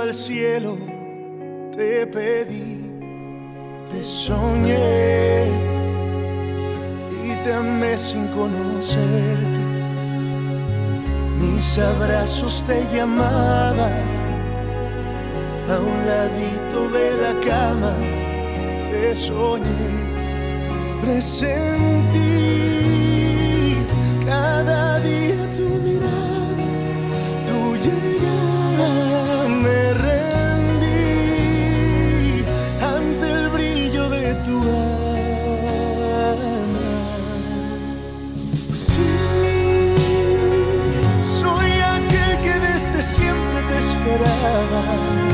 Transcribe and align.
Al 0.00 0.14
cielo. 0.14 0.76
Te 1.76 2.06
pedí, 2.06 2.80
te 3.90 4.02
soñé 4.02 5.46
y 7.24 7.30
te 7.44 7.52
amé 7.52 7.96
sin 7.96 8.26
conocerte. 8.28 9.60
Mis 11.40 11.78
abrazos 11.78 12.64
te 12.66 12.84
llamaban 12.92 13.92
a 15.70 15.78
un 15.78 16.06
ladito 16.06 16.88
de 16.90 17.06
la 17.22 17.40
cama 17.40 17.94
te 18.90 19.14
soñé, 19.14 19.88
presentí 21.00 22.18
cada 24.26 25.00
día 25.00 25.40
tu 25.56 25.68
mirada, 25.86 26.66
tu 27.46 27.58
llegada, 27.84 28.47
love. 44.40 45.27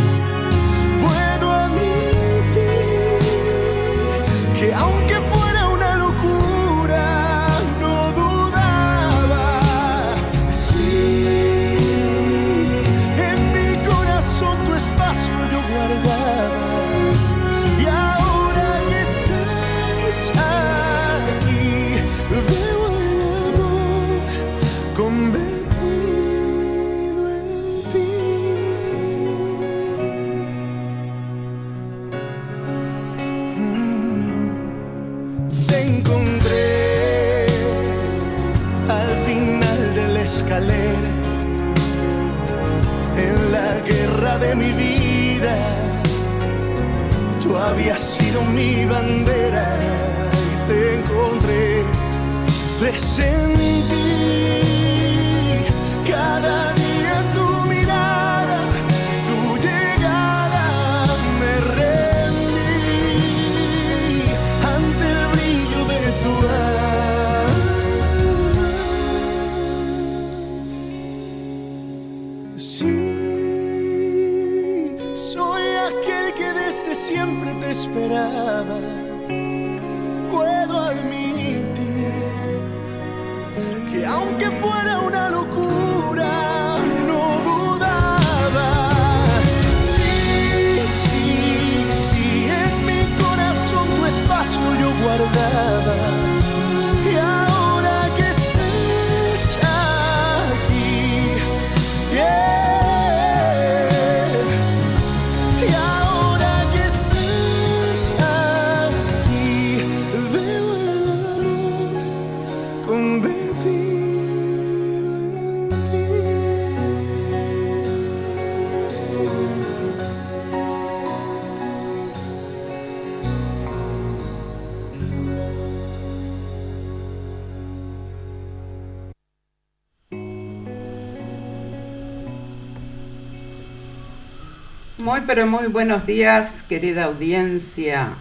Pero 135.26 135.46
muy 135.46 135.68
buenos 135.68 136.06
días, 136.06 136.62
querida 136.68 137.04
audiencia. 137.04 138.16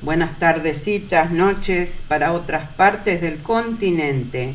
Buenas 0.00 0.38
tardecitas, 0.38 1.30
noches 1.30 2.02
para 2.06 2.32
otras 2.32 2.68
partes 2.70 3.20
del 3.20 3.42
continente. 3.42 4.54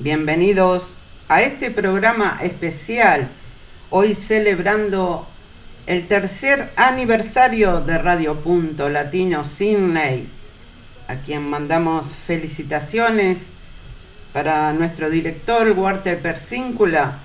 Bienvenidos 0.00 0.96
a 1.28 1.42
este 1.42 1.70
programa 1.70 2.38
especial, 2.42 3.30
hoy 3.90 4.14
celebrando 4.14 5.28
el 5.86 6.08
tercer 6.08 6.72
aniversario 6.76 7.80
de 7.80 7.98
Radio 7.98 8.40
Punto 8.40 8.88
Latino 8.88 9.44
Sydney, 9.44 10.28
a 11.06 11.16
quien 11.16 11.48
mandamos 11.48 12.16
felicitaciones 12.16 13.50
para 14.32 14.72
nuestro 14.72 15.08
director 15.08 15.70
Walter 15.70 16.20
Persíncula, 16.20 17.20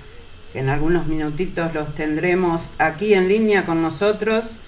en 0.56 0.70
algunos 0.70 1.06
minutitos 1.06 1.74
los 1.74 1.92
tendremos 1.92 2.72
aquí 2.78 3.12
en 3.12 3.28
línea 3.28 3.66
con 3.66 3.82
nosotros, 3.82 4.58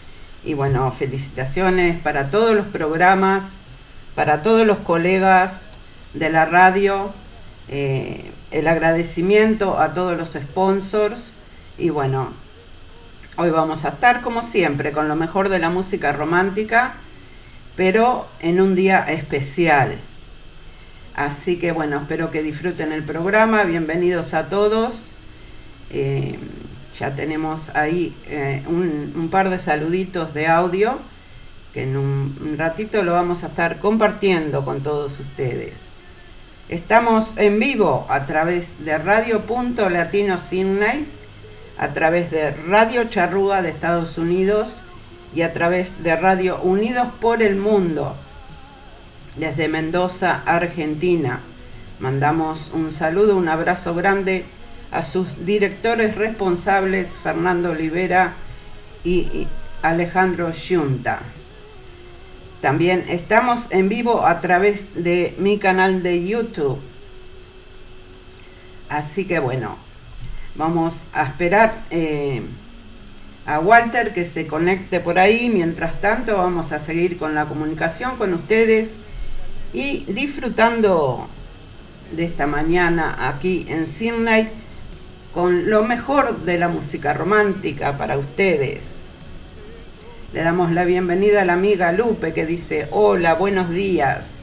Y 0.44 0.54
bueno, 0.54 0.90
felicitaciones 0.92 1.98
para 2.00 2.30
todos 2.30 2.54
los 2.54 2.66
programas, 2.66 3.62
para 4.14 4.40
todos 4.40 4.64
los 4.66 4.78
colegas 4.78 5.66
de 6.14 6.30
la 6.30 6.46
radio, 6.46 7.12
eh, 7.68 8.30
el 8.52 8.68
agradecimiento 8.68 9.78
a 9.80 9.94
todos 9.94 10.16
los 10.16 10.34
sponsors 10.34 11.34
y 11.76 11.90
bueno, 11.90 12.32
hoy 13.36 13.50
vamos 13.50 13.84
a 13.84 13.88
estar 13.88 14.20
como 14.20 14.42
siempre 14.42 14.92
con 14.92 15.08
lo 15.08 15.16
mejor 15.16 15.48
de 15.48 15.58
la 15.58 15.70
música 15.70 16.12
romántica, 16.12 16.94
pero 17.74 18.28
en 18.40 18.60
un 18.60 18.74
día 18.74 19.00
especial. 19.00 19.98
Así 21.14 21.58
que 21.58 21.72
bueno, 21.72 21.98
espero 21.98 22.30
que 22.30 22.42
disfruten 22.42 22.92
el 22.92 23.02
programa, 23.02 23.64
bienvenidos 23.64 24.34
a 24.34 24.48
todos. 24.48 25.12
Eh, 25.90 26.38
ya 26.92 27.14
tenemos 27.14 27.70
ahí 27.74 28.16
eh, 28.26 28.62
un, 28.66 29.28
par 29.30 29.50
de 29.50 29.58
saluditos 29.58 30.34
de 30.34 30.46
audio 30.46 30.98
que 31.72 31.82
en 31.82 31.96
un, 31.96 32.56
ratito 32.58 33.02
lo 33.04 33.12
vamos 33.12 33.44
a 33.44 33.48
estar 33.48 33.78
compartiendo 33.78 34.64
con 34.64 34.82
todos 34.82 35.20
ustedes. 35.20 35.94
Estamos 36.68 37.34
en 37.36 37.58
vivo 37.58 38.06
a 38.08 38.24
través 38.24 38.84
de 38.84 38.98
Radio 38.98 39.46
Punto 39.46 39.88
Latino 39.88 40.38
Sydney, 40.38 41.08
a 41.78 41.88
través 41.88 42.30
de 42.30 42.50
Radio 42.50 43.04
Charrúa 43.04 43.62
de 43.62 43.70
Estados 43.70 44.18
Unidos 44.18 44.82
y 45.34 45.42
a 45.42 45.52
través 45.52 46.02
de 46.02 46.16
Radio 46.16 46.60
Unidos 46.60 47.08
por 47.20 47.42
el 47.42 47.56
Mundo 47.56 48.16
desde 49.36 49.68
Mendoza, 49.68 50.42
Argentina. 50.46 51.40
Mandamos 52.00 52.72
un 52.74 52.92
saludo, 52.92 53.36
un 53.36 53.48
abrazo 53.48 53.94
grande 53.94 54.44
a 54.90 55.02
sus 55.02 55.44
directores 55.44 56.14
responsables, 56.14 57.16
Fernando 57.16 57.70
Olivera 57.70 58.34
y 59.04 59.46
Alejandro 59.82 60.52
Yunta. 60.52 61.20
También 62.60 63.04
estamos 63.08 63.68
en 63.70 63.88
vivo 63.88 64.26
a 64.26 64.40
través 64.40 65.02
de 65.02 65.34
mi 65.38 65.58
canal 65.58 66.02
de 66.02 66.26
YouTube. 66.26 66.80
Así 68.88 69.26
que 69.26 69.38
bueno, 69.38 69.76
vamos 70.56 71.06
a 71.12 71.24
esperar 71.24 71.84
eh, 71.90 72.42
a 73.46 73.60
Walter 73.60 74.12
que 74.12 74.24
se 74.24 74.46
conecte 74.46 74.98
por 74.98 75.18
ahí. 75.18 75.50
Mientras 75.50 76.00
tanto, 76.00 76.36
vamos 76.36 76.72
a 76.72 76.80
seguir 76.80 77.16
con 77.16 77.34
la 77.34 77.46
comunicación 77.46 78.16
con 78.16 78.34
ustedes 78.34 78.96
y 79.72 80.04
disfrutando 80.06 81.28
de 82.10 82.24
esta 82.24 82.46
mañana 82.46 83.28
aquí 83.28 83.66
en 83.68 83.86
Sydney 83.86 84.50
con 85.32 85.68
lo 85.68 85.84
mejor 85.84 86.42
de 86.44 86.58
la 86.58 86.68
música 86.68 87.14
romántica 87.14 87.98
para 87.98 88.18
ustedes. 88.18 89.18
Le 90.32 90.42
damos 90.42 90.72
la 90.72 90.84
bienvenida 90.84 91.42
a 91.42 91.44
la 91.44 91.54
amiga 91.54 91.92
Lupe 91.92 92.32
que 92.32 92.46
dice, 92.46 92.88
hola, 92.90 93.34
buenos 93.34 93.70
días. 93.70 94.40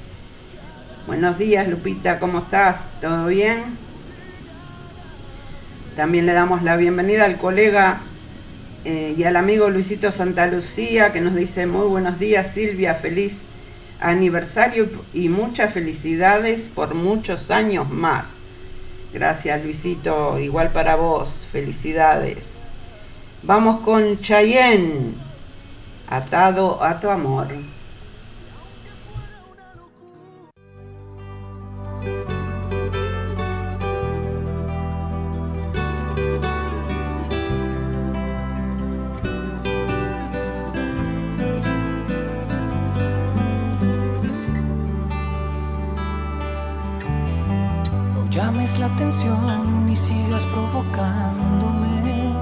Buenos 1.08 1.38
días 1.38 1.68
Lupita, 1.68 2.20
¿cómo 2.20 2.40
estás? 2.40 2.88
¿Todo 3.00 3.28
bien? 3.28 3.78
También 5.96 6.26
le 6.26 6.34
damos 6.34 6.64
la 6.64 6.76
bienvenida 6.76 7.26
al 7.26 7.38
colega 7.38 8.02
eh, 8.84 9.14
y 9.16 9.24
al 9.24 9.36
amigo 9.36 9.70
Luisito 9.70 10.12
Santa 10.12 10.48
Lucía 10.48 11.12
que 11.12 11.22
nos 11.22 11.36
dice, 11.36 11.68
muy 11.68 11.88
buenos 11.88 12.20
días 12.20 12.52
Silvia, 12.52 12.96
feliz 12.96 13.46
aniversario 14.00 14.90
y 15.14 15.30
muchas 15.30 15.74
felicidades 15.74 16.70
por 16.74 16.96
muchos 16.96 17.52
años 17.52 17.90
más. 17.90 18.45
Gracias 19.16 19.64
Luisito, 19.64 20.38
igual 20.40 20.74
para 20.74 20.98
vos, 20.98 21.48
felicidades. 21.50 22.64
Vamos 23.44 23.80
con 23.80 24.20
Chayenne, 24.20 25.14
atado 26.06 26.84
a 26.84 27.00
tu 27.00 27.10
amor. 27.10 27.48
Atención 49.06 49.90
y 49.90 49.96
sigas 49.96 50.46
provocándome. 50.46 52.34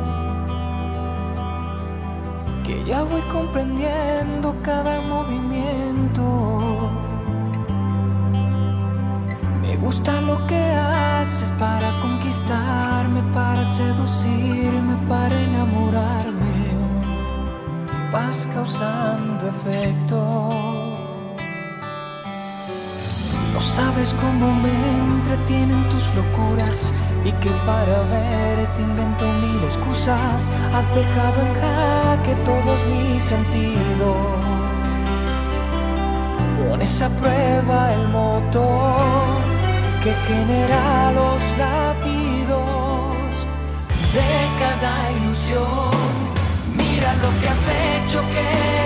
Que 2.66 2.84
ya 2.86 3.04
voy 3.04 3.22
comprendiendo 3.32 4.56
cada 4.62 5.02
movimiento. 5.02 6.92
Me 9.62 9.76
gusta 9.78 10.22
lo 10.22 10.46
que 10.48 10.56
haces 10.56 11.52
sabes 23.84 24.14
cómo 24.22 24.48
me 24.64 24.76
entretienen 25.08 25.84
tus 25.90 26.06
locuras 26.16 26.80
y 27.26 27.32
que 27.42 27.50
para 27.68 27.98
verte 28.14 28.82
invento 28.82 29.26
mil 29.44 29.62
excusas. 29.64 30.40
Has 30.76 30.88
dejado 31.00 31.38
en 31.46 31.52
jaque 31.62 32.34
todos 32.50 32.80
mis 32.92 33.22
sentidos. 33.24 34.40
Pones 36.60 37.02
a 37.02 37.10
prueba 37.22 37.80
el 37.98 38.08
motor 38.20 39.42
que 40.04 40.14
genera 40.28 41.12
los 41.20 41.42
latidos 41.64 43.16
de 44.18 44.32
cada 44.62 44.94
ilusión. 45.18 45.92
Mira 46.80 47.10
lo 47.24 47.30
que 47.40 47.48
has 47.54 47.66
hecho 47.84 48.20
que 48.34 48.42
he 48.42 48.84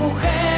en 0.00 0.53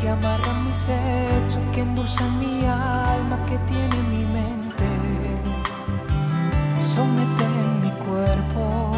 que 0.00 0.08
amarran 0.08 0.64
mi 0.64 0.72
sexo, 0.72 1.58
que 1.72 1.80
endulzan 1.82 2.38
mi 2.38 2.64
alma, 2.64 3.36
que 3.46 3.58
tiene 3.70 3.96
mi 4.08 4.24
mente, 4.24 4.88
somete 6.94 7.44
en 7.44 7.80
mi 7.82 7.90
cuerpo. 8.04 8.92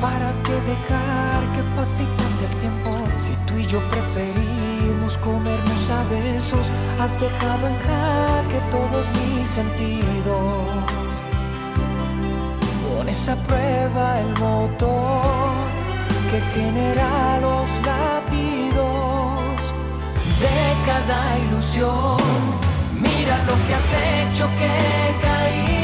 ¿Para 0.00 0.32
qué 0.44 0.56
dejar 0.72 1.40
que 1.54 1.62
pase 1.76 2.02
y 2.02 2.06
pase 2.16 2.44
el 2.50 2.54
tiempo? 2.60 2.90
Si 3.18 3.34
tú 3.46 3.54
y 3.58 3.66
yo 3.66 3.80
preferimos 3.90 5.18
comernos 5.18 5.90
a 5.90 6.04
besos, 6.04 6.66
has 6.98 7.12
dejado 7.20 7.68
en 7.68 7.76
jaque 7.86 8.60
todos 8.70 9.04
mis 9.18 9.48
sentidos. 9.48 10.68
Pones 12.96 13.28
a 13.28 13.36
prueba 13.36 14.20
el 14.20 14.28
motor 14.38 15.63
que 16.34 16.40
genera 16.60 17.38
los 17.40 17.68
latidos 17.86 19.38
de 20.40 20.58
cada 20.84 21.38
ilusión. 21.38 22.16
Mira 23.00 23.36
lo 23.44 23.54
que 23.66 23.74
has 23.74 23.90
hecho 24.10 24.48
que 24.58 24.66
he 24.66 25.83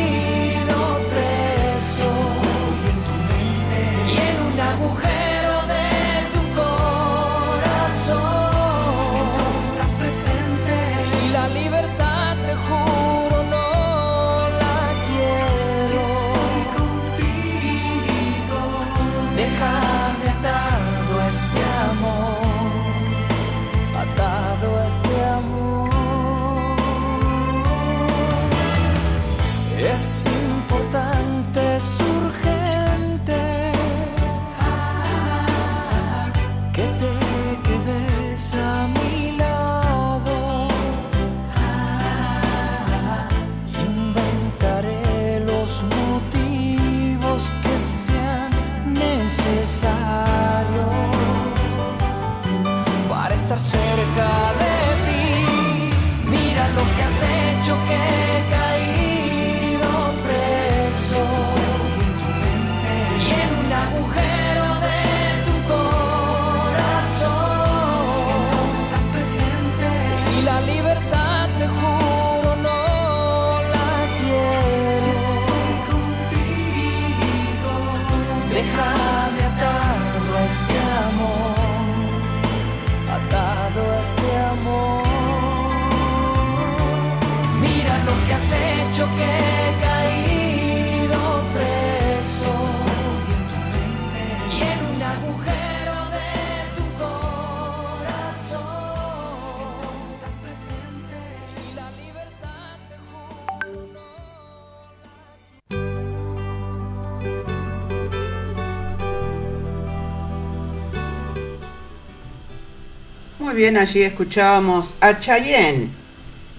Allí 113.76 114.02
escuchábamos 114.02 114.96
a 115.00 115.18
Chayenne 115.20 115.90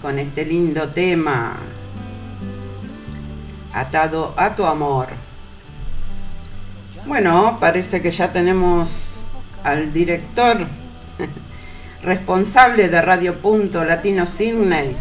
con 0.01 0.17
este 0.17 0.45
lindo 0.45 0.89
tema 0.89 1.57
atado 3.73 4.33
a 4.37 4.55
tu 4.55 4.65
amor. 4.65 5.09
Bueno, 7.05 7.57
parece 7.59 8.01
que 8.01 8.11
ya 8.11 8.31
tenemos 8.31 9.23
al 9.63 9.91
director 9.91 10.65
responsable 12.01 12.87
de 12.87 13.01
Radio 13.01 13.39
Punto 13.41 13.83
Latino 13.83 14.25
Sydney, 14.25 14.95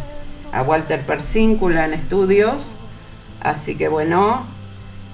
a 0.53 0.63
Walter 0.63 1.07
Persíncula 1.07 1.85
en 1.85 1.95
estudios. 1.95 2.73
Así 3.41 3.77
que 3.77 3.89
bueno, 3.89 4.47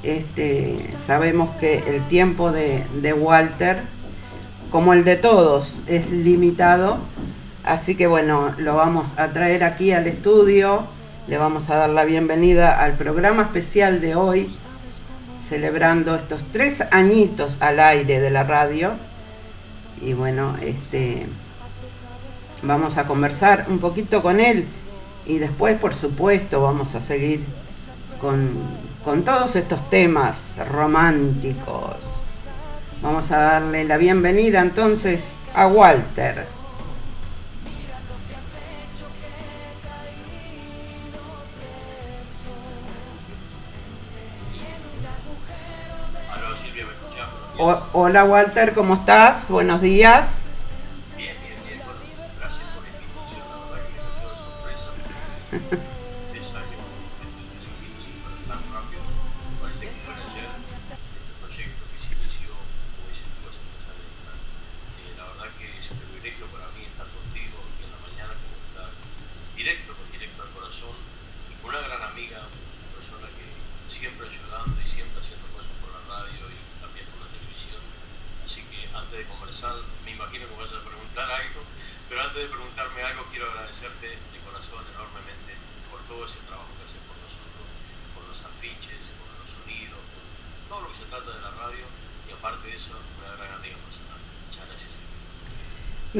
este, 0.02 0.96
sabemos 0.96 1.50
que 1.56 1.78
el 1.86 2.02
tiempo 2.08 2.52
de, 2.52 2.86
de 3.02 3.12
Walter, 3.12 3.84
como 4.76 4.92
el 4.92 5.04
de 5.04 5.16
todos, 5.16 5.80
es 5.86 6.10
limitado. 6.10 6.98
Así 7.64 7.94
que 7.94 8.06
bueno, 8.06 8.54
lo 8.58 8.74
vamos 8.74 9.18
a 9.18 9.32
traer 9.32 9.64
aquí 9.64 9.92
al 9.92 10.06
estudio. 10.06 10.84
Le 11.28 11.38
vamos 11.38 11.70
a 11.70 11.76
dar 11.76 11.88
la 11.88 12.04
bienvenida 12.04 12.78
al 12.78 12.98
programa 12.98 13.44
especial 13.44 14.02
de 14.02 14.16
hoy, 14.16 14.54
celebrando 15.38 16.14
estos 16.14 16.42
tres 16.48 16.84
añitos 16.90 17.56
al 17.60 17.80
aire 17.80 18.20
de 18.20 18.28
la 18.28 18.44
radio. 18.44 18.96
Y 20.02 20.12
bueno, 20.12 20.54
este, 20.60 21.26
vamos 22.62 22.98
a 22.98 23.06
conversar 23.06 23.64
un 23.70 23.78
poquito 23.78 24.20
con 24.20 24.40
él 24.40 24.68
y 25.24 25.38
después, 25.38 25.78
por 25.78 25.94
supuesto, 25.94 26.60
vamos 26.60 26.94
a 26.94 27.00
seguir 27.00 27.46
con, 28.20 28.50
con 29.02 29.22
todos 29.22 29.56
estos 29.56 29.88
temas 29.88 30.58
románticos. 30.68 32.25
Vamos 33.06 33.30
a 33.30 33.38
darle 33.38 33.84
la 33.84 33.98
bienvenida 33.98 34.60
entonces 34.60 35.34
a 35.54 35.68
Walter. 35.68 36.48
Hola 47.92 48.24
Walter, 48.24 48.74
¿cómo 48.74 48.94
estás? 48.94 49.52
Buenos 49.52 49.80
días. 49.80 50.46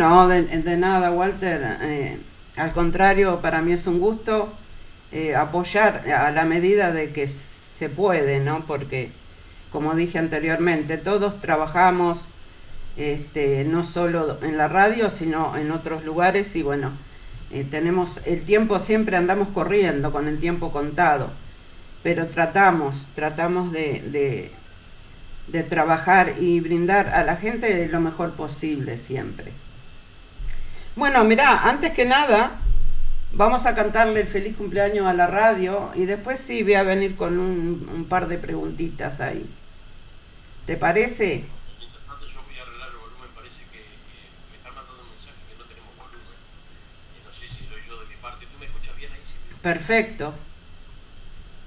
No, 0.07 0.29
de, 0.29 0.77
nada, 0.77 1.11
Walter. 1.11 1.79
eh, 1.83 2.21
al 2.55 2.73
contrario, 2.73 3.41
para 3.41 3.61
mí 3.61 3.73
es 3.73 3.89
un 3.89 3.99
gusto 3.99 4.53
eh, 5.11 5.35
apoyar 5.35 6.09
a 6.09 6.31
la 6.31 6.45
medida 6.45 6.93
de 6.93 7.13
que 7.13 7.27
se 7.27 7.89
puede, 7.89 8.39
¿no? 8.39 8.65
Porque, 8.67 9.11
como 9.73 9.97
dije 9.97 10.21
anteriormente, 10.21 10.97
todos 10.97 11.41
trabajamos 11.41 12.29
este, 12.97 13.65
no 13.65 13.83
solo 13.83 14.39
en 14.43 14.57
la 14.57 14.69
radio, 14.69 15.11
sino 15.11 15.57
en 15.57 15.73
otros 15.73 16.05
lugares 16.05 16.55
y 16.55 16.63
bueno, 16.63 16.93
eh, 17.51 17.65
tenemos 17.69 18.21
el 18.27 18.43
tiempo, 18.43 18.79
siempre 18.79 19.17
andamos 19.17 19.49
corriendo 19.49 20.13
con 20.13 20.29
el 20.29 20.39
tiempo 20.39 20.71
contado, 20.71 21.33
pero 22.05 22.29
tratamos, 22.29 23.09
tratamos 23.17 23.73
de, 23.73 24.53
de 25.49 25.63
trabajar 25.65 26.35
y 26.39 26.61
brindar 26.61 27.09
a 27.09 27.25
la 27.25 27.35
gente 27.35 27.89
lo 27.89 28.01
mejor 28.01 28.35
posible 28.37 28.97
siempre. 28.99 29.66
Bueno, 30.97 31.25
mirá, 31.25 31.69
antes 31.69 31.93
que 31.93 32.07
nada, 32.07 32.59
vamos 33.33 33.67
a 33.67 33.75
cantarle 33.75 34.21
el 34.23 34.29
feliz 34.29 34.57
cumpleaños 34.57 35.07
a 35.07 35.12
la 35.12 35.26
radio 35.26 35.91
y 35.95 36.07
después 36.07 36.41
sí 36.41 36.62
voy 36.62 36.73
a 36.73 36.85
venir 36.85 37.17
con 37.17 37.38
un, 37.38 37.87
un 37.93 38.07
par 38.07 38.29
de 38.29 38.38
preguntitas 38.38 39.21
ahí. 39.21 39.47
¿Te 40.65 40.79
parece? 40.79 41.45
Mientras 41.79 42.03
tanto 42.07 42.26
yo 42.26 42.43
voy 42.49 42.59
a 42.59 42.62
arreglar 42.62 42.88
el 42.88 42.97
volumen, 42.97 43.29
parece 43.37 43.61
que 43.71 43.79
eh, 43.79 44.33
me 44.50 44.57
están 44.57 44.75
mandando 44.75 45.03
un 45.03 45.11
mensaje 45.11 45.37
que 45.53 45.59
no 45.61 45.65
tenemos 45.69 45.93
volumen. 46.00 46.33
Eh, 46.33 47.21
no 47.26 47.33
sé 47.33 47.47
si 47.47 47.62
soy 47.62 47.83
yo 47.87 48.00
de 48.00 48.07
mi 48.07 48.17
parte. 48.17 48.47
¿Tú 48.47 48.59
me 48.59 48.65
escuchas 48.65 48.97
bien 48.97 49.12
ahí? 49.12 49.21
Perfecto. 49.61 50.33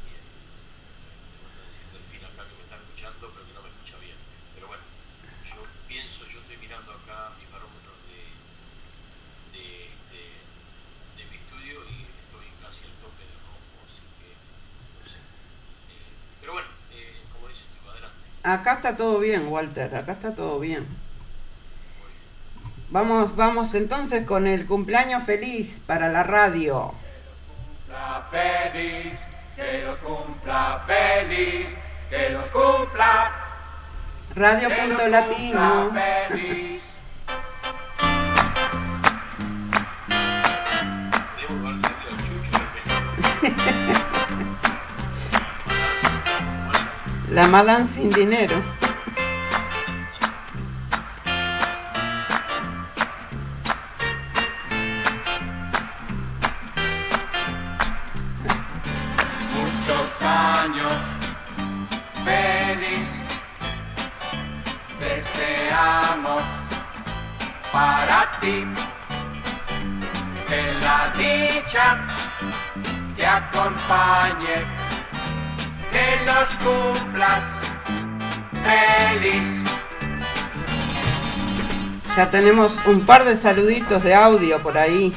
Bien. 0.10 0.26
Tengo 1.38 1.54
que 1.54 1.70
decir 1.70 1.86
Delfín 1.94 2.26
acá 2.26 2.50
que 2.50 2.56
me 2.58 2.66
está 2.66 2.82
escuchando, 2.82 3.30
pero 3.30 3.46
que 3.46 3.54
no 3.54 3.62
me 3.62 3.70
escucha 3.70 3.96
bien. 4.02 4.18
Pero 4.58 4.66
bueno, 4.74 4.84
yo 5.46 5.62
pienso, 5.86 6.26
yo 6.26 6.42
estoy 6.42 6.58
mirando 6.58 6.98
acá 6.98 7.38
mis 7.38 7.46
parámetros 7.48 7.94
de, 8.10 8.36
de, 9.56 9.96
de, 10.12 10.24
de 11.16 11.24
mi 11.24 11.36
estudio 11.40 11.88
y 11.88 12.04
estoy 12.04 12.52
casi 12.60 12.84
al 12.84 13.00
tope 13.00 13.24
de 13.24 13.36
rojo, 13.48 13.80
así 13.88 14.04
que 14.20 14.36
no 14.36 15.04
sé. 15.08 15.24
Eh, 15.24 16.12
pero 16.44 16.52
bueno, 16.60 16.68
eh, 16.92 17.24
como 17.32 17.48
dices 17.48 17.72
tú, 17.72 17.80
adelante. 17.88 18.28
Acá 18.54 18.74
está 18.74 18.98
todo 18.98 19.20
bien, 19.20 19.48
Walter, 19.48 19.96
acá 19.96 20.14
está 20.14 20.34
todo 20.34 20.60
bien. 20.60 20.88
Vamos, 22.90 23.36
vamos 23.36 23.76
entonces 23.76 24.26
con 24.26 24.48
el 24.48 24.66
cumpleaños 24.66 25.24
feliz 25.24 25.80
para 25.86 26.10
la 26.10 26.24
radio. 26.24 26.94
cumpla 27.86 28.28
feliz, 28.32 29.14
que 29.56 29.84
los 29.84 30.00
cumpla 30.00 30.84
feliz, 30.88 31.70
que 32.10 32.30
los 32.32 32.46
cumpla, 32.48 33.32
Radio 34.34 34.70
que 34.70 34.76
los 34.76 34.88
Punto 34.88 35.08
Latino. 35.08 35.84
cumpla 35.84 36.26
feliz. 36.30 36.82
La 47.32 47.48
Madame 47.48 47.86
sin 47.86 48.10
dinero. 48.10 48.56
Ya 82.20 82.30
tenemos 82.30 82.82
un 82.86 83.06
par 83.06 83.24
de 83.24 83.34
saluditos 83.34 84.04
de 84.04 84.14
audio 84.14 84.62
por 84.62 84.78
ahí. 84.78 85.16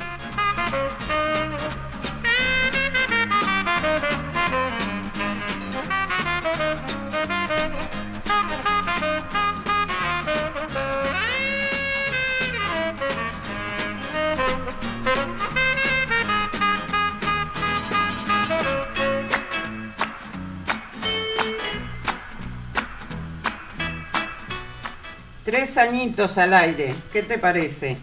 Al 26.02 26.52
aire. 26.52 26.94
¿Qué 27.12 27.22
te 27.22 27.38
parece? 27.38 27.96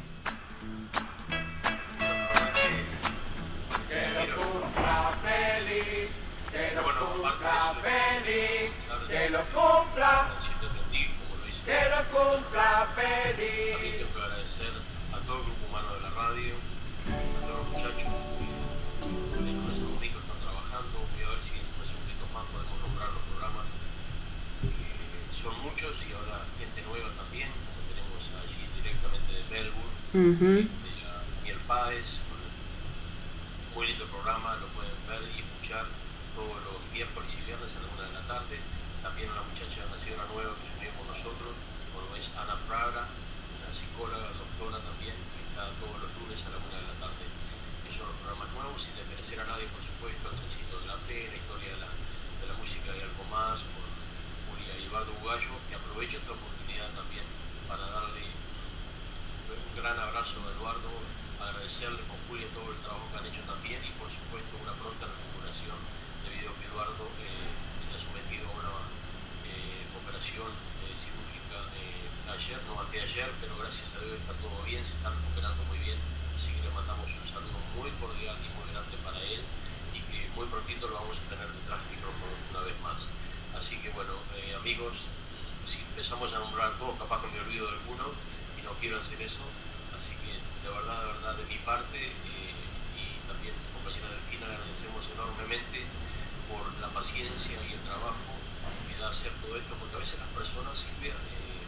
paciencia 96.99 97.55
y 97.63 97.79
el 97.79 97.83
trabajo 97.87 98.35
me 98.83 98.91
da 98.99 99.07
hacer 99.07 99.31
todo 99.39 99.55
esto, 99.55 99.71
porque 99.79 99.95
a 99.95 100.03
veces 100.03 100.19
las 100.19 100.27
personas, 100.35 100.75
Silvia, 100.75 101.15
eh, 101.15 101.63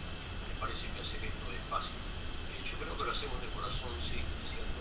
me 0.51 0.55
parece 0.59 0.91
que 0.91 0.99
hacer 0.99 1.23
esto 1.23 1.47
es 1.55 1.63
fácil. 1.71 1.95
Eh, 2.51 2.59
yo 2.67 2.75
creo 2.75 2.91
que 2.99 3.07
lo 3.07 3.15
hacemos 3.15 3.39
de 3.39 3.47
corazón, 3.55 3.95
sí, 3.95 4.19
es 4.19 4.59
cierto, 4.59 4.75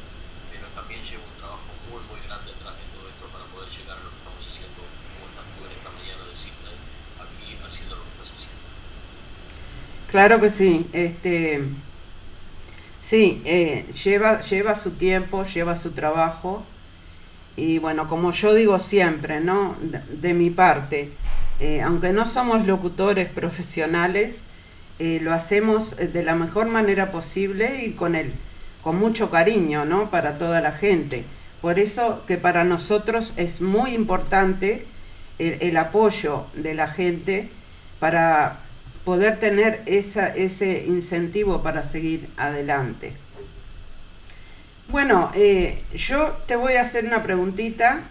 pero 0.51 0.67
también 0.75 1.07
lleva 1.07 1.23
un 1.23 1.39
trabajo 1.39 1.71
muy, 1.87 2.03
muy 2.03 2.19
grande 2.27 2.51
atrás 2.51 2.75
de 2.75 2.87
todo 2.91 3.07
esto 3.07 3.31
para 3.31 3.47
poder 3.47 3.71
llegar 3.71 3.95
a 3.95 4.03
lo 4.03 4.11
que 4.11 4.19
estamos 4.27 4.43
haciendo, 4.43 4.81
como 4.83 5.23
estás 5.31 5.47
tú 5.55 5.61
en 5.63 5.73
esta 5.79 5.91
mañana 5.95 6.23
de 6.27 6.35
Sydney, 6.35 6.79
aquí 7.23 7.47
haciendo 7.63 7.95
lo 7.95 8.03
que 8.03 8.11
estás 8.19 8.31
haciendo. 8.35 8.63
Claro 10.11 10.35
que 10.43 10.51
sí, 10.51 10.91
este. 10.91 11.63
Sí, 12.99 13.41
eh, 13.47 13.87
lleva, 14.03 14.43
lleva 14.43 14.75
su 14.75 14.99
tiempo, 14.99 15.47
lleva 15.47 15.79
su 15.79 15.95
trabajo, 15.95 16.67
y 17.57 17.79
bueno, 17.79 18.09
como 18.09 18.33
yo 18.33 18.55
digo 18.55 18.79
siempre, 18.79 19.41
¿no? 19.41 19.77
De, 19.81 20.35
mi 20.35 20.51
parte, 20.51 21.13
eh, 21.59 21.83
aunque 21.83 22.13
no 22.13 22.27
somos 22.27 22.67
locutores 22.67 23.29
profesionales, 23.29 24.43
eh, 24.99 25.19
lo 25.21 25.33
hacemos 25.33 25.97
eh, 25.99 26.09
de 26.09 26.23
la 26.23 26.35
mejor 26.35 26.69
manera 26.69 27.11
posible 27.11 27.85
y 27.85 27.93
con 27.93 28.15
el, 28.15 28.33
con 28.83 28.99
mucho 28.99 29.31
cariño, 29.31 29.85
¿no? 29.85 30.11
Para 30.11 30.39
toda 30.39 30.61
la 30.61 30.73
gente. 30.73 31.25
Por 31.61 31.79
eso 31.79 32.23
que 32.27 32.39
para 32.39 32.65
nosotros 32.65 33.35
es 33.37 33.61
muy 33.61 33.95
importante 33.95 34.87
el, 35.39 35.59
el 35.61 35.77
apoyo 35.77 36.47
de 36.55 36.75
la 36.75 36.89
gente 36.89 37.51
para 37.99 38.61
poder 39.05 39.39
tener 39.39 39.83
esa, 39.87 40.29
ese 40.29 40.85
incentivo 40.87 41.63
para 41.63 41.83
seguir 41.83 42.29
adelante. 42.37 43.15
Bueno, 44.90 45.31
eh, 45.37 45.85
yo 45.94 46.37
te 46.48 46.57
voy 46.57 46.72
a 46.74 46.83
hacer 46.83 47.05
una 47.05 47.22
preguntita. 47.22 48.09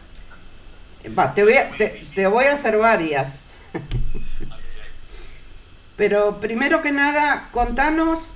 Va, 1.18 1.34
te, 1.34 1.44
voy 1.44 1.56
a, 1.56 1.70
te, 1.70 2.28
voy 2.28 2.46
a 2.46 2.54
hacer 2.54 2.78
varias. 2.78 3.50
Pero 5.98 6.40
primero 6.40 6.82
que 6.82 6.94
nada, 6.94 7.50
contanos 7.52 8.34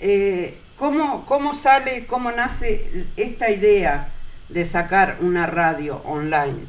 eh, 0.00 0.60
cómo, 0.76 1.26
cómo 1.26 1.54
sale, 1.54 2.06
cómo 2.06 2.30
nace 2.30 3.08
esta 3.16 3.50
idea 3.50 4.10
de 4.48 4.64
sacar 4.64 5.18
una 5.20 5.48
radio 5.48 6.00
online. 6.04 6.68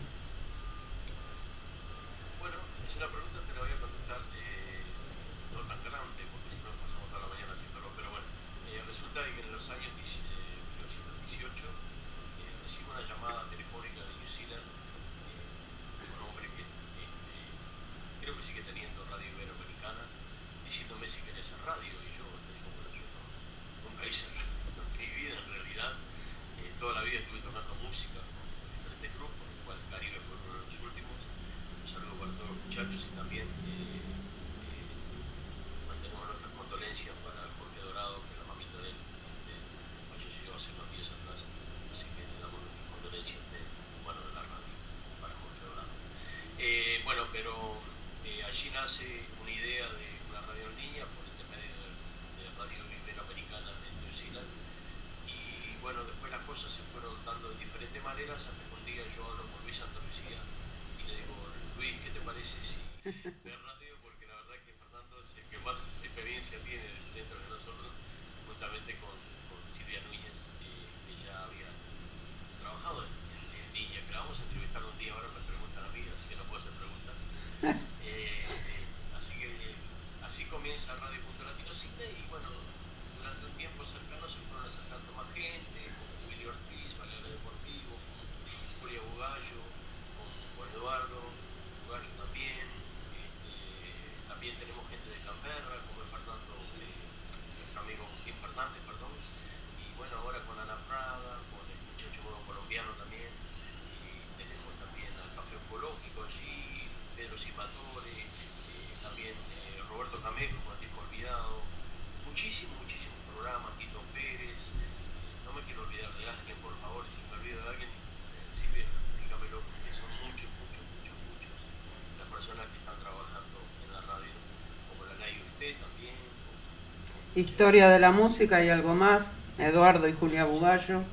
Historia 127.37 127.87
de 127.89 127.99
la 127.99 128.09
música 128.09 128.65
y 128.65 128.69
algo 128.69 128.95
más, 128.95 129.49
Eduardo 129.59 130.07
y 130.07 130.11
Julia 130.11 130.45
Bugallo. 130.45 131.03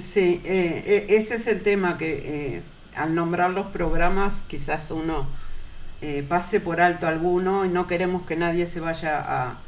Sí, 0.00 0.40
eh, 0.44 0.82
eh, 0.86 1.06
ese 1.10 1.34
es 1.36 1.46
el 1.46 1.62
tema 1.62 1.98
que 1.98 2.56
eh, 2.56 2.62
al 2.96 3.14
nombrar 3.14 3.50
los 3.50 3.66
programas 3.66 4.42
quizás 4.48 4.90
uno 4.90 5.26
eh, 6.00 6.24
pase 6.28 6.60
por 6.60 6.80
alto 6.80 7.06
alguno 7.06 7.64
y 7.64 7.68
no 7.68 7.86
queremos 7.86 8.22
que 8.26 8.36
nadie 8.36 8.66
se 8.66 8.80
vaya 8.80 9.20
a, 9.20 9.58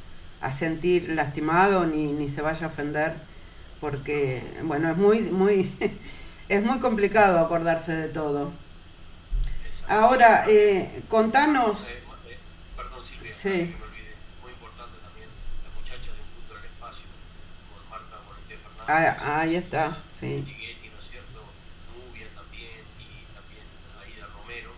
a 0.40 0.52
sentir 0.52 1.10
lastimado 1.10 1.86
ni, 1.86 2.12
ni 2.12 2.28
se 2.28 2.40
vaya 2.40 2.66
a 2.66 2.70
ofender 2.70 3.14
porque 3.80 4.42
bueno 4.62 4.90
es 4.90 4.96
muy 4.96 5.20
muy 5.30 5.70
es 6.48 6.64
muy 6.64 6.78
complicado 6.78 7.38
acordarse 7.38 7.94
de 7.96 8.08
todo. 8.08 8.52
Ahora 9.88 10.44
eh, 10.48 11.02
contanos 11.08 11.88
perdón 12.76 13.04
Silvia, 13.04 13.32
Sí. 13.32 13.48
antes 13.48 13.68
que 13.68 13.76
me 13.78 13.84
olvide, 13.84 14.14
muy 14.42 14.52
importante 14.52 14.96
también 15.02 15.28
las 15.64 15.72
muchachas 15.74 16.14
de 16.16 16.22
Un 16.22 16.30
Punto 16.40 16.54
del 16.54 16.64
Espacio, 16.64 17.06
con 17.68 17.90
Marta 17.90 18.16
Ah, 18.94 19.40
ahí 19.40 19.56
está, 19.56 20.04
sí. 20.06 20.44
Ligeti, 20.44 20.92
¿no 20.92 20.98
es 21.00 21.08
cierto? 21.08 21.40
Nubia 21.96 22.28
también, 22.36 22.84
y 23.00 23.24
también 23.32 23.64
Aida 23.96 24.28
Romero, 24.36 24.76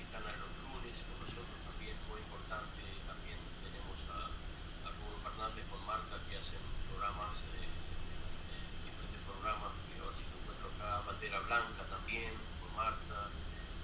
que 0.00 0.08
están 0.08 0.24
a 0.24 0.32
los 0.40 0.48
lunes 0.64 0.96
con 1.04 1.20
nosotros 1.20 1.60
también, 1.68 1.92
muy 2.08 2.24
importante. 2.24 2.80
También 3.04 3.36
tenemos 3.60 4.00
a, 4.16 4.32
a 4.32 4.88
Rubén 4.96 5.20
Fernández 5.20 5.68
con 5.68 5.84
Marta 5.84 6.16
que 6.24 6.40
hacen 6.40 6.64
programas, 6.88 7.36
eh, 7.52 7.68
eh, 7.68 8.64
diferentes 8.80 9.20
programas, 9.28 9.76
que 9.92 10.00
a 10.00 10.08
ver 10.08 10.16
si 10.16 10.24
lo 10.24 10.40
encuentro 10.40 10.66
acá, 10.80 11.04
Bandera 11.04 11.44
Blanca 11.44 11.84
también, 11.84 12.32
con 12.64 12.72
Marta, 12.72 13.28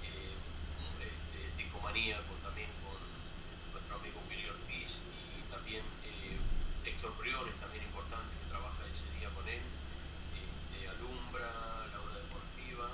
eh, 0.01 0.33
este, 1.05 1.39
Discomanía 1.53 2.17
con, 2.25 2.41
también 2.41 2.73
con 2.81 2.97
nuestro 2.97 3.93
amigo 3.93 4.25
Willy 4.25 4.49
Ortiz 4.49 5.05
y 5.05 5.45
también 5.53 5.85
eh, 6.01 6.33
Héctor 6.81 7.13
Briones, 7.21 7.53
también 7.61 7.85
importante, 7.85 8.33
que 8.41 8.49
trabaja 8.49 8.81
ese 8.89 9.05
día 9.21 9.29
con 9.37 9.45
él 9.45 9.61
este, 10.31 10.87
Alumbra, 10.87 11.51
la 11.91 11.99
hora 11.99 12.15
deportiva, 12.15 12.87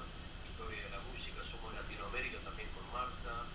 Historia 0.49 0.85
de 0.85 0.89
la 0.89 1.01
música, 1.13 1.43
Somos 1.43 1.73
Latinoamérica 1.77 2.39
también 2.41 2.69
con 2.73 2.81
Marta, 2.89 3.45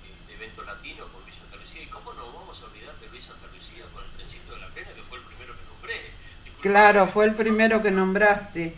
este, 0.00 0.32
Evento 0.32 0.62
Latino 0.64 1.06
con 1.12 1.22
Luis 1.22 1.36
Santa 1.36 1.56
Lucía. 1.56 1.82
¿Y 1.82 1.92
cómo 1.92 2.14
nos 2.14 2.32
vamos 2.32 2.56
a 2.60 2.64
olvidar 2.64 2.96
de 2.96 3.08
Luis 3.12 3.24
Santa 3.24 3.46
Lucía 3.52 3.84
con 3.92 4.02
el 4.04 4.10
trencito 4.16 4.54
de 4.54 4.60
la 4.60 4.68
plena, 4.72 4.94
que 4.96 5.02
fue 5.02 5.18
el 5.18 5.24
primero 5.24 5.52
que 5.52 5.64
nombré? 5.68 6.16
Disculpa. 6.44 6.51
Claro, 6.62 7.06
fue 7.08 7.26
el 7.26 7.34
primero 7.34 7.82
que 7.82 7.90
nombraste. 7.90 8.74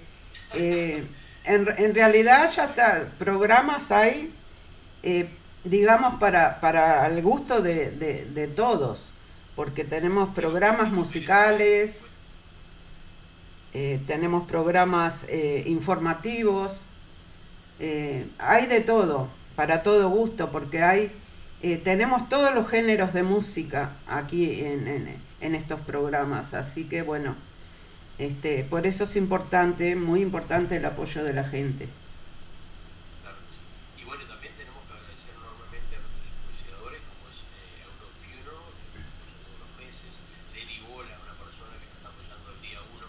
Eh, 0.54 1.06
en, 1.44 1.66
realidad 1.94 2.50
ya 2.50 2.64
está, 2.64 3.10
programas 3.18 3.90
hay, 3.92 4.34
eh, 5.02 5.28
digamos, 5.64 6.14
para, 6.20 6.60
para 6.60 7.06
el 7.08 7.22
gusto 7.22 7.62
de, 7.62 7.90
de- 7.90 8.26
todos, 8.48 9.14
porque 9.56 9.84
tenemos 9.84 10.34
programas 10.34 10.92
musicales, 10.92 12.16
eh, 13.74 14.00
tenemos 14.06 14.46
programas 14.46 15.24
informativos, 15.66 16.86
hay 18.38 18.66
de 18.66 18.80
todo, 18.80 19.28
para 19.56 19.82
todo 19.82 20.08
gusto, 20.10 20.50
porque 20.50 20.82
hay, 20.82 21.12
tenemos 21.82 22.28
todos 22.28 22.54
los 22.54 22.68
géneros 22.68 23.12
de 23.12 23.22
música 23.22 23.92
aquí 24.06 24.60
en- 24.64 25.16
en 25.40 25.54
estos 25.54 25.80
programas, 25.80 26.54
así 26.54 26.84
que 26.84 27.02
bueno, 27.02 27.36
este, 28.18 28.64
por 28.64 28.86
eso 28.86 29.04
es 29.04 29.16
importante, 29.16 29.96
muy 29.96 30.22
importante 30.22 30.76
el 30.76 30.84
apoyo 30.84 31.24
de 31.24 31.32
la 31.32 31.44
gente. 31.44 31.88
Claro 33.22 33.36
que 33.42 33.54
sí. 33.54 33.60
Y 34.02 34.04
bueno, 34.04 34.22
también 34.30 34.54
tenemos 34.54 34.82
que 34.86 34.92
agradecer 34.94 35.34
enormemente 35.34 35.96
a 35.96 36.00
nuestros 36.00 36.30
auspiciadores, 36.30 37.00
como 37.10 37.26
es 37.30 37.38
eh, 37.42 37.82
Eurofuneral, 37.82 38.70
que 38.94 38.98
nos 39.02 39.10
apoya 39.18 39.34
todos 39.42 39.58
los 39.66 39.72
meses, 39.82 40.12
Lenny 40.54 40.78
Bola, 40.86 41.14
una 41.26 41.36
persona 41.42 41.74
que 41.74 41.86
nos 41.90 41.96
está 41.98 42.08
apoyando 42.14 42.46
el 42.54 42.60
día 42.62 42.80
uno. 42.86 43.08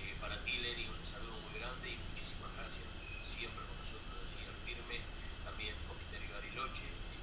Eh, 0.00 0.16
para 0.16 0.40
ti, 0.40 0.56
Lenny, 0.64 0.88
un 0.88 1.04
saludo 1.04 1.36
muy 1.44 1.52
grande 1.60 1.86
y 1.92 1.96
muchísimas 2.08 2.48
gracias 2.56 2.88
siempre 3.20 3.60
con 3.68 3.76
nosotros 3.84 4.16
allí 4.32 4.48
al 4.48 4.56
firme. 4.64 5.04
También 5.44 5.76
Confitería 5.84 6.40
Bariloche, 6.40 6.88
eh, 6.88 7.20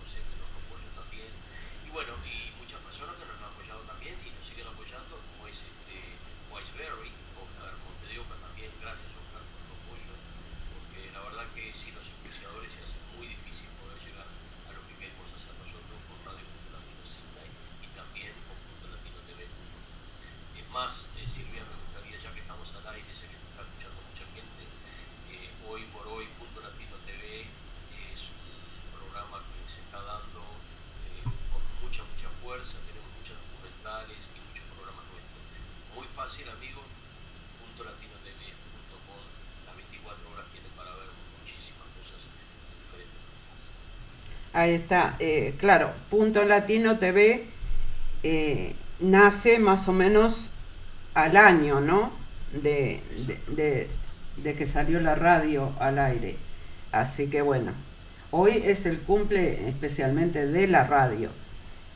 José 0.00 0.24
que 0.24 0.34
nos 0.40 0.50
apoya 0.56 0.88
también. 0.96 1.30
Y 1.84 1.92
bueno, 1.92 2.16
y 2.24 2.48
muchas 2.56 2.80
personas 2.80 3.20
que 3.20 3.28
nos 3.28 3.36
han 3.38 3.52
apoyado 3.52 3.84
también 3.84 4.16
y 4.24 4.32
nos 4.32 4.44
siguen 4.44 4.66
apoyando, 4.68 5.20
como 5.20 5.44
es 5.48 5.60
este, 5.64 5.96
Wiseberry, 6.52 7.12
Oscar 7.36 7.72
Montedeoca 7.84 8.36
también, 8.40 8.72
gracias 8.80 9.12
Oscar 9.14 9.42
por 9.44 9.60
tu 9.68 9.72
apoyo, 9.78 10.12
porque 10.72 11.10
la 11.12 11.20
verdad 11.28 11.46
que 11.54 11.72
sin 11.72 11.94
los 11.96 12.06
auspiciadores 12.08 12.72
se 12.72 12.82
hace 12.84 12.98
muy 13.16 13.28
difícil 13.28 13.68
poder 13.80 13.96
llegar 14.00 14.26
a 14.28 14.70
lo 14.72 14.80
que 14.88 14.94
queremos 15.00 15.28
hacer 15.32 15.52
nosotros 15.60 15.96
con 16.08 16.16
Radio 16.24 16.44
Punto 16.44 16.68
Latino 16.76 17.04
Sydney 17.04 17.48
y 17.84 17.88
también 17.96 18.32
con 18.48 18.56
Punto 18.56 18.86
Latino 18.92 19.18
TV. 19.28 19.48
Es 19.48 20.66
más, 20.72 21.12
eh, 21.16 21.28
Silvia, 21.28 21.64
me 21.64 21.76
gustaría, 21.88 22.16
ya 22.20 22.30
que 22.32 22.40
estamos 22.44 22.68
al 22.74 22.86
aire, 22.96 23.10
sé 23.12 23.28
que 23.28 23.38
nos 23.38 23.48
está 23.52 23.62
escuchando 23.64 23.98
mucha 24.04 24.26
gente, 24.32 24.62
eh, 25.32 25.48
hoy 25.68 25.82
por 25.92 26.04
hoy 26.08 26.26
Punto 26.36 26.60
Latino 26.60 26.96
TV 27.04 27.48
es 28.12 28.20
un 28.32 28.92
programa 28.92 29.44
que 29.46 29.60
se 29.68 29.80
está 29.84 30.00
dando 30.02 30.40
eh, 31.06 31.22
con 31.24 31.62
mucha, 31.84 32.02
mucha 32.04 32.28
fuerza, 32.42 32.80
tenemos 32.88 33.08
muchos 33.14 33.36
documentales 33.36 34.32
y 34.32 34.38
muchos 34.40 34.64
programas 34.74 35.04
nuestros. 35.12 35.42
Muy 35.94 36.06
fácil, 36.14 36.48
amigo, 36.48 36.82
puntolatinotv.com, 37.58 39.22
las 39.66 39.76
24 39.76 40.30
horas 40.32 40.46
tienen 40.52 40.72
para 40.72 40.94
ver 40.94 41.10
muchísimas 41.38 41.88
cosas 41.96 42.22
de 42.22 42.74
diferentes 42.74 43.22
maneras. 43.22 43.60
Ahí 44.58 44.72
está, 44.74 45.14
eh, 45.20 45.54
claro, 45.58 45.92
Punto 46.10 46.44
Latino 46.44 46.96
TV 46.96 47.46
eh, 48.24 48.74
nace 48.98 49.58
más 49.60 49.86
o 49.86 49.92
menos 49.92 50.50
al 51.14 51.36
año, 51.36 51.80
¿no? 51.80 52.10
De, 52.52 53.00
de, 53.26 53.38
de- 53.54 53.88
de 54.42 54.54
que 54.54 54.66
salió 54.66 55.00
la 55.00 55.14
radio 55.16 55.72
al 55.80 55.98
aire. 55.98 56.36
Así 56.92 57.28
que 57.28 57.42
bueno, 57.42 57.72
hoy 58.30 58.52
es 58.64 58.86
el 58.86 59.00
cumple 59.00 59.68
especialmente 59.68 60.46
de 60.46 60.66
la 60.68 60.84
radio. 60.84 61.30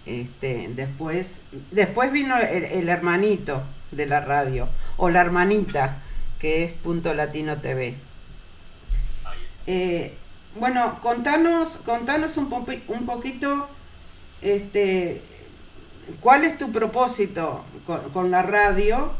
Este, 0.06 0.68
después, 0.74 1.40
después 1.72 2.12
vino 2.12 2.36
el, 2.38 2.64
el 2.64 2.88
hermanito 2.88 3.62
de 3.92 4.06
la 4.06 4.20
radio, 4.20 4.68
o 4.96 5.10
la 5.10 5.20
hermanita, 5.20 6.02
que 6.40 6.64
es 6.64 6.74
Punto 6.74 7.14
Latino 7.14 7.60
TV. 7.60 7.96
Eh, 9.66 10.16
bueno, 10.56 10.98
contanos, 11.00 11.78
contanos 11.84 12.36
un, 12.36 12.52
un 12.88 13.06
poquito, 13.06 13.68
este, 14.40 15.22
cuál 16.20 16.44
es 16.44 16.58
tu 16.58 16.70
propósito 16.70 17.64
con, 17.86 18.10
con 18.10 18.30
la 18.30 18.42
radio 18.42 19.12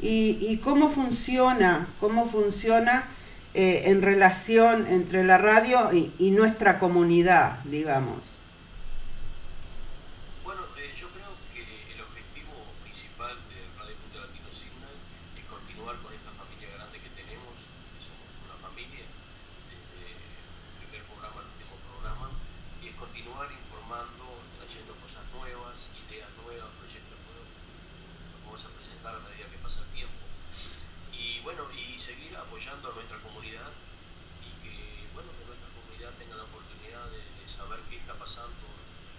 y, 0.00 0.38
y 0.40 0.58
cómo 0.58 0.88
funciona, 0.88 1.88
cómo 2.00 2.26
funciona 2.26 3.08
eh, 3.54 3.82
en 3.86 4.02
relación 4.02 4.86
entre 4.86 5.24
la 5.24 5.38
radio 5.38 5.92
y, 5.92 6.12
y 6.18 6.30
nuestra 6.30 6.78
comunidad, 6.78 7.60
digamos. 7.64 8.36
Bueno, 10.44 10.62
eh, 10.78 10.94
yo 10.96 11.08
creo 11.10 11.34
que 11.52 11.62
el 11.94 12.00
objetivo 12.00 12.54
principal 12.82 13.36
de 13.50 13.58
Radio 13.76 13.96
Punto 13.96 14.20
Latino 14.22 14.48
Signal 14.50 14.96
es 15.36 15.44
continuar 15.44 15.98
con 15.98 16.14
esta 16.14 16.30
familia 16.32 16.70
grande 16.78 16.98
que 17.02 17.10
tenemos, 17.10 17.52
que 17.92 18.00
somos 18.00 18.24
una 18.46 18.56
familia, 18.62 19.04
desde 19.66 20.14
el 20.14 20.86
primer 20.86 21.02
programa 21.10 21.42
al 21.42 21.50
último 21.50 21.74
programa, 21.90 22.26
y 22.80 22.88
es 22.88 22.94
continuar 22.94 23.50
informando, 23.50 24.46
trayendo 24.62 24.94
cosas 25.02 25.26
nuevas, 25.34 25.90
ideas 26.06 26.30
nuevas, 26.38 26.70
proyectos 26.78 27.18
nuevos, 27.26 27.50
los 27.50 28.40
vamos 28.46 28.62
a 28.62 28.70
presentar 28.78 29.18
a 29.18 29.26
medida 29.26 29.50
que 29.50 29.58
pasa 29.58 29.82
el 29.82 29.90
tiempo. 29.90 30.22
Y 31.10 31.42
bueno, 31.42 31.66
y 31.74 31.98
seguir 32.00 32.32
apoyando 32.36 32.90
a 32.90 32.94
nuestra 32.94 33.18
comunidad 33.20 33.70
y 34.40 34.50
que, 34.64 35.04
bueno, 35.12 35.28
que 35.36 35.44
nuestra 35.44 35.68
comunidad 35.76 36.16
tenga 36.16 36.36
la 36.36 36.48
oportunidad 36.48 37.04
de, 37.12 37.20
de 37.20 37.44
saber 37.44 37.80
qué 37.92 38.00
está 38.00 38.16
pasando 38.16 38.64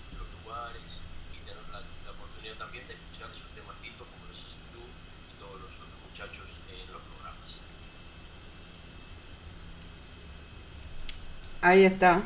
en 0.09 0.17
los 0.17 0.27
lugares 0.41 1.01
y 1.29 1.45
tener 1.45 1.61
la, 1.69 1.85
la 1.85 2.11
oportunidad 2.17 2.57
también 2.57 2.89
de 2.89 2.97
escuchar 2.97 3.29
esos 3.29 3.49
temas 3.53 3.77
lindos 3.85 4.09
como 4.09 4.25
los 4.25 4.33
haces 4.33 4.57
tú 4.73 4.81
y 4.81 5.33
todos 5.37 5.61
los 5.61 5.73
otros 5.77 5.99
muchachos 6.09 6.49
en 6.73 6.89
los 6.89 7.01
programas. 7.05 7.61
Ahí 11.71 11.85
está. 11.85 12.23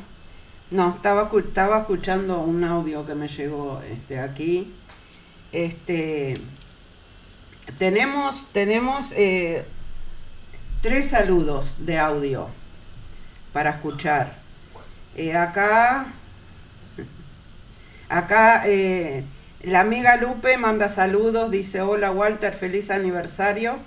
No, 0.72 0.96
estaba, 0.96 1.30
estaba 1.38 1.78
escuchando 1.78 2.40
un 2.40 2.64
audio 2.64 3.06
que 3.06 3.14
me 3.14 3.28
llegó 3.28 3.80
este, 3.88 4.18
aquí. 4.18 4.74
Este, 5.52 6.34
tenemos 7.78 8.50
tenemos 8.52 9.12
eh, 9.16 9.64
tres 10.82 11.10
saludos 11.10 11.76
de 11.78 12.00
audio 12.00 12.48
para 13.54 13.70
escuchar. 13.70 14.40
Eh, 15.16 15.38
acá, 15.38 16.08
acá 18.10 18.64
eh, 18.66 19.26
la 19.62 19.82
amiga 19.82 20.18
Lupe 20.18 20.58
manda 20.58 20.90
saludos, 20.90 21.52
dice 21.52 21.82
hola 21.82 22.10
Walter, 22.10 22.56
feliz 22.56 22.90
aniversario 22.90 23.78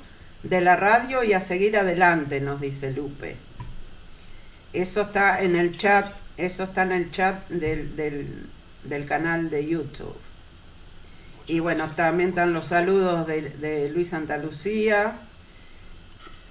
de 0.44 0.60
la 0.60 0.76
radio 0.76 1.24
y 1.24 1.32
a 1.32 1.40
seguir 1.40 1.76
adelante, 1.76 2.40
nos 2.40 2.60
dice 2.60 2.92
Lupe. 2.92 3.47
Eso 4.72 5.02
está 5.02 5.42
en 5.42 5.56
el 5.56 5.78
chat, 5.78 6.12
eso 6.36 6.64
está 6.64 6.82
en 6.82 6.92
el 6.92 7.10
chat 7.10 7.48
del, 7.48 7.96
del, 8.84 9.06
canal 9.06 9.48
de 9.50 9.66
YouTube. 9.66 10.16
Y 11.46 11.60
bueno, 11.60 11.90
también 11.94 12.30
están 12.30 12.52
los 12.52 12.66
saludos 12.66 13.26
de, 13.26 13.42
de 13.50 13.90
Luis 13.90 14.08
Santa 14.08 14.36
Lucía 14.36 15.20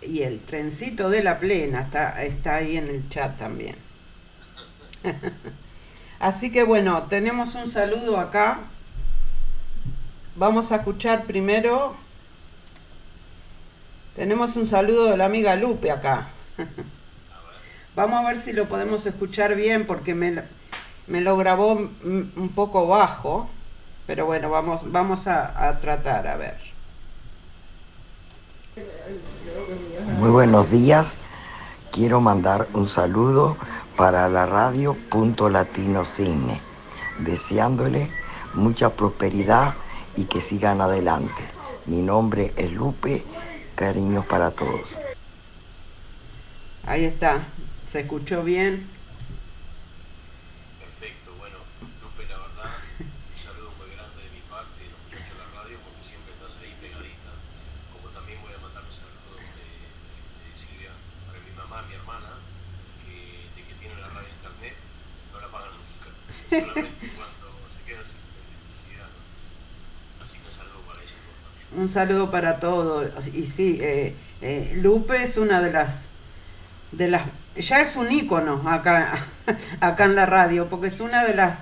y 0.01 0.23
el 0.23 0.39
trencito 0.39 1.09
de 1.09 1.23
la 1.23 1.37
plena 1.37 1.81
está, 1.81 2.23
está 2.23 2.55
ahí 2.55 2.77
en 2.77 2.87
el 2.87 3.07
chat 3.09 3.37
también. 3.37 3.75
Así 6.19 6.51
que 6.51 6.63
bueno, 6.63 7.03
tenemos 7.03 7.53
un 7.55 7.69
saludo 7.69 8.19
acá. 8.19 8.61
Vamos 10.35 10.71
a 10.71 10.77
escuchar 10.77 11.25
primero. 11.25 11.95
Tenemos 14.15 14.55
un 14.55 14.65
saludo 14.65 15.11
de 15.11 15.17
la 15.17 15.25
amiga 15.25 15.55
Lupe 15.55 15.91
acá. 15.91 16.29
Vamos 17.97 18.23
a 18.23 18.27
ver 18.27 18.37
si 18.37 18.53
lo 18.53 18.67
podemos 18.67 19.07
escuchar 19.07 19.55
bien 19.55 19.87
porque 19.87 20.13
me, 20.13 20.43
me 21.07 21.19
lo 21.19 21.35
grabó 21.35 21.73
un 21.73 22.51
poco 22.53 22.85
bajo. 22.85 23.49
Pero 24.05 24.27
bueno, 24.27 24.51
vamos, 24.51 24.91
vamos 24.91 25.25
a, 25.25 25.67
a 25.67 25.75
tratar, 25.79 26.27
a 26.27 26.37
ver. 26.37 26.57
Muy 30.19 30.29
buenos 30.29 30.69
días. 30.69 31.15
Quiero 31.91 32.21
mandar 32.21 32.67
un 32.73 32.87
saludo 32.87 33.57
para 33.95 34.29
la 34.29 34.45
radio 34.45 34.95
Punto 35.09 35.49
Latino 35.49 36.05
Cine, 36.05 36.61
deseándole 37.17 38.11
mucha 38.53 38.91
prosperidad 38.91 39.73
y 40.15 40.25
que 40.25 40.41
sigan 40.41 40.81
adelante. 40.81 41.41
Mi 41.87 42.03
nombre 42.03 42.53
es 42.57 42.71
Lupe, 42.73 43.25
cariños 43.73 44.23
para 44.27 44.51
todos. 44.51 44.99
Ahí 46.85 47.03
está, 47.03 47.43
se 47.87 48.01
escuchó 48.01 48.43
bien. 48.43 48.85
Perfecto, 50.77 51.31
bueno, 51.39 51.55
Lupe, 52.03 52.27
la 52.27 52.37
verdad, 52.43 52.75
un 52.99 53.39
saludo 53.39 53.71
muy 53.79 53.95
grande 53.95 54.27
de 54.27 54.29
mi 54.35 54.43
parte, 54.51 54.83
de 54.83 54.91
los 54.91 54.99
muchachos 55.07 55.31
de 55.31 55.39
la 55.39 55.47
radio, 55.55 55.79
porque 55.87 56.03
siempre 56.03 56.35
estás 56.35 56.59
ahí 56.59 56.75
pegadita. 56.83 57.31
Como 57.95 58.11
también 58.11 58.43
voy 58.43 58.51
a 58.51 58.59
mandar 58.59 58.83
un 58.83 58.91
saludo 58.91 59.39
de, 59.39 59.55
de, 59.55 60.51
Silvia 60.51 60.91
para 61.31 61.39
mi 61.39 61.55
mamá, 61.55 61.87
mi 61.87 61.95
hermana, 61.95 62.43
que 63.07 63.47
de 63.55 63.61
que 63.63 63.73
tiene 63.79 63.95
la 64.03 64.11
radio 64.11 64.35
internet, 64.35 64.75
no 65.31 65.39
la 65.39 65.47
pagan 65.47 65.71
nunca, 65.79 66.11
solamente 66.27 67.07
cuando 67.07 67.47
se 67.71 67.81
quedan 67.87 68.03
sin 68.03 68.19
electricidad. 68.19 69.07
Así 70.19 70.35
que 70.43 70.47
un 70.51 70.51
saludo 70.51 70.83
para 70.83 70.99
ella 70.99 71.15
también. 71.15 71.71
Un 71.71 71.87
saludo 71.87 72.23
para 72.27 72.59
todos. 72.59 73.31
Y 73.31 73.47
sí, 73.47 73.79
eh, 73.79 74.11
eh, 74.43 74.75
Lupe 74.75 75.23
es 75.23 75.39
una 75.39 75.63
de 75.63 75.71
las 75.71 76.11
de 76.91 77.07
las 77.07 77.23
ya 77.59 77.81
es 77.81 77.95
un 77.95 78.11
ícono 78.11 78.61
acá 78.69 79.17
acá 79.81 80.05
en 80.05 80.15
la 80.15 80.25
radio 80.25 80.69
porque 80.69 80.87
es 80.87 80.99
una 80.99 81.23
de 81.25 81.33
las 81.35 81.59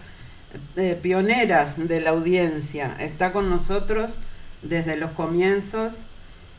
eh, 0.75 0.99
pioneras 1.01 1.87
de 1.87 2.01
la 2.01 2.11
audiencia. 2.11 2.95
Está 2.99 3.31
con 3.33 3.49
nosotros 3.49 4.19
desde 4.61 4.97
los 4.97 5.11
comienzos 5.11 6.05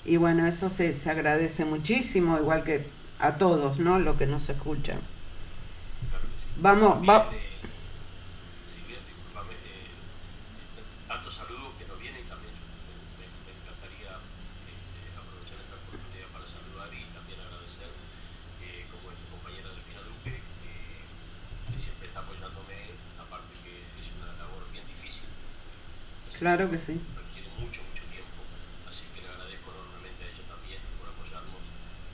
y 0.04 0.16
bueno 0.18 0.46
eso 0.46 0.70
se, 0.70 0.92
se 0.92 1.10
agradece 1.10 1.64
muchísimo 1.64 2.38
igual 2.38 2.64
que 2.64 2.88
a 3.18 3.36
todos 3.36 3.78
no 3.78 3.98
lo 3.98 4.16
que 4.16 4.26
nos 4.26 4.48
escuchan. 4.48 5.00
Vamos 6.56 7.04
va 7.08 7.28
eh, 7.32 7.60
Silvia, 8.64 8.98
discúlpame, 9.06 9.54
eh, 9.54 9.90
tantos 11.08 11.34
saludos 11.34 11.76
que 11.78 11.86
nos 11.86 11.98
vienen 12.00 12.24
y 12.24 12.28
también 12.28 12.52
me, 12.52 13.24
me- 13.28 13.30
me 13.46 13.52
encantaría 13.60 14.12
eh, 14.16 15.12
aprovechar 15.16 15.60
esta 15.60 15.76
oportunidad 15.76 16.28
para 16.32 16.46
saludar 16.48 16.88
y 16.96 17.04
también 17.12 17.38
agradecer, 17.44 17.88
eh, 18.64 18.88
como 18.90 19.12
es 19.12 19.16
mi 19.20 19.26
compañera 19.30 19.68
Delfina 19.70 20.02
Duque, 20.08 20.34
que, 20.40 20.72
que 21.72 21.78
siempre 21.78 22.08
está 22.08 22.20
apoyándome, 22.24 22.96
aparte 23.20 23.52
que 23.62 23.72
es 24.00 24.08
una 24.16 24.32
labor 24.40 24.64
bien 24.72 24.84
difícil. 24.88 25.28
Así 26.25 26.25
claro 26.38 26.70
que 26.70 26.78
sí 26.78 27.00
Requiere 27.16 27.48
mucho, 27.58 27.80
mucho 27.88 28.02
tiempo, 28.10 28.40
así 28.88 29.04
que 29.14 29.22
le 29.22 29.28
agradezco 29.28 29.70
enormemente 29.72 30.24
a 30.24 30.28
ella 30.28 30.44
también 30.48 30.80
por 30.98 31.08
apoyarnos 31.08 31.64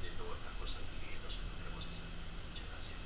de 0.03 0.11
todas 0.17 0.39
estas 0.39 0.55
cosas 0.61 0.81
que 1.01 1.19
nosotros 1.23 1.51
queremos 1.59 1.87
hacer. 1.87 2.07
Muchas 2.49 2.67
gracias. 2.71 2.99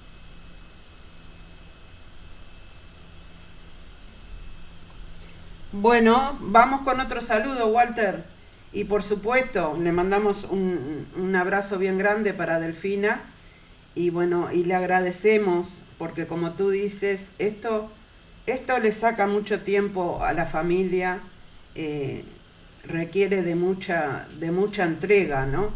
Bueno, 5.72 6.38
vamos 6.40 6.80
con 6.82 7.00
otro 7.00 7.20
saludo, 7.20 7.68
Walter. 7.68 8.24
Y 8.72 8.84
por 8.84 9.02
supuesto, 9.02 9.76
le 9.80 9.92
mandamos 9.92 10.44
un, 10.44 11.06
un 11.16 11.36
abrazo 11.36 11.78
bien 11.78 11.96
grande 11.98 12.34
para 12.34 12.60
Delfina. 12.60 13.22
Y 13.94 14.10
bueno, 14.10 14.52
y 14.52 14.64
le 14.64 14.74
agradecemos, 14.74 15.84
porque 15.96 16.26
como 16.26 16.52
tú 16.52 16.68
dices, 16.68 17.32
esto, 17.38 17.90
esto 18.46 18.78
le 18.78 18.92
saca 18.92 19.26
mucho 19.26 19.60
tiempo 19.62 20.22
a 20.24 20.32
la 20.32 20.46
familia, 20.46 21.20
eh, 21.74 22.24
requiere 22.84 23.42
de 23.42 23.54
mucha, 23.54 24.26
de 24.38 24.50
mucha 24.50 24.84
entrega, 24.84 25.46
¿no? 25.46 25.72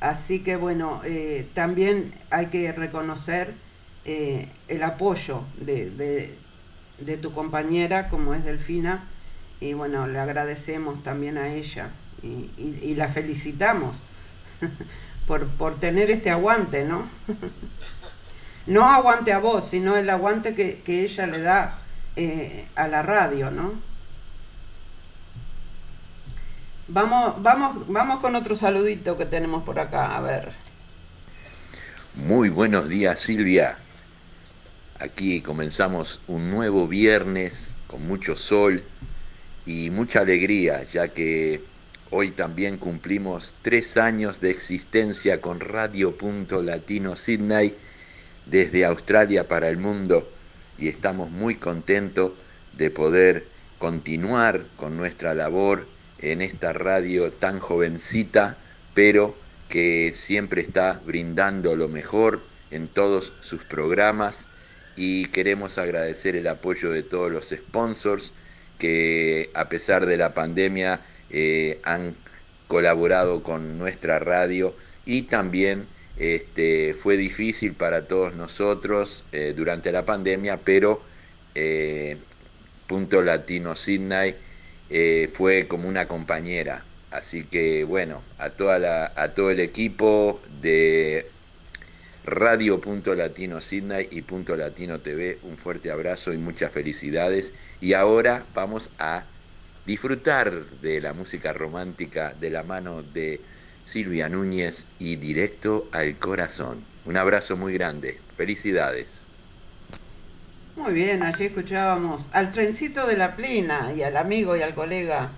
Así 0.00 0.40
que 0.40 0.56
bueno, 0.56 1.00
eh, 1.04 1.48
también 1.54 2.12
hay 2.30 2.46
que 2.46 2.72
reconocer 2.72 3.54
eh, 4.04 4.48
el 4.68 4.82
apoyo 4.82 5.44
de, 5.60 5.90
de- 5.90 6.38
tu 7.16 7.32
compañera, 7.32 8.08
como 8.08 8.34
es 8.34 8.44
Delfina, 8.44 9.08
y 9.60 9.72
bueno, 9.74 10.06
le 10.06 10.18
agradecemos 10.18 11.02
también 11.02 11.38
a 11.38 11.48
ella 11.52 11.90
y, 12.22 12.50
y- 12.56 12.78
y 12.82 12.94
la 12.94 13.08
felicitamos 13.08 14.04
por, 15.26 15.46
por 15.48 15.76
tener 15.76 16.10
este 16.10 16.30
aguante, 16.30 16.84
¿no? 16.84 17.08
no 18.66 18.84
aguante 18.84 19.32
a 19.32 19.38
vos, 19.38 19.64
sino 19.68 19.96
el 19.96 20.08
aguante 20.10 20.54
que, 20.54 20.80
que 20.82 21.02
ella 21.02 21.26
le 21.26 21.40
da 21.40 21.78
eh, 22.16 22.66
a 22.76 22.88
la 22.88 23.02
radio, 23.02 23.50
¿no? 23.50 23.74
Vamos, 26.86 27.42
vamos, 27.42 27.88
vamos 27.88 28.20
con 28.20 28.34
otro 28.36 28.54
saludito 28.54 29.16
que 29.16 29.24
tenemos 29.24 29.64
por 29.64 29.78
acá, 29.78 30.16
a 30.16 30.20
ver. 30.20 30.52
Muy 32.14 32.50
buenos 32.50 32.88
días 32.88 33.18
Silvia. 33.20 33.78
Aquí 35.00 35.40
comenzamos 35.40 36.20
un 36.28 36.50
nuevo 36.50 36.86
viernes 36.86 37.74
con 37.88 38.06
mucho 38.06 38.36
sol 38.36 38.84
y 39.66 39.90
mucha 39.90 40.20
alegría, 40.20 40.84
ya 40.84 41.08
que 41.08 41.64
hoy 42.10 42.30
también 42.30 42.78
cumplimos 42.78 43.54
tres 43.62 43.96
años 43.96 44.40
de 44.40 44.50
existencia 44.50 45.40
con 45.40 45.58
Radio 45.60 46.16
Punto 46.16 46.62
Latino 46.62 47.16
Sydney 47.16 47.74
desde 48.46 48.84
Australia 48.84 49.48
para 49.48 49.68
el 49.68 49.78
mundo 49.78 50.30
y 50.78 50.88
estamos 50.88 51.30
muy 51.30 51.56
contentos 51.56 52.32
de 52.76 52.90
poder 52.90 53.46
continuar 53.78 54.66
con 54.76 54.96
nuestra 54.96 55.34
labor 55.34 55.86
en 56.18 56.40
esta 56.40 56.72
radio 56.72 57.32
tan 57.32 57.60
jovencita, 57.60 58.56
pero 58.94 59.36
que 59.68 60.12
siempre 60.14 60.62
está 60.62 61.00
brindando 61.04 61.76
lo 61.76 61.88
mejor 61.88 62.42
en 62.70 62.88
todos 62.88 63.32
sus 63.40 63.64
programas. 63.64 64.46
Y 64.96 65.26
queremos 65.26 65.78
agradecer 65.78 66.36
el 66.36 66.46
apoyo 66.46 66.90
de 66.90 67.02
todos 67.02 67.30
los 67.30 67.48
sponsors 67.48 68.32
que 68.78 69.50
a 69.54 69.68
pesar 69.68 70.06
de 70.06 70.16
la 70.16 70.34
pandemia 70.34 71.00
eh, 71.30 71.80
han 71.82 72.16
colaborado 72.68 73.42
con 73.42 73.78
nuestra 73.78 74.18
radio 74.18 74.74
y 75.04 75.22
también 75.22 75.86
este, 76.16 76.94
fue 76.94 77.16
difícil 77.16 77.74
para 77.74 78.06
todos 78.06 78.34
nosotros 78.34 79.24
eh, 79.32 79.52
durante 79.56 79.90
la 79.90 80.04
pandemia, 80.04 80.60
pero 80.64 81.02
eh, 81.54 82.16
Punto 82.86 83.22
Latino 83.22 83.74
Sydney 83.74 84.36
eh, 84.90 85.28
fue 85.32 85.66
como 85.66 85.88
una 85.88 86.06
compañera. 86.06 86.84
Así 87.10 87.44
que 87.44 87.84
bueno, 87.84 88.22
a, 88.38 88.50
toda 88.50 88.78
la, 88.78 89.12
a 89.16 89.34
todo 89.34 89.50
el 89.50 89.60
equipo 89.60 90.40
de 90.60 91.26
Radio 92.24 92.80
Punto 92.80 93.14
Latino 93.14 93.60
Sydney 93.60 94.08
y 94.10 94.22
Punto 94.22 94.56
Latino 94.56 95.00
TV, 95.00 95.38
un 95.42 95.56
fuerte 95.56 95.90
abrazo 95.90 96.32
y 96.32 96.38
muchas 96.38 96.72
felicidades. 96.72 97.52
Y 97.80 97.94
ahora 97.94 98.46
vamos 98.54 98.90
a 98.98 99.24
disfrutar 99.86 100.52
de 100.80 101.00
la 101.00 101.12
música 101.12 101.52
romántica 101.52 102.34
de 102.40 102.50
la 102.50 102.62
mano 102.62 103.02
de 103.02 103.40
Silvia 103.84 104.28
Núñez 104.28 104.86
y 104.98 105.16
directo 105.16 105.88
al 105.92 106.18
corazón. 106.18 106.84
Un 107.04 107.16
abrazo 107.16 107.56
muy 107.56 107.74
grande. 107.74 108.18
Felicidades. 108.36 109.24
Muy 110.76 110.92
bien, 110.92 111.22
allí 111.22 111.44
escuchábamos 111.44 112.30
al 112.32 112.50
trencito 112.50 113.06
de 113.06 113.16
la 113.16 113.36
plena 113.36 113.92
y 113.92 114.02
al 114.02 114.16
amigo 114.16 114.56
y 114.56 114.62
al 114.62 114.74
colega 114.74 115.30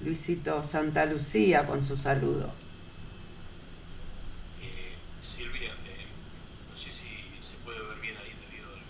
Luisito 0.00 0.62
Santa 0.62 1.06
Lucía 1.06 1.64
con 1.66 1.82
su 1.82 1.96
saludo. 1.96 2.52
Eh, 4.60 4.92
Silvia, 5.22 5.70
eh, 5.86 6.06
no 6.70 6.76
sé 6.76 6.90
si 6.90 7.08
se 7.40 7.54
puede 7.64 7.80
ver 7.80 7.98
bien 8.02 8.16
ahí 8.18 8.34
debido 8.50 8.66
al, 8.68 8.80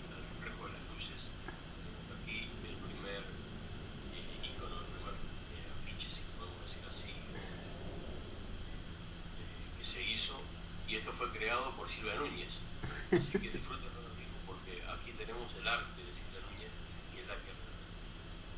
al 11.61 11.75
por 11.77 11.89
Silvia 11.89 12.15
Núñez. 12.15 12.59
Así 13.15 13.31
que 13.31 13.47
disfruten 13.47 13.95
mismo 14.19 14.37
porque 14.45 14.83
aquí 14.91 15.15
tenemos 15.15 15.47
el 15.55 15.67
arte 15.67 16.03
de 16.03 16.11
Silvia 16.11 16.43
Núñez 16.51 16.73
y 17.15 17.23
es 17.23 17.27
la 17.31 17.39
que 17.39 17.55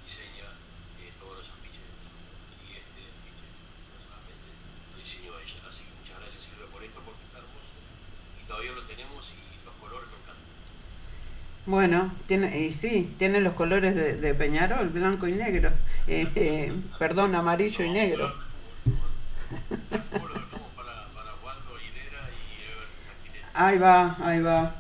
diseña 0.02 0.50
eh, 0.98 1.14
todos 1.22 1.38
los 1.38 1.48
afiches. 1.54 1.86
Y 2.66 2.82
este 2.82 3.06
afiche 3.06 3.46
personalmente 3.94 4.50
lo 4.90 4.98
diseñó 4.98 5.38
ella. 5.38 5.62
Así 5.70 5.86
que 5.86 5.94
muchas 5.94 6.18
gracias 6.18 6.50
Silvia 6.50 6.66
por 6.74 6.82
esto 6.82 6.98
porque 7.06 7.22
está 7.22 7.38
hermoso 7.38 7.78
y 8.42 8.48
todavía 8.50 8.74
lo 8.74 8.84
tenemos 8.90 9.22
y 9.30 9.38
los 9.62 9.76
colores 9.78 10.10
me 10.10 10.18
encantan. 10.18 10.50
Bueno, 11.70 11.98
tiene, 12.26 12.58
y 12.58 12.72
sí, 12.72 13.14
tiene 13.22 13.42
los 13.42 13.54
colores 13.54 13.94
de, 13.94 14.16
de 14.18 14.34
Peñarol, 14.34 14.90
blanco 14.90 15.28
y 15.28 15.34
negro. 15.34 15.70
Eh, 16.08 16.26
eh, 16.34 16.74
perdón, 16.98 17.36
amarillo 17.36 17.86
y 17.86 17.92
negro. 17.92 18.34
Ahí 23.60 23.80
va, 23.80 24.16
ahí 24.22 24.40
va. 24.40 24.76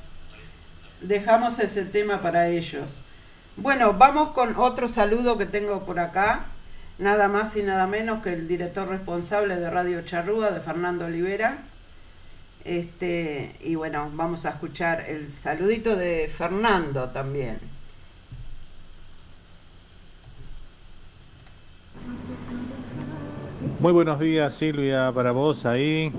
Dejamos 1.02 1.58
ese 1.58 1.84
tema 1.84 2.22
para 2.22 2.48
ellos. 2.48 3.04
Bueno, 3.56 3.94
vamos 3.94 4.30
con 4.30 4.56
otro 4.56 4.88
saludo 4.88 5.36
que 5.40 5.48
tengo 5.48 5.84
por 5.84 6.00
acá. 6.00 6.46
Nada 7.00 7.28
más 7.28 7.56
y 7.56 7.64
nada 7.64 7.88
menos 7.88 8.22
que 8.22 8.34
el 8.34 8.48
director 8.48 8.88
responsable 8.88 9.56
de 9.56 9.72
Radio 9.72 10.04
Charrúa, 10.04 10.52
de 10.52 10.60
Fernando 10.60 11.06
Olivera. 11.06 11.64
Este, 12.66 13.56
y 13.62 13.74
bueno, 13.74 14.12
vamos 14.14 14.46
a 14.46 14.52
escuchar 14.52 15.06
el 15.10 15.28
saludito 15.28 15.96
de 15.96 16.32
Fernando 16.32 17.10
también. 17.10 17.60
Muy 23.80 23.92
buenos 23.92 24.20
días 24.20 24.54
Silvia 24.54 25.12
para 25.16 25.32
vos 25.32 25.66
ahí. 25.66 26.14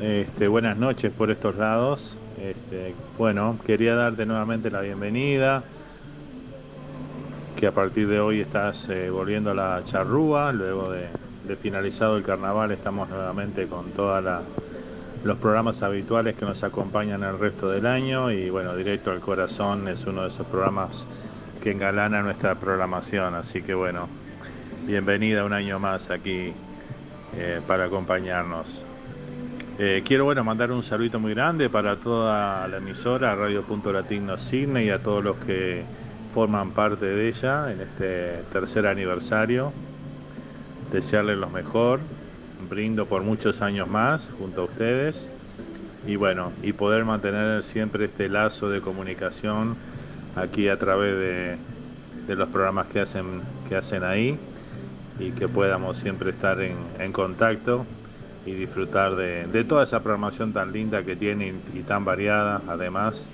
Este, 0.00 0.48
buenas 0.48 0.76
noches 0.76 1.12
por 1.12 1.30
estos 1.30 1.54
lados. 1.54 2.20
Este, 2.40 2.94
bueno, 3.16 3.56
quería 3.64 3.94
darte 3.94 4.26
nuevamente 4.26 4.68
la 4.68 4.80
bienvenida. 4.80 5.62
Que 7.56 7.68
a 7.68 7.72
partir 7.72 8.08
de 8.08 8.18
hoy 8.18 8.40
estás 8.40 8.88
eh, 8.88 9.08
volviendo 9.10 9.52
a 9.52 9.54
la 9.54 9.82
charrúa. 9.84 10.52
Luego 10.52 10.90
de, 10.90 11.06
finalizado 11.56 12.16
el 12.16 12.24
carnaval 12.24 12.72
estamos 12.72 13.08
nuevamente 13.08 13.68
con 13.68 13.92
todos 13.92 14.24
los 15.22 15.36
programas 15.38 15.84
habituales 15.84 16.34
que 16.34 16.44
nos 16.44 16.64
acompañan 16.64 17.22
el 17.22 17.38
resto 17.38 17.70
del 17.70 17.86
año. 17.86 18.32
Y 18.32 18.50
bueno, 18.50 18.74
Directo 18.74 19.12
al 19.12 19.20
Corazón 19.20 19.86
es 19.86 20.04
uno 20.06 20.22
de 20.22 20.28
esos 20.28 20.46
programas 20.48 21.06
que 21.62 21.70
engalana 21.70 22.20
nuestra 22.20 22.56
programación. 22.56 23.36
Así 23.36 23.62
que 23.62 23.74
bueno, 23.74 24.08
bienvenida 24.88 25.44
un 25.44 25.52
año 25.52 25.78
más 25.78 26.10
aquí 26.10 26.52
eh, 27.36 27.60
para 27.64 27.84
acompañarnos. 27.84 28.86
Eh, 29.76 30.04
quiero 30.06 30.24
bueno 30.24 30.44
mandar 30.44 30.70
un 30.70 30.84
saludito 30.84 31.18
muy 31.18 31.34
grande 31.34 31.68
para 31.68 31.96
toda 31.96 32.68
la 32.68 32.76
emisora 32.76 33.34
Radio 33.34 33.64
Punto 33.64 33.92
Latino 33.92 34.38
Cine 34.38 34.84
y 34.84 34.90
a 34.90 35.02
todos 35.02 35.24
los 35.24 35.36
que 35.38 35.82
forman 36.30 36.70
parte 36.70 37.06
de 37.06 37.26
ella 37.26 37.72
en 37.72 37.80
este 37.80 38.44
tercer 38.52 38.86
aniversario. 38.86 39.72
Desearles 40.92 41.38
lo 41.38 41.50
mejor, 41.50 41.98
brindo 42.70 43.06
por 43.06 43.22
muchos 43.22 43.62
años 43.62 43.88
más 43.88 44.32
junto 44.38 44.60
a 44.60 44.64
ustedes 44.66 45.28
y 46.06 46.14
bueno, 46.14 46.52
y 46.62 46.72
poder 46.72 47.04
mantener 47.04 47.64
siempre 47.64 48.04
este 48.04 48.28
lazo 48.28 48.70
de 48.70 48.80
comunicación 48.80 49.74
aquí 50.36 50.68
a 50.68 50.78
través 50.78 51.58
de, 52.28 52.36
los 52.36 52.48
programas 52.48 52.86
que 52.86 53.00
hacen, 53.00 53.42
que 53.68 53.74
hacen 53.74 54.04
ahí 54.04 54.38
y 55.18 55.32
que 55.32 55.48
podamos 55.48 55.96
siempre 55.96 56.30
estar 56.30 56.60
en 56.60 57.12
contacto 57.12 57.84
y 58.46 58.52
disfrutar 58.52 59.16
de, 59.16 59.46
de, 59.46 59.64
toda 59.64 59.84
esa 59.84 60.02
programación 60.02 60.52
tan 60.52 60.72
linda 60.72 61.02
que 61.02 61.16
tiene 61.16 61.54
y, 61.72 61.80
tan 61.80 62.04
variada 62.04 62.60
además. 62.68 63.28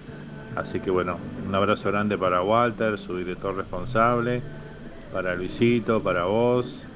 Así 0.57 0.81
que 0.81 0.91
bueno, 0.91 1.19
un 1.47 1.55
abrazo 1.55 1.91
grande 1.91 2.17
para 2.19 2.43
Walter, 2.43 2.99
su 2.99 3.17
director 3.17 3.57
responsable, 3.57 4.43
para 5.13 5.35
Luisito, 5.35 6.03
para 6.03 6.25
vos, 6.25 6.87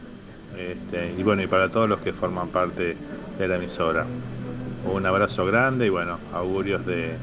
este, 0.57 1.14
y 1.16 1.22
bueno, 1.22 1.42
y 1.42 1.47
para 1.47 1.68
todos 1.70 1.88
los 1.88 1.99
que 1.99 2.12
forman 2.12 2.49
parte 2.49 2.97
de 3.38 3.49
la 3.49 3.57
emisora. 3.57 4.07
Un 4.93 5.07
abrazo 5.07 5.47
grande 5.47 5.86
y 5.86 5.88
bueno, 5.88 6.18
augurios 6.32 6.84
de, 6.84 7.14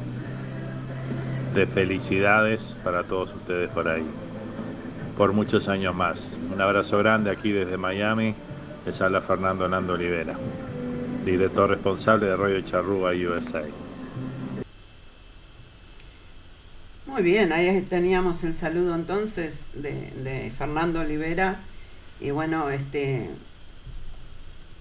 de 1.53 1.67
felicidades 1.67 2.77
para 2.83 3.03
todos 3.03 3.33
ustedes 3.35 3.69
por 3.69 3.87
ahí 3.87 4.05
por 5.21 5.33
muchos 5.33 5.67
años 5.69 5.93
más. 5.93 6.39
Un 6.51 6.59
abrazo 6.59 6.97
grande 6.97 7.29
aquí 7.29 7.51
desde 7.51 7.77
Miami. 7.77 8.33
Les 8.87 8.99
habla 9.01 9.21
Fernando 9.21 9.67
Nando 9.67 9.93
Olivera, 9.93 10.33
director 11.25 11.69
responsable 11.69 12.27
de 12.27 12.35
Radio 12.35 12.61
Charrúa 12.61 13.11
USA. 13.11 13.63
Muy 17.05 17.23
bien, 17.23 17.51
ahí 17.51 17.81
teníamos 17.81 18.43
el 18.43 18.53
saludo 18.53 18.95
entonces 18.95 19.69
de, 19.73 20.51
Fernando 20.57 21.01
Olivera. 21.01 21.59
Y 22.19 22.31
bueno, 22.31 22.69
este 22.69 23.29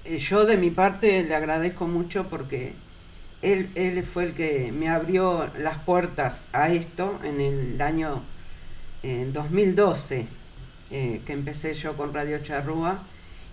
yo 0.04 0.46
de 0.46 0.56
mi 0.56 0.70
parte 0.70 1.22
le 1.22 1.34
agradezco 1.34 1.86
mucho 1.86 2.28
porque 2.28 2.74
él, 3.42 4.04
fue 4.04 4.24
el 4.24 4.34
que 4.34 4.72
me 4.72 4.88
abrió 4.88 5.50
las 5.58 5.78
puertas 5.78 6.48
a 6.52 6.68
esto 6.68 7.18
en 7.24 7.40
el 7.40 7.80
año 7.80 8.22
en 9.02 9.32
2012 9.32 10.26
eh, 10.90 11.22
que 11.24 11.32
empecé 11.32 11.72
yo 11.74 11.96
con 11.96 12.12
Radio 12.12 12.38
Charrúa 12.42 13.02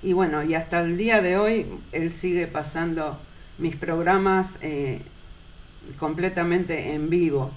y 0.04 0.14
bueno, 0.14 0.44
y 0.44 0.54
hasta 0.54 0.82
el 0.82 0.96
día 0.96 1.22
de 1.22 1.38
hoy 1.38 1.66
él 1.92 2.12
sigue 2.12 2.48
pasando 2.48 3.20
mis 3.58 3.76
programas 3.76 4.60
eh, 4.62 5.02
completamente 5.98 6.94
en 6.94 7.10
vivo. 7.10 7.52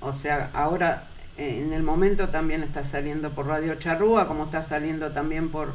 O 0.00 0.12
sea, 0.12 0.50
ahora 0.54 1.08
eh, 1.36 1.62
en 1.62 1.72
el 1.72 1.82
momento 1.82 2.28
también 2.28 2.62
está 2.62 2.84
saliendo 2.84 3.34
por 3.34 3.46
Radio 3.46 3.74
Charrúa, 3.74 4.26
como 4.26 4.44
está 4.44 4.62
saliendo 4.62 5.12
también 5.12 5.50
por 5.50 5.74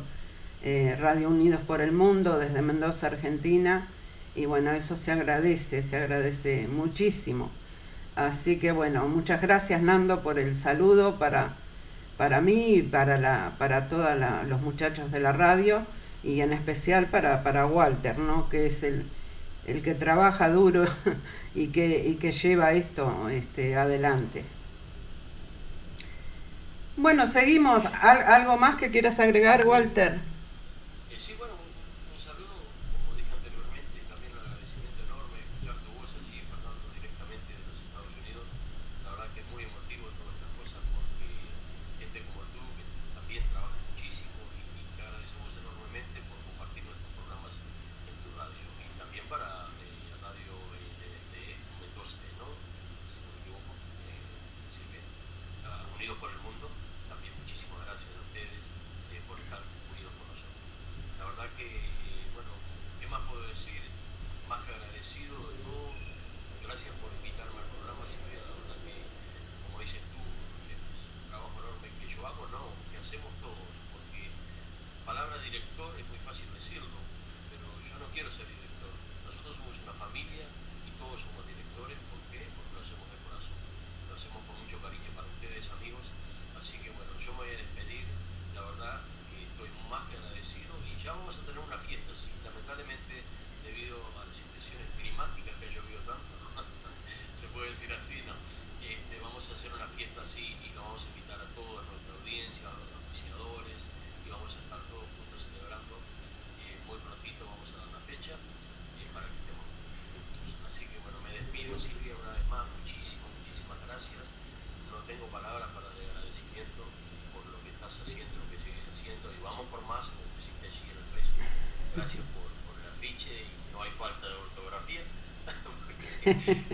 eh, 0.64 0.96
Radio 1.00 1.30
Unidos 1.30 1.62
por 1.66 1.82
el 1.82 1.92
Mundo 1.92 2.40
desde 2.40 2.62
Mendoza, 2.62 3.08
Argentina. 3.08 3.88
Y 4.36 4.46
bueno, 4.46 4.72
eso 4.72 4.98
se 4.98 5.12
agradece, 5.12 5.84
se 5.84 5.98
agradece 5.98 6.68
muchísimo. 6.68 7.52
Así 8.16 8.58
que 8.58 8.72
bueno, 8.72 9.08
muchas 9.08 9.42
gracias 9.42 9.82
Nando 9.82 10.24
por 10.24 10.40
el 10.40 10.54
saludo 10.54 11.20
para, 11.20 11.56
para 12.18 12.42
mí 12.42 12.76
y 12.76 12.82
para, 12.82 13.18
la, 13.20 13.54
para 13.60 13.88
todos 13.88 14.10
los 14.48 14.60
muchachos 14.62 15.12
de 15.12 15.20
la 15.20 15.32
radio 15.32 15.86
y 16.24 16.42
en 16.42 16.54
especial 16.54 17.08
para, 17.08 17.44
para 17.44 17.66
Walter, 17.66 18.18
¿no? 18.18 18.50
que 18.50 18.66
es 18.66 18.84
el, 18.84 19.06
el 19.66 19.82
que 19.82 19.96
trabaja 19.96 20.50
duro 20.50 20.86
y 21.56 21.68
que, 21.68 22.08
y 22.08 22.16
que 22.16 22.32
lleva 22.32 22.74
esto 22.74 23.30
este, 23.30 23.76
adelante. 23.76 24.46
Bueno, 26.98 27.28
seguimos. 27.28 27.86
¿Al, 27.86 28.22
¿Algo 28.24 28.58
más 28.58 28.76
que 28.76 28.92
quieras 28.92 29.20
agregar, 29.20 29.66
Walter? 29.66 30.20
quiero 78.20 78.32
ser 78.32 78.46
yo. 78.48 78.59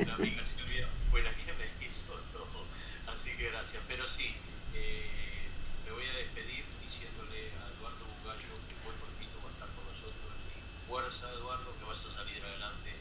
La 0.06 0.14
amiga 0.16 0.44
Silvia 0.44 0.88
fue 1.10 1.22
la 1.24 1.32
que 1.32 1.52
me 1.54 1.88
hizo 1.88 2.14
todo. 2.34 2.66
Así 3.08 3.30
que 3.38 3.50
gracias. 3.50 3.82
Pero 3.88 4.06
sí, 4.06 4.36
eh, 4.74 5.48
me 5.86 5.92
voy 5.92 6.04
a 6.04 6.18
despedir 6.18 6.66
diciéndole 6.84 7.54
a 7.56 7.72
Eduardo 7.76 8.04
Bugallo 8.20 8.54
que 8.68 8.76
buen 8.84 8.98
cortito 9.00 9.40
va 9.44 9.50
a 9.50 9.54
estar 9.56 9.70
con 9.76 9.86
nosotros 9.88 10.32
y 10.52 10.88
fuerza 10.88 11.32
Eduardo 11.32 11.72
que 11.80 11.86
vas 11.86 12.02
a 12.06 12.12
salir 12.12 12.44
adelante. 12.44 12.92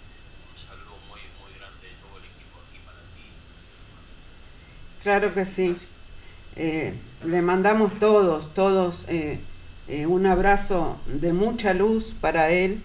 Un 0.50 0.58
saludo 0.58 0.94
muy, 1.10 1.22
muy 1.42 1.50
grande 1.58 1.90
de 1.90 1.96
todo 1.98 2.18
el 2.18 2.26
equipo 2.30 2.62
aquí 2.62 2.78
para 2.86 3.02
ti. 3.14 3.26
Claro 5.02 5.34
que 5.34 5.44
sí. 5.44 5.76
Eh, 6.56 6.94
le 7.24 7.42
mandamos 7.42 7.98
todos, 7.98 8.54
todos 8.54 9.06
eh, 9.08 9.40
eh, 9.88 10.06
un 10.06 10.24
abrazo 10.26 10.98
de 11.06 11.32
mucha 11.32 11.74
luz 11.74 12.14
para 12.20 12.50
él 12.50 12.82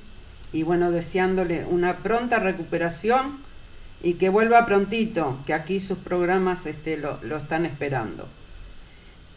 y 0.51 0.63
bueno, 0.63 0.91
deseándole 0.91 1.65
una 1.65 1.97
pronta 1.99 2.39
recuperación 2.39 3.39
y 4.01 4.13
que 4.13 4.29
vuelva 4.29 4.65
prontito, 4.65 5.39
que 5.45 5.53
aquí 5.53 5.79
sus 5.79 5.97
programas 5.97 6.65
este, 6.65 6.97
lo, 6.97 7.19
lo 7.23 7.37
están 7.37 7.65
esperando. 7.65 8.27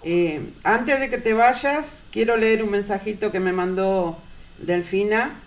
Eh, 0.05 0.53
antes 0.65 0.99
de 0.99 1.09
que 1.09 1.19
te 1.19 1.33
vayas, 1.33 2.05
quiero 2.11 2.37
leer 2.37 2.63
un 2.63 2.71
mensajito 2.71 3.31
que 3.31 3.41
me 3.41 3.53
mandó 3.53 4.19
Delfina. 4.59 5.41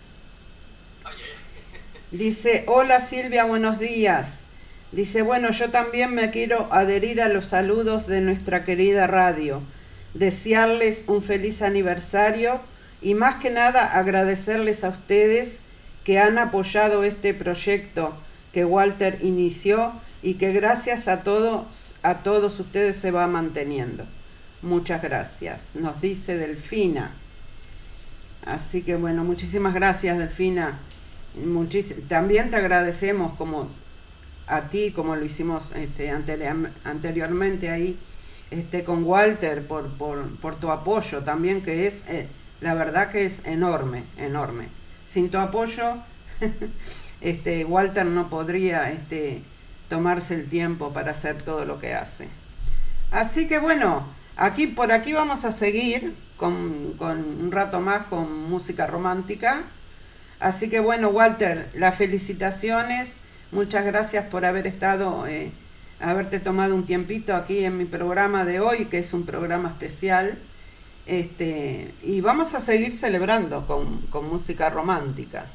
Dice, 2.12 2.64
hola 2.68 3.00
Silvia, 3.00 3.44
buenos 3.44 3.80
días. 3.80 4.46
Dice, 4.92 5.24
bueno, 5.24 5.52
yo 5.52 5.70
también 5.70 6.14
me 6.14 6.30
quiero 6.32 6.70
adherir 6.72 7.22
a 7.22 7.28
los 7.28 7.48
saludos 7.48 8.08
de 8.08 8.22
nuestra 8.22 8.64
querida 8.64 9.08
radio, 9.08 9.62
desearles 10.14 11.04
un 11.08 11.22
feliz 11.22 11.62
aniversario 11.62 12.62
y 13.02 13.14
más 13.14 13.36
que 13.36 13.50
nada 13.50 13.98
agradecerles 13.98 14.86
a 14.86 14.90
ustedes 14.90 15.60
que 16.06 16.20
han 16.20 16.38
apoyado 16.38 17.04
este 17.04 17.34
proyecto 17.34 18.16
que 18.56 18.64
Walter 18.64 19.20
inició 19.22 19.92
y 20.24 20.36
que 20.36 20.54
gracias 20.54 21.10
a 21.10 21.24
todos, 21.24 21.94
a 22.04 22.20
todos 22.20 22.58
ustedes 22.62 22.96
se 22.96 23.12
va 23.12 23.28
manteniendo. 23.28 24.08
Muchas 24.62 25.02
gracias, 25.02 25.72
nos 25.74 26.00
dice 26.00 26.38
Delfina. 26.38 27.14
Así 28.46 28.82
que 28.82 28.96
bueno, 28.96 29.26
muchísimas 29.26 29.74
gracias 29.74 30.18
Delfina. 30.18 30.80
Muchis 31.46 32.08
también 32.08 32.50
te 32.50 32.56
agradecemos 32.56 33.34
como 33.34 33.68
a 34.48 34.62
ti, 34.70 34.92
como 34.92 35.18
lo 35.18 35.26
hicimos 35.26 35.74
este, 35.74 36.10
anteri 36.10 36.46
anteriormente 36.86 37.72
ahí 37.72 38.00
este, 38.52 38.86
con 38.86 39.04
Walter, 39.04 39.68
por, 39.68 39.98
por, 39.98 40.34
por, 40.40 40.56
tu 40.56 40.72
apoyo 40.72 41.26
también, 41.26 41.62
que 41.62 41.88
es, 41.88 42.06
eh, 42.08 42.30
la 42.62 42.74
verdad 42.74 43.10
que 43.10 43.26
es 43.26 43.42
enorme, 43.44 44.06
enorme. 44.18 44.70
Sin 45.04 45.30
tu 45.30 45.40
apoyo, 45.40 45.98
este, 47.22 47.66
Walter 47.66 48.06
no 48.06 48.30
podría 48.30 48.92
este, 48.92 49.42
tomarse 49.90 50.36
el 50.36 50.50
tiempo 50.50 50.94
para 50.94 51.12
hacer 51.12 51.42
todo 51.42 51.66
lo 51.66 51.80
que 51.80 51.94
hace. 51.94 52.30
Así 53.12 53.48
que 53.48 53.60
bueno, 53.60 54.08
aquí 54.36 54.68
por 54.68 54.92
aquí 54.92 55.14
vamos 55.14 55.46
a 55.46 55.52
seguir 55.52 56.16
con, 56.38 56.96
un 57.00 57.52
rato 57.52 57.80
más 57.80 58.04
con 58.08 58.50
música 58.50 58.88
romántica. 58.88 59.64
Así 60.40 60.70
que 60.70 60.80
bueno, 60.80 61.10
Walter, 61.10 61.70
las 61.76 61.96
felicitaciones. 61.96 63.18
Muchas 63.52 63.86
gracias 63.86 64.26
por 64.26 64.44
haber 64.44 64.68
estado, 64.68 65.28
eh, 65.28 65.52
haberte 66.00 66.40
tomado 66.40 66.76
un 66.76 66.86
tiempito 66.86 67.36
aquí 67.36 67.64
en 67.64 67.78
mi 67.78 67.86
programa 67.86 68.44
de 68.44 68.60
hoy, 68.60 68.86
que 68.86 68.98
es 68.98 69.14
un 69.14 69.26
programa 69.26 69.70
especial. 69.70 70.38
Este, 71.06 71.94
y 72.02 72.22
vamos 72.22 72.54
a 72.56 72.60
seguir 72.60 72.92
celebrando 72.92 73.66
con 73.68 74.30
música 74.30 74.70
romántica. 74.70 75.46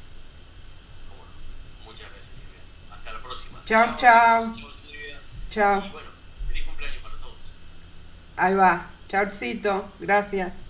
Muchas 1.85 2.09
gracias, 2.09 2.31
Silvia. 2.33 2.95
Hasta 2.95 3.11
la 3.11 3.21
próxima. 3.21 3.50
Chao, 3.65 3.95
chao. 3.95 4.53
Chao. 5.49 5.81
Bueno, 5.91 6.09
feliz 6.47 6.65
cumpleaños 6.65 7.03
para 7.03 7.15
todos. 7.17 7.35
Ahí 8.37 8.53
va. 8.55 8.89
Chaucito. 9.07 9.91
Gracias. 9.99 10.63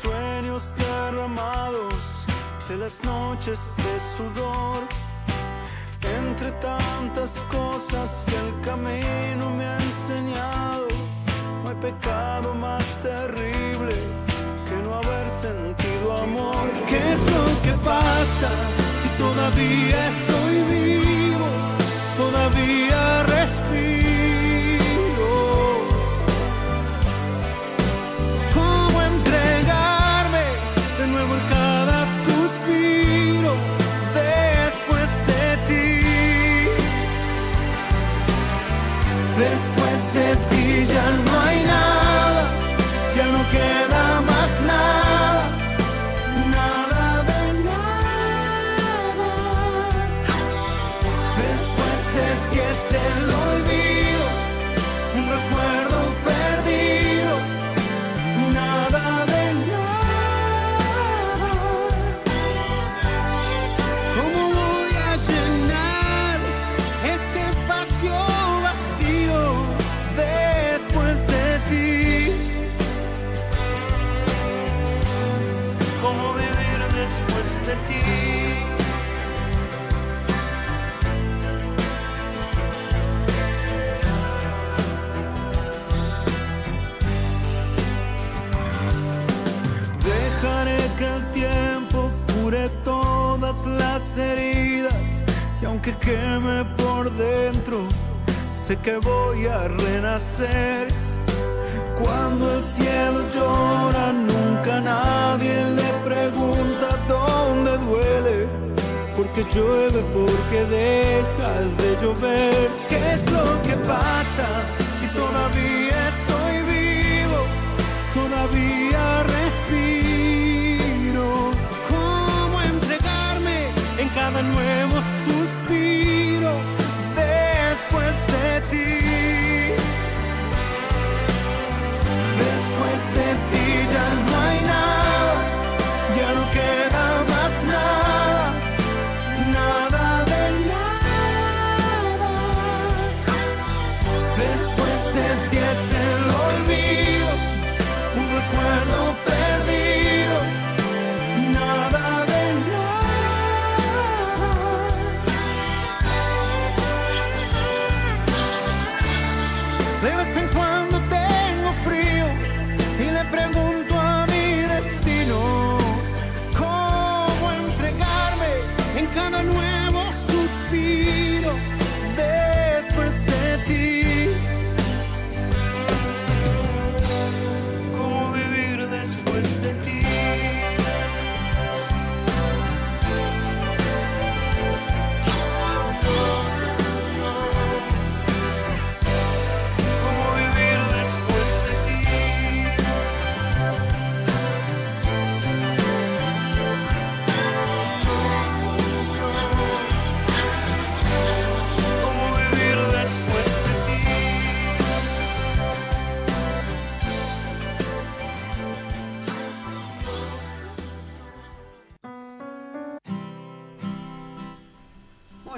Sueños 0.00 0.62
derramados, 0.76 2.26
de 2.68 2.76
las 2.76 3.02
noches 3.04 3.74
de 3.76 3.94
sudor. 4.16 4.82
Entre 6.02 6.50
tantas 6.52 7.32
cosas 7.50 8.24
que 8.26 8.36
el 8.36 8.60
camino 8.60 9.50
me 9.50 9.64
ha 9.66 9.78
enseñado, 9.78 10.88
no 11.62 11.70
hay 11.70 11.76
pecado 11.76 12.54
más 12.54 12.84
terrible 13.00 13.94
que 14.68 14.76
no 14.84 14.94
haber 14.94 15.28
sentido 15.28 16.16
amor. 16.16 16.70
¿Qué 16.86 16.98
es 17.14 17.20
lo 17.36 17.62
que 17.62 17.72
pasa 17.84 18.50
si 19.02 19.08
todavía 19.24 19.98
estoy 20.14 20.54
vivo? 20.74 21.48
Todavía 22.16 23.22
respiro. 23.24 23.97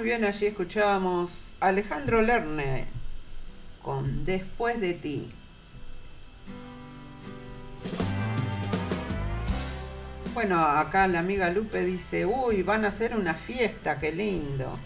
Bien, 0.03 0.25
allí 0.25 0.47
escuchábamos 0.47 1.55
Alejandro 1.59 2.23
Lerne 2.23 2.87
con 3.83 4.25
Después 4.25 4.81
de 4.81 4.95
ti. 4.95 5.31
Bueno, 10.33 10.59
acá 10.65 11.07
la 11.07 11.19
amiga 11.19 11.51
Lupe 11.51 11.85
dice, 11.85 12.25
uy, 12.25 12.63
van 12.63 12.83
a 12.83 12.87
hacer 12.87 13.15
una 13.15 13.35
fiesta, 13.35 13.99
qué 13.99 14.11
lindo. 14.11 14.79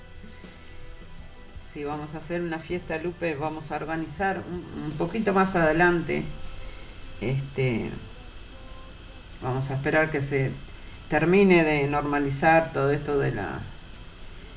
sí, 1.62 1.84
vamos 1.84 2.14
a 2.14 2.18
hacer 2.18 2.42
una 2.42 2.58
fiesta, 2.58 2.98
Lupe, 2.98 3.34
vamos 3.36 3.70
a 3.70 3.76
organizar 3.76 4.42
un 4.50 4.92
poquito 4.98 5.32
más 5.32 5.54
adelante. 5.54 6.24
Este, 7.22 7.90
vamos 9.40 9.70
a 9.70 9.74
esperar 9.76 10.10
que 10.10 10.20
se 10.20 10.52
termine 11.08 11.64
de 11.64 11.86
normalizar 11.86 12.70
todo 12.74 12.90
esto 12.90 13.18
de 13.18 13.32
la 13.32 13.60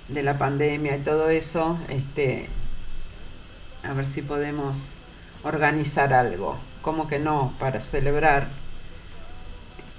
de 0.08 0.24
la 0.24 0.38
pandemia 0.38 0.98
y 0.98 1.02
todo 1.02 1.30
eso, 1.30 1.78
este, 1.90 2.50
a 3.84 3.94
ver 3.94 4.06
si 4.06 4.22
podemos 4.22 4.96
organizar 5.44 6.14
algo, 6.14 6.58
como 6.82 7.08
que 7.08 7.20
no, 7.20 7.54
para 7.60 7.80
celebrar 7.80 8.48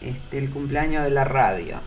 este, 0.00 0.38
el 0.38 0.50
cumpleaños 0.50 1.04
de 1.04 1.10
la 1.10 1.24
radio. 1.24 1.80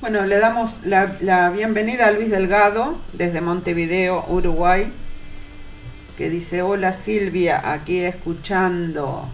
Bueno, 0.00 0.26
le 0.26 0.38
damos 0.38 0.80
la, 0.84 1.16
la 1.20 1.48
bienvenida 1.48 2.08
a 2.08 2.10
Luis 2.10 2.30
Delgado 2.30 2.98
desde 3.14 3.40
Montevideo, 3.40 4.24
Uruguay, 4.28 4.92
que 6.18 6.28
dice, 6.28 6.60
hola 6.62 6.92
Silvia, 6.92 7.72
aquí 7.72 8.00
escuchando. 8.00 9.28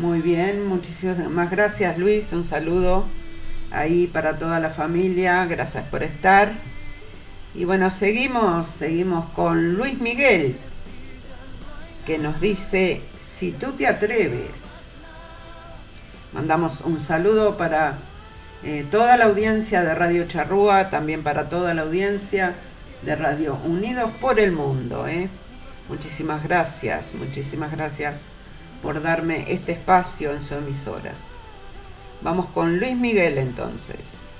Muy 0.00 0.20
bien, 0.20 0.66
muchísimas 0.68 1.50
gracias 1.50 1.98
Luis, 1.98 2.32
un 2.32 2.44
saludo 2.44 3.04
ahí 3.70 4.06
para 4.06 4.34
toda 4.34 4.60
la 4.60 4.70
familia, 4.70 5.44
gracias 5.46 5.84
por 5.84 6.02
estar. 6.02 6.52
Y 7.54 7.64
bueno, 7.64 7.90
seguimos, 7.90 8.66
seguimos 8.66 9.26
con 9.30 9.74
Luis 9.74 10.00
Miguel, 10.00 10.56
que 12.06 12.18
nos 12.18 12.40
dice, 12.40 13.02
si 13.18 13.52
tú 13.52 13.72
te 13.72 13.86
atreves. 13.86 14.96
Mandamos 16.32 16.82
un 16.82 17.00
saludo 17.00 17.56
para 17.56 17.98
eh, 18.62 18.86
toda 18.90 19.16
la 19.16 19.24
audiencia 19.24 19.82
de 19.82 19.94
Radio 19.94 20.26
Charrúa, 20.26 20.90
también 20.90 21.22
para 21.22 21.48
toda 21.48 21.74
la 21.74 21.82
audiencia 21.82 22.54
de 23.02 23.16
Radio 23.16 23.58
Unidos 23.64 24.10
por 24.20 24.38
el 24.38 24.52
Mundo. 24.52 25.08
¿eh? 25.08 25.28
Muchísimas 25.88 26.44
gracias, 26.44 27.14
muchísimas 27.14 27.72
gracias 27.72 28.26
por 28.80 29.02
darme 29.02 29.44
este 29.48 29.72
espacio 29.72 30.32
en 30.32 30.42
su 30.42 30.54
emisora. 30.54 31.14
Vamos 32.22 32.46
con 32.48 32.78
Luis 32.78 32.94
Miguel 32.94 33.38
entonces. 33.38 34.34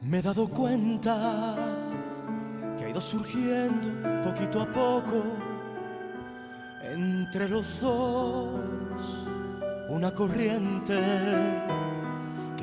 Me 0.00 0.18
he 0.18 0.22
dado 0.22 0.48
cuenta 0.48 1.54
que 2.78 2.84
ha 2.84 2.88
ido 2.88 3.00
surgiendo 3.00 4.22
poquito 4.24 4.62
a 4.62 4.66
poco 4.72 5.22
entre 6.82 7.48
los 7.48 7.80
dos 7.80 8.48
una 9.90 10.10
corriente 10.12 10.98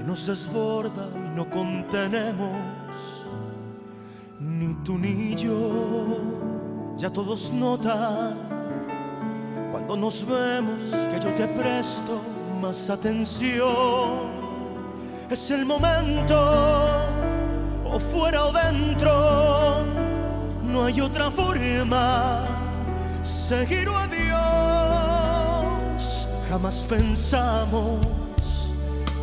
nos 0.06 0.28
desborda 0.28 1.08
y 1.16 1.36
no 1.36 1.50
contenemos, 1.50 2.54
ni 4.40 4.74
tú 4.84 4.98
ni 5.00 5.36
yo, 5.36 6.20
ya 6.98 7.10
todos 7.10 7.52
notan 7.52 8.38
cuando 9.72 9.98
nos 9.98 10.26
vemos 10.26 10.84
que 11.12 11.20
yo 11.20 11.34
te 11.34 11.48
presto 11.48 12.22
más 12.62 12.90
atención. 12.90 14.46
Es 15.30 15.50
el 15.50 15.66
momento, 15.66 16.36
o 17.84 18.00
fuera 18.00 18.46
o 18.46 18.54
dentro, 18.54 19.84
no 20.64 20.86
hay 20.86 21.02
otra 21.02 21.32
forma, 21.32 22.46
seguir 23.24 23.90
o 23.90 23.98
adiós. 23.98 24.36
Jamás 26.48 26.86
pensamos 26.88 28.25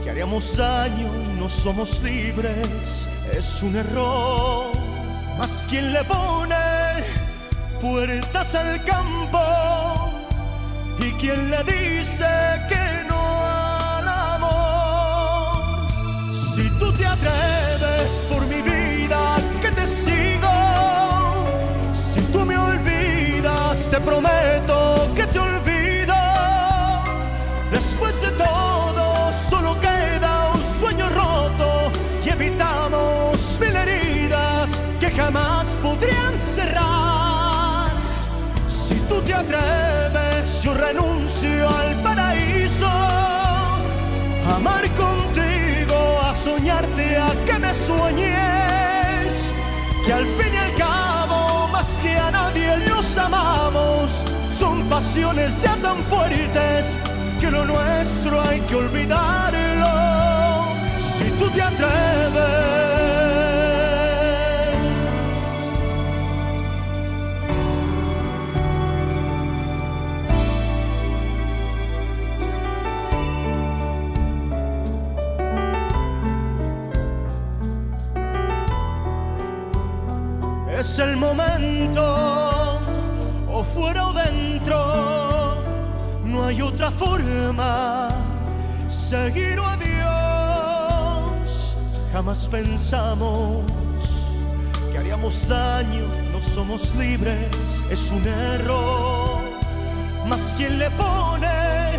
que 0.03 0.11
haríamos 0.11 0.57
daño, 0.57 1.09
no 1.39 1.49
somos 1.49 2.03
libres, 2.03 3.09
es 3.33 3.63
un 3.63 3.77
error. 3.77 4.73
Mas 5.39 5.67
quien 5.69 5.93
le 5.93 6.05
pone 6.05 6.55
puertas 7.81 8.55
al 8.55 8.83
campo 8.85 9.41
y 10.99 11.11
quien 11.13 11.51
le 11.51 11.65
dice 11.65 12.27
que 12.69 13.05
no 13.09 13.12
atreves, 39.43 40.63
yo 40.63 40.75
renuncio 40.75 41.69
al 41.69 41.95
paraíso. 42.03 42.89
Amar 44.57 44.85
contigo, 45.05 45.99
a 46.23 46.35
soñarte, 46.45 47.17
a 47.17 47.31
que 47.47 47.59
me 47.59 47.73
sueñes. 47.75 49.33
Que 50.05 50.13
al 50.13 50.25
fin 50.25 50.55
y 50.55 50.57
al 50.57 50.75
cabo, 50.75 51.69
más 51.69 51.89
que 52.03 52.17
a 52.17 52.31
nadie 52.31 52.77
nos 52.89 53.17
amamos. 53.19 54.11
Son 54.59 54.85
pasiones 54.89 55.61
ya 55.63 55.75
tan 55.77 55.99
fuertes 56.11 56.99
que 57.41 57.51
lo 57.51 57.65
nuestro 57.65 58.41
hay 58.49 58.61
que 58.61 58.75
olvidarlo. 58.77 59.95
Si 61.19 61.31
tú 61.39 61.51
te 61.51 61.63
atreves. 61.63 62.82
Es 80.93 80.99
el 80.99 81.17
momento, 81.17 82.79
o 83.51 83.65
fuera 83.65 84.09
o 84.09 84.13
dentro, 84.13 85.57
no 86.23 86.45
hay 86.45 86.61
otra 86.61 86.91
forma, 86.91 88.11
seguir 88.89 89.59
o 89.59 89.65
adiós. 89.65 90.19
Jamás 92.13 92.47
pensamos 92.47 93.65
que 94.91 94.99
haríamos 94.99 95.49
daño, 95.49 96.09
no 96.31 96.43
somos 96.43 96.95
libres, 96.97 97.49
es 97.89 98.11
un 98.11 98.29
error. 98.29 99.41
Mas 100.27 100.43
quien 100.59 100.79
le 100.79 100.91
pone 100.91 101.93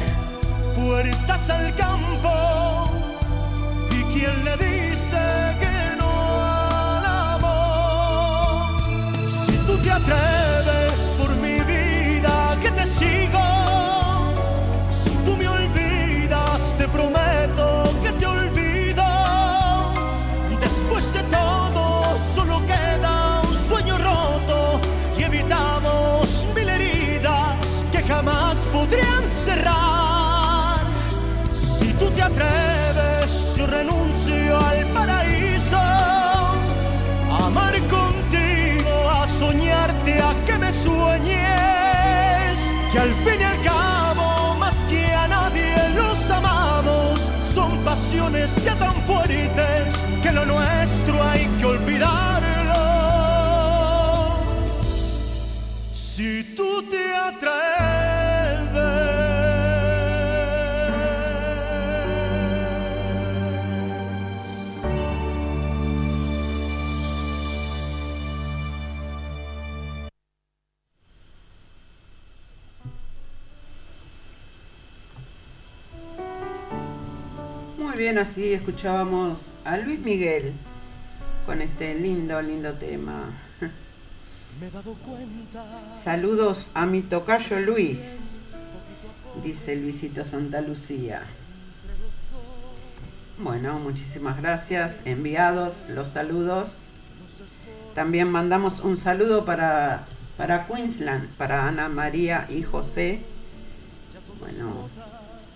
puertas 0.77 1.49
al 1.49 1.73
campo 1.73 2.02
tú 10.05 10.42
Que 42.93 42.99
al 42.99 43.11
fin 43.25 43.32
bien, 78.03 78.17
así 78.17 78.51
escuchábamos 78.51 79.53
a 79.63 79.77
Luis 79.77 79.97
Miguel 79.97 80.51
con 81.45 81.61
este 81.61 81.95
lindo, 81.95 82.41
lindo 82.41 82.73
tema. 82.73 83.29
Saludos 85.95 86.69
a 86.73 86.85
mi 86.85 87.01
tocayo 87.01 87.61
Luis, 87.61 88.31
dice 89.41 89.77
Luisito 89.77 90.25
Santa 90.25 90.59
Lucía. 90.59 91.21
Bueno, 93.37 93.79
muchísimas 93.79 94.35
gracias. 94.35 95.01
Enviados 95.05 95.87
los 95.87 96.09
saludos. 96.09 96.87
También 97.95 98.29
mandamos 98.29 98.81
un 98.81 98.97
saludo 98.97 99.45
para, 99.45 100.07
para 100.35 100.67
Queensland, 100.67 101.29
para 101.37 101.69
Ana 101.69 101.87
María 101.87 102.47
y 102.49 102.63
José. 102.63 103.23
Bueno, 104.41 104.89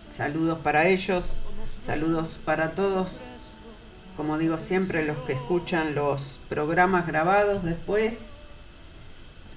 saludos 0.08 0.60
para 0.60 0.88
ellos, 0.88 1.44
saludos 1.78 2.40
para 2.44 2.72
todos. 2.72 3.20
Como 4.16 4.38
digo 4.38 4.58
siempre, 4.58 5.06
los 5.06 5.18
que 5.20 5.34
escuchan 5.34 5.94
los 5.94 6.40
programas 6.50 7.06
grabados 7.06 7.64
después, 7.64 8.38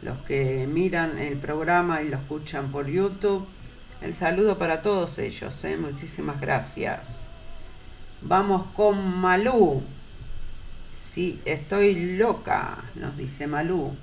los 0.02 0.18
que 0.18 0.66
miran 0.66 1.18
el 1.18 1.38
programa 1.38 2.02
y 2.02 2.08
lo 2.08 2.16
escuchan 2.16 2.70
por 2.70 2.86
YouTube. 2.86 3.46
El 4.02 4.14
saludo 4.14 4.58
para 4.58 4.82
todos 4.82 5.18
ellos, 5.18 5.64
¿eh? 5.64 5.76
muchísimas 5.76 6.40
gracias. 6.40 7.30
Vamos 8.22 8.66
con 8.74 9.18
Malú. 9.18 9.82
Sí, 10.92 11.40
estoy 11.44 12.16
loca, 12.16 12.84
nos 12.94 13.16
dice 13.16 13.46
Malú. 13.46 13.96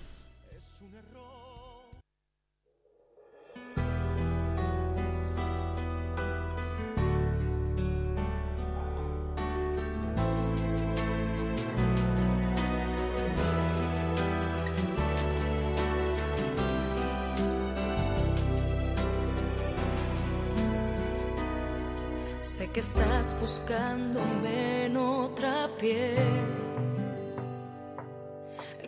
Buscándome 23.40 24.86
en 24.86 24.98
otra 24.98 25.70
piel. 25.80 26.58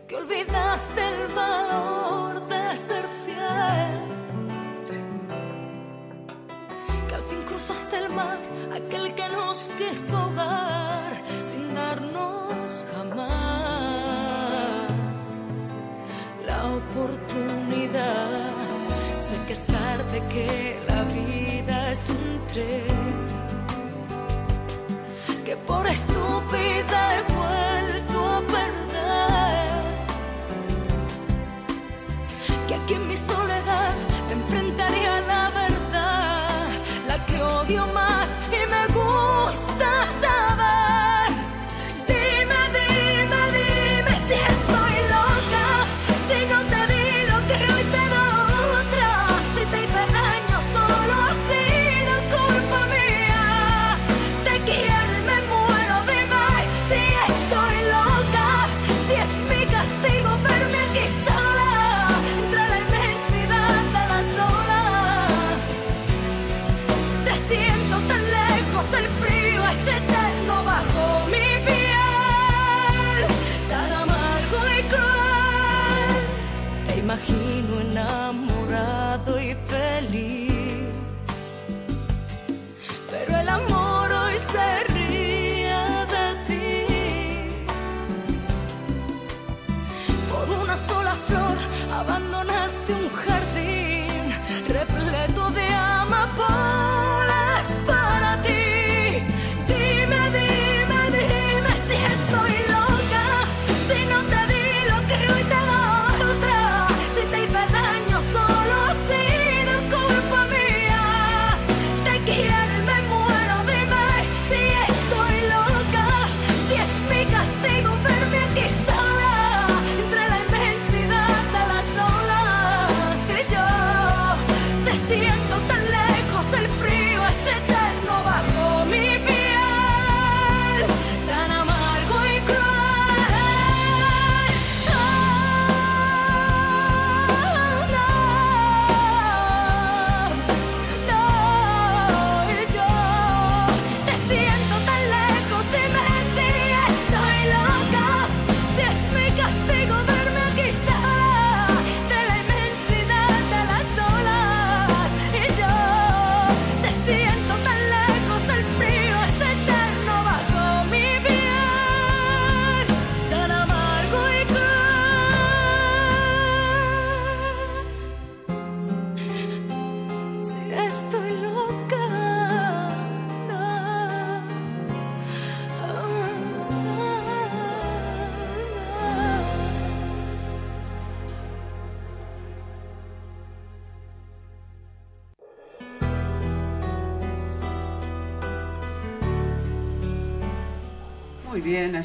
Que 0.08 0.16
olvidaste 0.16 1.02
el 1.08 1.28
valor 1.36 2.48
de 2.48 2.76
ser 2.76 3.06
fiel. 3.24 4.02
Que 7.08 7.14
al 7.16 7.22
fin 7.30 7.42
cruzaste 7.44 7.98
el 7.98 8.10
mar, 8.10 8.40
aquel 8.74 9.14
que 9.14 9.30
nos 9.30 9.70
quiso 9.78 10.18
ahogar 10.18 11.22
sin 11.44 11.76
darnos 11.76 12.88
jamás 12.92 13.30
la 16.48 16.60
oportunidad. 16.80 18.52
Sé 19.18 19.36
que 19.46 19.54
es 19.54 19.64
tarde, 19.64 20.24
que 20.34 20.82
la 20.88 21.04
vida 21.04 21.92
es 21.92 22.10
un 22.10 22.48
tren 22.48 23.19
que 25.50 25.58
por 25.58 25.88
estúpida 25.88 27.00
he 27.16 27.22
vuelto 27.34 28.18
a 28.36 28.40
perder. 28.56 29.96
Que 32.68 32.76
aquí 32.76 32.94
en 32.94 33.08
mi 33.08 33.18
soledad 33.18 33.96
me 34.28 34.34
enfrentaría 34.34 35.18
a 35.18 35.22
la 35.22 35.50
verdad, 35.50 36.70
la 37.08 37.26
que 37.26 37.42
odio 37.42 37.88
más 37.88 38.30
y 38.52 38.62
me 38.74 38.84
gusta 38.94 39.99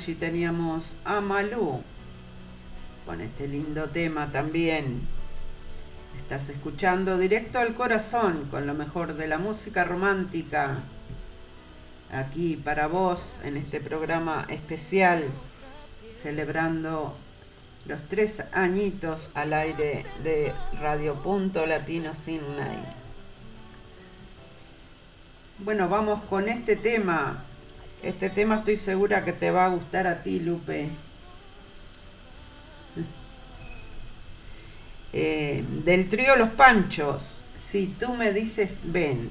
allí 0.04 0.14
teníamos 0.16 0.96
a 1.06 1.22
Malú 1.22 1.82
con 3.06 3.22
este 3.22 3.48
lindo 3.48 3.88
tema 3.88 4.30
también. 4.30 5.08
Estás 6.18 6.50
escuchando 6.50 7.16
directo 7.16 7.58
al 7.58 7.72
corazón 7.72 8.46
con 8.50 8.66
lo 8.66 8.74
mejor 8.74 9.14
de 9.14 9.26
la 9.28 9.38
música 9.38 9.82
romántica. 9.82 10.80
Aquí 12.12 12.56
para 12.56 12.86
vos 12.86 13.40
en 13.44 13.56
este 13.56 13.80
programa 13.80 14.44
especial 14.50 15.24
celebrando 16.12 17.16
los 17.86 18.02
tres 18.02 18.42
añitos 18.52 19.30
al 19.32 19.54
aire 19.54 20.04
de 20.22 20.52
Radio 20.82 21.22
Punto 21.22 21.64
Latino 21.64 22.12
Sydney. 22.12 22.84
Bueno, 25.60 25.88
vamos 25.88 26.20
con 26.24 26.50
este 26.50 26.76
tema 26.76 27.44
Este 28.04 28.28
tema 28.28 28.56
estoy 28.56 28.76
segura 28.76 29.24
que 29.24 29.32
te 29.32 29.50
va 29.50 29.64
a 29.64 29.70
gustar 29.70 30.06
a 30.06 30.22
ti, 30.22 30.38
Lupe. 30.38 30.90
Eh, 35.14 35.64
del 35.84 36.10
trío 36.10 36.36
Los 36.36 36.50
Panchos, 36.50 37.44
si 37.54 37.86
tú 37.86 38.12
me 38.12 38.34
dices 38.34 38.80
ven. 38.84 39.30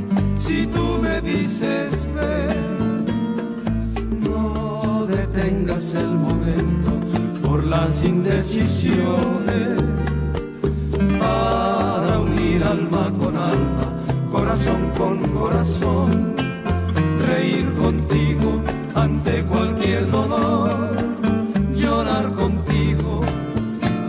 si 0.41 0.65
tú 0.65 0.97
me 1.03 1.21
dices 1.21 1.91
ven, 2.15 3.05
no 4.27 5.05
detengas 5.05 5.93
el 5.93 6.07
momento 6.07 6.93
por 7.45 7.63
las 7.63 8.03
indecisiones 8.03 9.79
para 11.19 12.19
unir 12.19 12.63
alma 12.63 13.13
con 13.19 13.37
alma, 13.37 13.87
corazón 14.31 14.91
con 14.97 15.19
corazón, 15.29 16.35
reír 17.27 17.71
contigo 17.75 18.63
ante 18.95 19.43
cualquier 19.43 20.09
dolor, 20.09 20.91
llorar 21.75 22.33
contigo, 22.33 23.21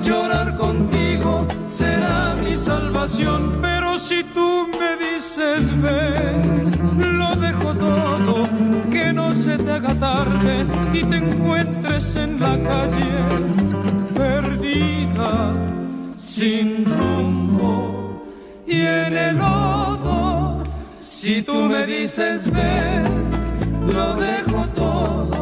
llorar 0.03 0.57
contigo 0.57 1.47
será 1.69 2.35
mi 2.43 2.55
salvación, 2.55 3.59
pero 3.61 3.99
si 3.99 4.22
ven, 5.81 7.19
lo 7.19 7.35
dejo 7.37 7.75
todo, 7.75 8.49
que 8.91 9.13
no 9.13 9.35
se 9.35 9.57
te 9.59 9.71
haga 9.71 9.95
tarde 9.95 10.67
y 10.93 11.05
te 11.05 11.17
encuentres 11.17 12.17
en 12.17 12.41
la 12.41 12.59
calle 12.71 13.15
perdida, 14.15 15.53
sin 16.17 16.85
rumbo 16.85 18.25
y 18.67 18.81
en 18.81 19.17
el 19.17 19.37
lodo. 19.37 20.63
Si 20.99 21.43
tú 21.43 21.55
me 21.63 21.87
dices 21.87 22.51
ven, 22.51 23.05
lo 23.95 24.15
dejo 24.17 24.67
todo. 24.75 25.42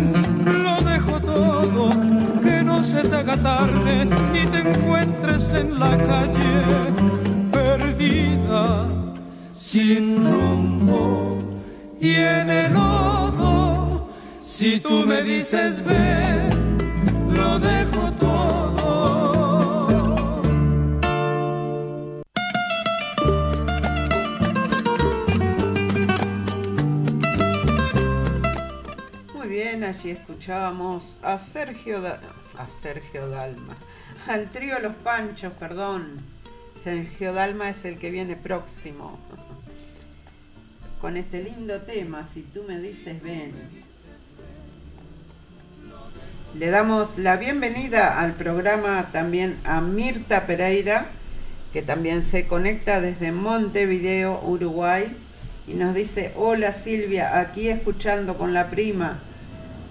se 2.91 3.01
te 3.07 3.15
haga 3.15 3.37
tarde 3.37 4.05
ni 4.33 4.45
te 4.47 4.59
encuentres 4.59 5.53
en 5.53 5.79
la 5.79 5.97
calle 5.97 6.53
perdida, 7.51 8.87
sin 9.55 10.17
rumbo 10.29 11.37
y 11.99 12.15
en 12.15 12.49
el 12.49 12.73
lodo. 12.73 14.09
Si 14.41 14.79
tú 14.79 15.05
me 15.05 15.21
dices 15.23 15.83
ven, 15.85 16.77
lo 17.33 17.59
dejo 17.59 18.11
todo. 18.19 19.87
Muy 29.33 29.47
bien, 29.47 29.83
allí 29.83 30.11
escuchábamos 30.11 31.19
a 31.23 31.37
Sergio, 31.37 32.01
Da- 32.01 32.19
Sergio 32.69 33.29
Dalma, 33.29 33.75
al 34.27 34.47
trío 34.47 34.79
Los 34.79 34.95
Panchos, 34.95 35.53
perdón. 35.53 36.21
Sergio 36.73 37.33
Dalma 37.33 37.69
es 37.69 37.85
el 37.85 37.97
que 37.97 38.11
viene 38.11 38.35
próximo. 38.35 39.19
Con 41.01 41.17
este 41.17 41.43
lindo 41.43 41.81
tema, 41.81 42.23
si 42.23 42.41
tú 42.41 42.63
me 42.67 42.79
dices 42.79 43.21
ven. 43.21 43.53
Le 46.53 46.69
damos 46.69 47.17
la 47.17 47.37
bienvenida 47.37 48.19
al 48.19 48.33
programa 48.33 49.09
también 49.11 49.57
a 49.63 49.79
Mirta 49.79 50.45
Pereira, 50.45 51.07
que 51.71 51.81
también 51.81 52.23
se 52.23 52.45
conecta 52.45 52.99
desde 52.99 53.31
Montevideo, 53.31 54.41
Uruguay, 54.43 55.15
y 55.65 55.75
nos 55.75 55.95
dice, 55.95 56.33
hola 56.35 56.73
Silvia, 56.73 57.39
aquí 57.39 57.69
escuchando 57.69 58.37
con 58.37 58.53
la 58.53 58.69
prima. 58.69 59.21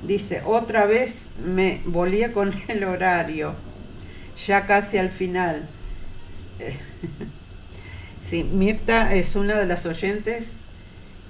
Dice, 0.03 0.43
otra 0.47 0.87
vez 0.87 1.29
me 1.45 1.83
volé 1.85 2.33
con 2.33 2.53
el 2.69 2.85
horario, 2.85 3.55
ya 4.47 4.67
casi 4.67 4.99
al 4.99 5.11
final. 5.11 5.69
Sí, 8.19 8.45
Mirta 8.45 9.15
es 9.15 9.35
una 9.35 9.55
de 9.59 9.65
las 9.65 9.87
oyentes 9.87 10.67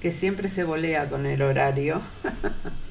que 0.01 0.11
siempre 0.11 0.49
se 0.49 0.65
volea 0.65 1.09
con 1.09 1.25
el 1.25 1.41
horario. 1.41 2.01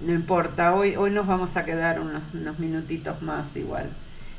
No 0.00 0.14
importa, 0.14 0.74
hoy, 0.74 0.96
hoy 0.96 1.10
nos 1.10 1.26
vamos 1.26 1.58
a 1.58 1.66
quedar 1.66 2.00
unos, 2.00 2.22
unos 2.32 2.58
minutitos 2.58 3.20
más 3.20 3.54
igual. 3.56 3.90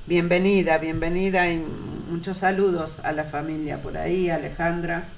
Bienvenida, 0.07 0.79
bienvenida 0.79 1.51
y 1.51 1.63
muchos 2.09 2.37
saludos 2.37 2.99
a 3.03 3.11
la 3.11 3.25
familia 3.25 3.79
por 3.79 3.95
ahí, 3.95 4.31
Alejandra. 4.31 5.09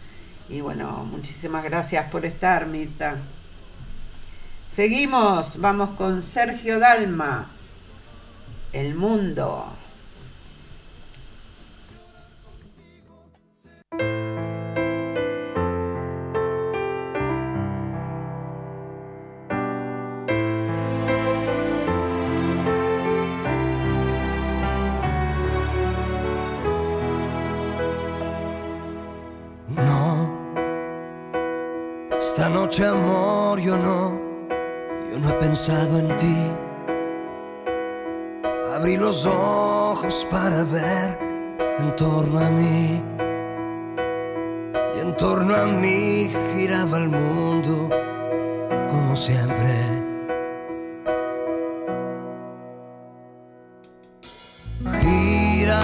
Y 0.50 0.60
bueno, 0.60 1.06
muchísimas 1.06 1.64
gracias 1.64 2.10
por 2.12 2.26
estar, 2.26 2.66
Mirta. 2.66 3.20
Seguimos, 4.74 5.60
vamos 5.62 5.92
con 5.92 6.20
Sergio 6.24 6.80
Dalma, 6.80 7.52
El 8.72 8.96
Mundo. 8.96 9.68
No, 29.68 30.34
esta 32.18 32.50
noche 32.50 32.88
amor 32.88 33.60
yo 33.60 33.78
no, 33.78 34.33
yo 35.14 35.20
no 35.20 35.30
he 35.30 35.34
pensado 35.34 36.00
en 36.00 36.18
ti. 36.18 36.38
Abrí 38.76 38.98
los 38.98 39.28
ojos 39.28 40.28
para 40.32 40.64
ver 40.64 41.20
en 41.80 41.96
torno 41.96 42.40
a 42.40 42.50
mí. 42.50 43.00
Y 44.96 45.00
en 45.00 45.16
torno 45.16 45.56
a 45.56 45.66
mí 45.68 46.32
giraba 46.56 46.98
el 46.98 47.10
mundo 47.10 47.90
como 48.90 49.16
siempre. 49.16 50.04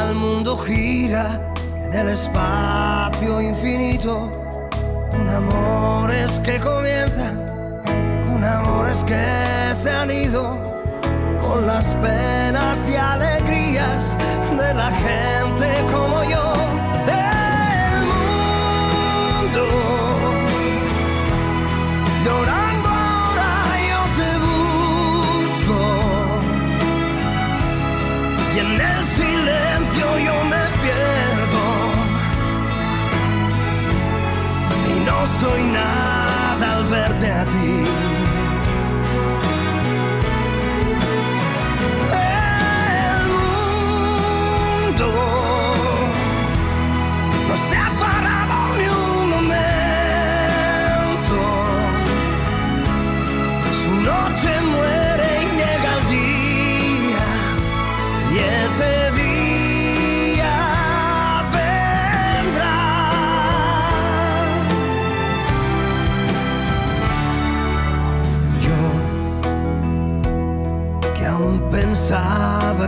el 0.09 0.15
mundo 0.15 0.57
gira 0.57 1.53
en 1.85 1.93
el 1.93 2.09
espacio 2.09 3.41
infinito, 3.41 4.31
con 5.11 5.29
amores 5.29 6.39
que 6.39 6.59
comienzan, 6.59 7.45
amores 8.89 9.03
que 9.03 9.75
se 9.75 9.89
han 9.91 10.11
ido, 10.11 10.61
con 11.41 11.67
las 11.67 11.95
penas 11.95 12.89
y 12.89 12.95
alegrías 12.95 14.17
de 14.57 14.73
la 14.73 14.91
gente 14.91 15.67
como 15.91 16.18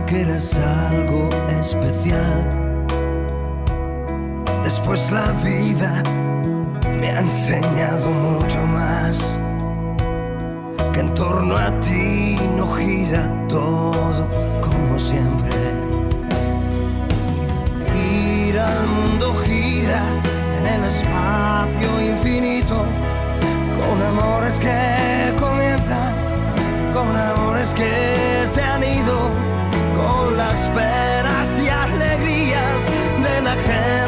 que 0.00 0.22
eras 0.22 0.58
algo 0.58 1.28
especial. 1.60 2.48
Después 4.64 5.10
la 5.12 5.32
vida 5.44 6.02
me 6.98 7.10
ha 7.10 7.20
enseñado 7.20 8.08
mucho 8.10 8.66
más 8.68 9.36
que 10.94 11.00
en 11.00 11.12
torno 11.14 11.58
a 11.58 11.78
ti 11.80 12.38
no 12.56 12.72
gira 12.72 13.30
todo 13.48 14.28
como 14.62 14.98
siempre. 14.98 15.52
Gira 17.92 18.64
el 18.80 18.86
mundo, 18.88 19.34
gira 19.44 20.00
en 20.58 20.66
el 20.66 20.84
espacio 20.84 21.88
infinito, 22.00 22.84
con 23.78 24.00
amores 24.00 24.58
que 24.58 25.34
comienzan, 25.38 26.14
con 26.94 27.14
amores 27.14 27.74
que 27.74 28.46
se 28.46 28.62
han 28.62 28.82
ido, 28.82 29.41
las 30.36 30.68
penas 30.68 31.58
y 31.58 31.68
alegrías 31.68 32.82
de 33.22 33.40
la 33.42 33.54
gente 33.54 34.01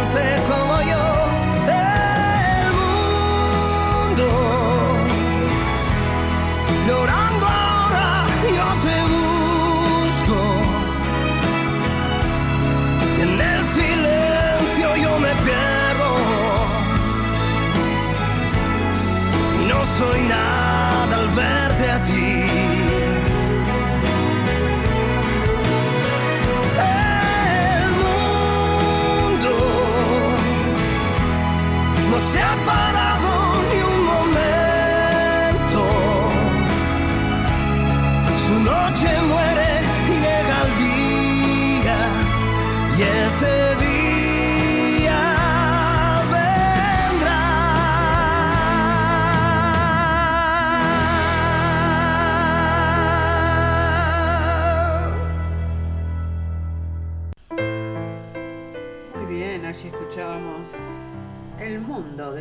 no 32.11 32.19
se 32.21 32.41
ha 32.41 32.55
parado 32.65 33.34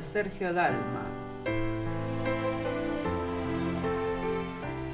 Sergio 0.04 0.54
Dalma. 0.54 1.06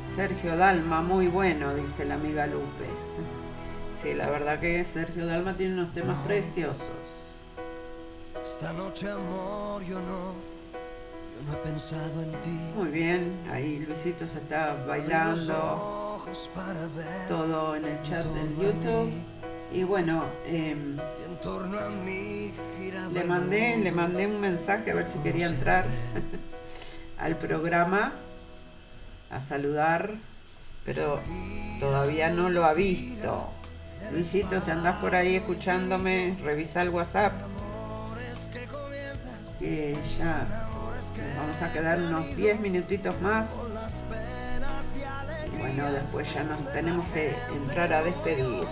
Sergio 0.01 0.55
Dalma, 0.55 1.01
muy 1.01 1.27
bueno, 1.27 1.73
dice 1.73 2.05
la 2.05 2.13
amiga 2.13 2.45
Lupe. 2.45 2.87
Sí, 3.91 4.13
la 4.13 4.29
verdad 4.29 4.59
que 4.59 4.83
Sergio 4.83 5.25
Dalma 5.25 5.55
tiene 5.55 5.73
unos 5.73 5.91
temas 5.91 6.25
preciosos. 6.25 7.39
Esta 8.41 8.71
noche, 8.71 9.09
amor, 9.09 9.83
yo 9.83 9.99
no, 9.99 10.33
yo 11.35 11.43
no 11.45 11.53
he 11.53 11.57
pensado 11.57 12.21
en 12.21 12.31
ti. 12.41 12.57
Muy 12.75 12.89
bien, 12.89 13.39
ahí 13.51 13.79
Luisito 13.79 14.27
se 14.27 14.37
está 14.37 14.73
bailando 14.87 16.23
todo 17.27 17.75
en 17.75 17.85
el 17.85 18.01
chat 18.03 18.25
del 18.25 18.55
YouTube. 18.55 19.11
Y 19.71 19.83
bueno, 19.83 20.23
en 20.45 20.99
torno 21.41 21.79
a 21.79 21.89
mí 21.89 22.53
giraba 22.77 23.09
le 23.09 23.23
mandé, 23.23 23.77
le 23.77 23.91
mandé 23.91 24.27
un 24.27 24.39
mensaje 24.39 24.91
a 24.91 24.95
ver 24.95 25.07
si 25.07 25.19
quería 25.19 25.47
entrar 25.47 25.85
al 27.17 27.37
programa 27.37 28.13
a 29.29 29.41
saludar, 29.41 30.15
pero 30.85 31.21
todavía 31.79 32.29
no 32.29 32.49
lo 32.49 32.65
ha 32.65 32.73
visto. 32.73 33.49
Luisito, 34.11 34.59
si 34.59 34.71
andás 34.71 34.95
por 34.97 35.15
ahí 35.15 35.35
escuchándome, 35.35 36.37
revisa 36.41 36.81
el 36.81 36.89
WhatsApp. 36.89 37.33
Que 39.59 39.97
ya 40.17 40.69
nos 41.17 41.37
vamos 41.37 41.61
a 41.61 41.71
quedar 41.71 41.99
unos 41.99 42.35
10 42.35 42.59
minutitos 42.59 43.19
más. 43.21 43.73
Y 45.53 45.57
bueno, 45.59 45.91
después 45.91 46.33
ya 46.33 46.43
nos 46.43 46.65
tenemos 46.71 47.07
que 47.09 47.35
entrar 47.53 47.93
a 47.93 48.01
despedir. 48.01 48.67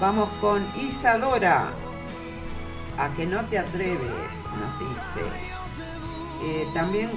Vamos 0.00 0.28
con 0.40 0.66
Isadora. 0.76 1.70
A 2.98 3.12
que 3.14 3.26
no 3.26 3.42
te 3.44 3.58
atreves, 3.58 4.48
nos 4.58 4.78
dice. 4.78 5.20
Eh, 6.44 6.66
también 6.74 7.08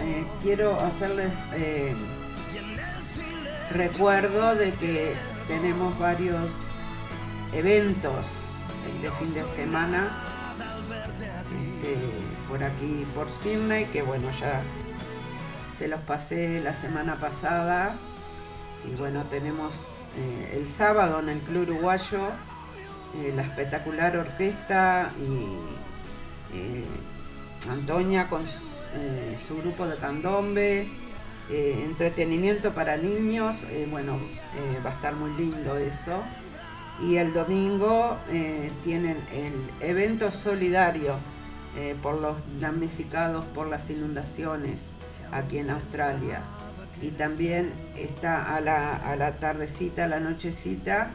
eh, 0.00 0.26
quiero 0.42 0.80
hacerles 0.80 1.30
eh, 1.52 1.94
recuerdo 3.70 4.54
de 4.54 4.72
que 4.72 5.14
tenemos 5.46 5.98
varios 5.98 6.80
eventos 7.52 8.26
este 8.94 9.10
fin 9.10 9.34
de 9.34 9.44
semana 9.44 10.54
este, 11.44 11.94
por 12.48 12.64
aquí 12.64 13.06
por 13.14 13.28
Sydney 13.28 13.84
que 13.86 14.00
bueno 14.00 14.30
ya 14.30 14.62
se 15.70 15.86
los 15.86 16.00
pasé 16.00 16.60
la 16.60 16.74
semana 16.74 17.16
pasada 17.20 17.98
y 18.84 18.94
bueno 18.96 19.26
tenemos 19.26 20.04
eh, 20.16 20.56
el 20.56 20.68
sábado 20.68 21.20
en 21.20 21.28
el 21.28 21.40
Club 21.40 21.68
Uruguayo 21.68 22.28
eh, 23.16 23.32
la 23.34 23.42
espectacular 23.42 24.16
orquesta 24.16 25.12
y 25.20 26.56
eh, 26.56 26.84
Antonia 27.70 28.28
con 28.28 28.46
su, 28.46 28.60
su 29.46 29.58
grupo 29.58 29.86
de 29.86 29.96
candombe, 29.96 30.88
entretenimiento 31.50 32.72
para 32.72 32.96
niños, 32.96 33.64
bueno, 33.90 34.18
va 34.84 34.90
a 34.90 34.94
estar 34.94 35.14
muy 35.14 35.30
lindo 35.32 35.76
eso. 35.76 36.22
Y 37.02 37.16
el 37.16 37.34
domingo 37.34 38.16
tienen 38.82 39.18
el 39.32 39.70
evento 39.80 40.32
solidario 40.32 41.16
por 42.02 42.18
los 42.20 42.36
damnificados 42.60 43.44
por 43.46 43.66
las 43.66 43.90
inundaciones 43.90 44.92
aquí 45.30 45.58
en 45.58 45.70
Australia. 45.70 46.42
Y 47.02 47.10
también 47.10 47.72
está 47.96 48.54
a 48.56 48.60
la, 48.60 48.96
a 48.96 49.16
la 49.16 49.32
tardecita, 49.32 50.04
a 50.04 50.08
la 50.08 50.20
nochecita, 50.20 51.12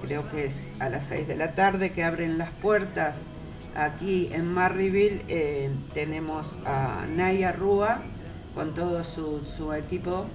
creo 0.00 0.28
que 0.28 0.44
es 0.44 0.76
a 0.78 0.88
las 0.88 1.06
6 1.06 1.26
de 1.26 1.36
la 1.36 1.52
tarde 1.52 1.90
que 1.92 2.04
abren 2.04 2.38
las 2.38 2.50
puertas 2.50 3.26
aquí 3.74 4.28
en 4.32 4.52
Marryville. 4.52 5.24
eh, 5.28 5.70
tenemos 5.94 6.58
a 6.64 7.06
Naya 7.08 7.52
Rúa 7.52 8.02
con 8.54 8.74
todo 8.74 9.04
su, 9.04 9.44
su 9.44 9.72
equipo 9.72 10.26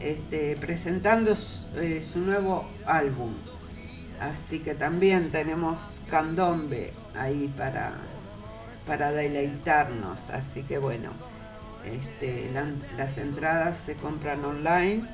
este, 0.00 0.56
presentando 0.56 1.36
su, 1.36 1.66
eh, 1.76 2.02
su 2.02 2.20
nuevo 2.20 2.68
álbum. 2.86 3.34
Así 4.20 4.58
que 4.60 4.74
también 4.74 5.30
tenemos 5.30 5.78
candombe 6.10 6.92
ahí 7.14 7.52
para, 7.56 7.92
para 8.86 9.12
deleitarnos. 9.12 10.30
Así 10.30 10.62
que 10.62 10.78
bueno, 10.78 11.12
este, 11.84 12.50
las 12.96 13.18
entradas 13.18 13.78
se 13.78 13.94
compran 13.94 14.44
online. 14.44 15.04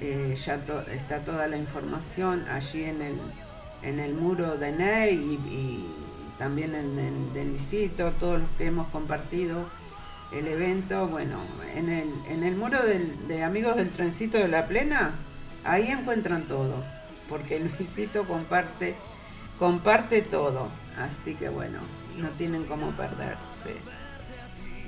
Eh, 0.00 0.34
ya 0.36 0.60
está 0.92 1.20
toda 1.20 1.48
la 1.48 1.56
información 1.56 2.46
allí 2.48 2.84
en 2.84 3.00
el, 3.00 3.18
en 3.82 3.98
el 3.98 4.14
muro 4.14 4.56
de 4.58 4.72
Ney 4.72 5.40
y, 5.48 5.86
también 6.38 6.74
en 6.74 6.98
el 6.98 7.32
de 7.32 7.46
Luisito, 7.46 8.12
todos 8.20 8.40
los 8.40 8.50
que 8.58 8.66
hemos 8.66 8.88
compartido 8.88 9.70
el 10.32 10.46
evento. 10.48 11.08
Bueno, 11.08 11.40
en 11.74 11.88
el, 11.88 12.12
en 12.28 12.44
el 12.44 12.56
muro 12.56 12.78
de 12.82 13.42
Amigos 13.42 13.76
del 13.76 13.90
Trencito 13.90 14.36
de 14.36 14.48
la 14.48 14.66
Plena, 14.66 15.14
ahí 15.64 15.88
encuentran 15.88 16.44
todo 16.44 16.96
porque 17.28 17.60
Luisito 17.78 18.26
comparte, 18.26 18.96
comparte 19.58 20.22
todo. 20.22 20.68
Así 20.98 21.34
que 21.34 21.48
bueno, 21.48 21.80
no 22.16 22.30
tienen 22.30 22.64
cómo 22.64 22.90
perderse. 22.92 23.76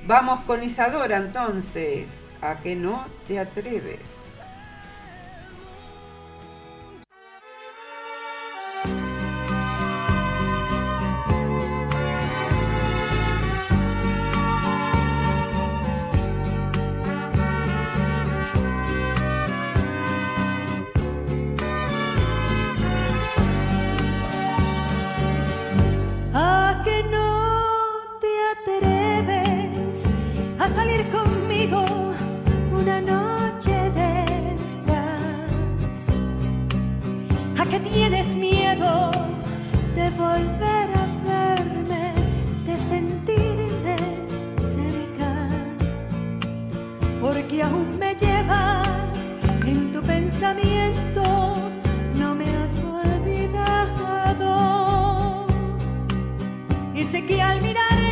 Vamos 0.09 0.41
con 0.47 0.65
Isadora 0.65 1.19
entonces, 1.19 2.39
a 2.41 2.61
que 2.61 2.75
no 2.75 3.07
te 3.27 3.39
atreves. 3.39 4.38
que 37.71 37.81
tienes 37.81 38.27
miedo 38.35 39.11
de 39.95 40.11
volver 40.11 40.89
a 40.95 41.07
verme, 41.27 42.15
de 42.65 42.77
sentirme 42.89 43.97
cerca, 44.59 45.49
porque 47.21 47.63
aún 47.63 47.99
me 47.99 48.15
llevas 48.15 49.37
en 49.67 49.93
tu 49.93 50.01
pensamiento, 50.01 51.23
no 52.15 52.35
me 52.35 52.49
has 52.57 52.83
olvidado. 52.83 54.47
Y 56.95 57.05
sé 57.05 57.27
que 57.27 57.43
al 57.43 57.61
mirar 57.61 58.08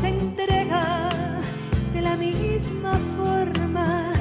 Se 0.00 0.08
entrega 0.08 1.08
de 1.92 2.00
la 2.00 2.16
misma 2.16 2.98
forma 3.16 4.12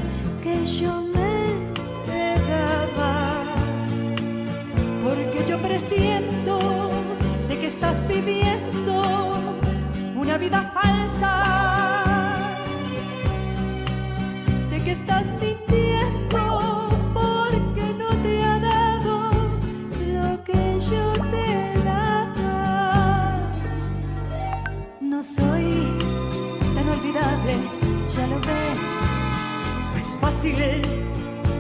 que 0.43 0.65
yo 0.65 1.03
me 1.13 1.51
entregaba. 1.51 3.45
Porque 5.03 5.45
yo 5.47 5.61
presiento 5.61 6.89
de 7.47 7.59
que 7.59 7.67
estás 7.67 8.07
viviendo 8.07 9.01
una 10.15 10.37
vida 10.37 10.71
falsa, 10.73 11.33
de 14.69 14.77
que 14.83 14.91
estás 14.91 15.38
fácil 30.39 30.55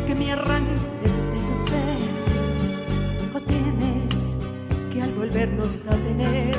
que 0.07 0.15
me 0.15 0.31
arranques 0.31 1.15
de 1.31 1.39
tu 1.47 1.55
ser. 1.67 3.35
O 3.35 3.41
tienes 3.41 4.37
que 4.93 5.01
al 5.01 5.11
volvernos 5.15 5.85
a 5.85 5.95
tener 5.95 6.55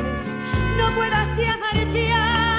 no 0.76 0.94
puedas 0.96 1.38
ya 1.38 1.56
marchar. 1.56 2.49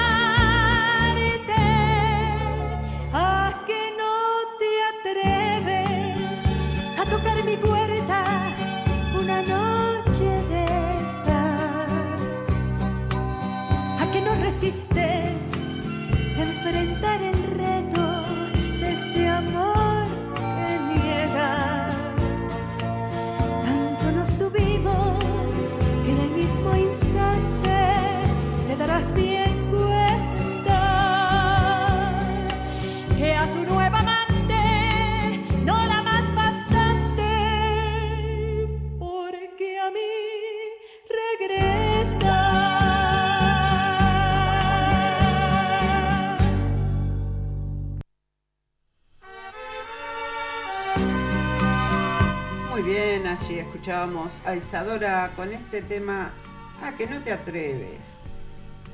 Escuchábamos 53.82 54.42
a 54.46 54.54
Isadora 54.54 55.32
con 55.34 55.52
este 55.52 55.82
tema, 55.82 56.32
ah, 56.80 56.92
que 56.96 57.08
no 57.08 57.20
te 57.20 57.32
atreves. 57.32 58.28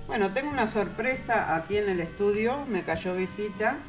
Bueno, 0.07 0.33
tengo 0.33 0.49
una 0.49 0.67
sorpresa 0.67 1.55
aquí 1.55 1.77
en 1.77 1.91
el 1.91 2.01
estudio, 2.01 2.65
me 2.65 2.85
cayó 2.85 3.15
visita. 3.15 3.81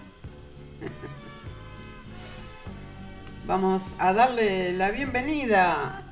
Vamos 3.48 3.96
a 3.98 4.12
darle 4.12 4.74
la 4.74 4.92
bienvenida 4.92 6.04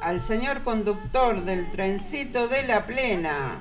al 0.00 0.22
señor 0.22 0.62
conductor 0.62 1.44
del 1.44 1.70
trencito 1.70 2.48
de 2.48 2.62
la 2.62 2.86
plena. 2.86 3.60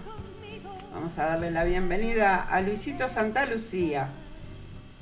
Vamos 0.93 1.19
a 1.19 1.25
darle 1.25 1.51
la 1.51 1.65
bienvenida 1.65 2.41
a 2.41 2.61
Luisito 2.61 3.09
Santa 3.09 3.45
Lucía, 3.47 4.07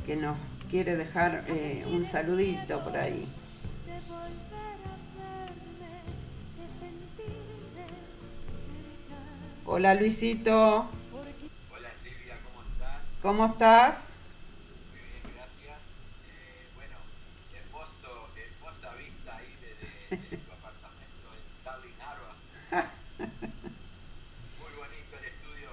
que 0.07 0.16
nos 0.16 0.38
quiere 0.72 0.95
dejar 0.95 1.43
eh, 1.49 1.86
un 1.88 2.03
saludito 2.03 2.84
por 2.84 2.97
ahí. 2.97 3.32
Hola 9.74 9.95
Luisito. 9.95 10.91
Hola 11.72 11.91
Silvia, 12.03 12.36
¿cómo 12.43 12.59
estás? 12.59 12.99
¿Cómo 13.22 13.45
estás? 13.45 14.13
Muy 14.91 14.99
bien, 14.99 15.24
gracias. 15.32 15.80
Eh, 16.28 16.67
bueno, 16.76 16.99
hermoso, 17.55 18.36
hermosa 18.36 18.91
vista 19.00 19.32
ahí 19.32 19.55
desde 19.63 20.43
tu 20.43 20.51
apartamento 20.51 21.24
en 21.32 21.43
Darling 21.63 21.96
Harbour. 22.04 22.36
Muy 24.59 24.74
bonito 24.75 25.12
el 25.16 25.25
estudio. 25.39 25.71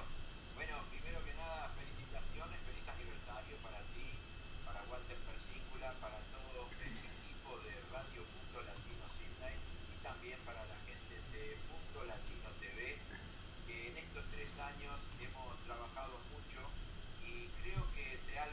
Bueno, 0.55 0.79
primero 0.95 1.19
que 1.27 1.35
nada, 1.35 1.67
felicitaciones, 1.75 2.55
feliz 2.71 2.87
aniversario 2.87 3.59
para 3.59 3.83
ti, 3.99 4.15
para 4.63 4.79
Walter 4.87 5.19
Persícula, 5.27 5.91
para 5.99 6.23
todo 6.31 6.71
el 6.71 6.95
equipo 7.03 7.51
de 7.67 7.75
Radio 7.91 8.23
Punto 8.23 8.63
Latino 8.63 9.03
Sydney 9.19 9.59
y 9.91 9.95
también 9.99 10.39
para 10.47 10.63
la 10.63 10.79
gente 10.87 11.19
de 11.35 11.59
Punto 11.67 12.07
Latino 12.07 12.47
TV 12.63 12.95
que 13.69 13.89
en 13.89 13.97
estos 13.97 14.25
tres 14.31 14.49
años 14.57 14.97
hemos 15.21 15.53
trabajado 15.63 16.17
mucho 16.33 16.65
y 17.21 17.45
creo 17.61 17.85
que 17.93 18.17
se 18.25 18.39
ha 18.39 18.47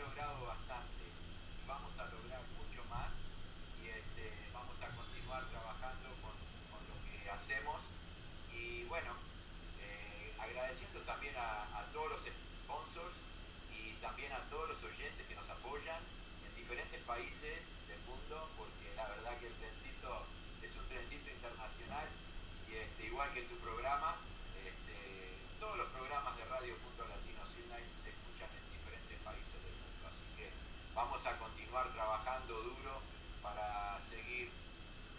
que 23.34 23.42
tu 23.42 23.56
programa, 23.56 24.14
este, 24.54 25.34
todos 25.58 25.76
los 25.78 25.92
programas 25.92 26.36
de 26.36 26.44
Radio 26.44 26.76
Punto 26.78 27.02
Latino 27.08 27.42
Sydney 27.50 27.82
se 28.04 28.10
escuchan 28.14 28.50
en 28.54 28.64
diferentes 28.70 29.18
países 29.18 29.58
del 29.66 29.74
mundo, 29.82 30.06
así 30.06 30.22
que 30.36 30.52
vamos 30.94 31.24
a 31.26 31.36
continuar 31.38 31.90
trabajando 31.92 32.54
duro 32.62 33.02
para 33.42 33.98
seguir 34.10 34.52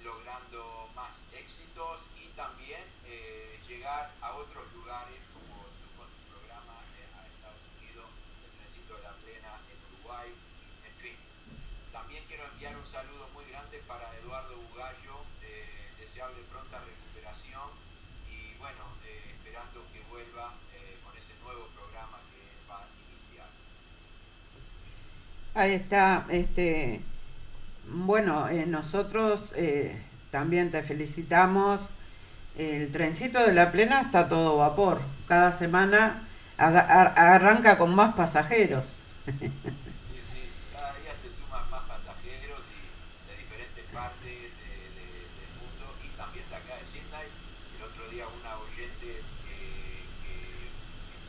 logrando 0.03 0.89
más 0.95 1.11
éxitos 1.33 1.99
y 2.15 2.29
también 2.31 2.81
eh, 3.05 3.59
llegar 3.67 4.11
a 4.21 4.33
otros 4.35 4.71
lugares 4.73 5.19
como 5.35 5.67
tu 5.67 5.87
programa 6.31 6.79
eh, 6.95 7.11
a 7.11 7.27
Estados 7.27 7.59
Unidos, 7.75 8.07
el 8.45 8.51
Trencito 8.55 8.95
de 8.95 9.03
la 9.03 9.13
Plena 9.19 9.51
en 9.67 9.79
Uruguay, 9.91 10.31
en 10.85 10.95
fin. 11.01 11.17
También 11.91 12.23
quiero 12.27 12.45
enviar 12.45 12.77
un 12.77 12.87
saludo 12.87 13.27
muy 13.33 13.45
grande 13.51 13.83
para 13.85 14.15
Eduardo 14.15 14.55
Bugallo, 14.55 15.27
eh, 15.43 15.91
deseable 15.99 16.41
pronta 16.49 16.79
recuperación 16.79 17.86
bueno, 18.67 18.83
eh, 19.05 19.31
esperando 19.37 19.79
que 19.93 20.01
vuelva 20.09 20.53
eh, 20.75 20.97
con 21.03 21.15
ese 21.17 21.33
nuevo 21.43 21.67
programa 21.75 22.17
que 22.31 22.41
va 22.69 22.83
a 22.83 22.87
iniciar. 23.07 23.47
Ahí 25.55 25.71
está, 25.73 26.25
este, 26.29 27.01
bueno, 27.89 28.49
eh, 28.49 28.65
nosotros 28.65 29.53
eh, 29.55 30.01
también 30.31 30.71
te 30.71 30.83
felicitamos. 30.83 31.93
El 32.57 32.91
trencito 32.91 33.45
de 33.45 33.53
la 33.53 33.71
plena 33.71 34.01
está 34.01 34.27
todo 34.27 34.57
vapor. 34.57 35.01
Cada 35.27 35.51
semana 35.51 36.27
arranca 36.57 37.77
con 37.77 37.93
más 37.95 38.15
pasajeros. 38.15 39.03
Cada 40.73 40.93
día 40.97 41.13
se 41.21 41.29
suman 41.39 41.69
más 41.69 41.83
pasajeros 41.85 42.61
y 42.73 42.81
de 43.29 43.33
diferentes 43.37 43.85
partes 43.93 44.25
de- 44.25 44.89
de- 44.97 45.25
del 45.37 45.51
mundo 45.61 45.85
y 46.01 46.09
también 46.17 46.49
de 46.49 46.55
acá 46.55 46.81
de 46.81 46.85
Sydney. 46.89 47.29
El 47.77 47.81
otro 47.85 48.09
día 48.09 48.25
una 48.25 48.57
oyente 48.57 49.21
que, 49.45 49.57
que 50.25 50.35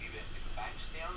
vive 0.01 0.21
en 0.25 0.45
Bankstown 0.57 1.17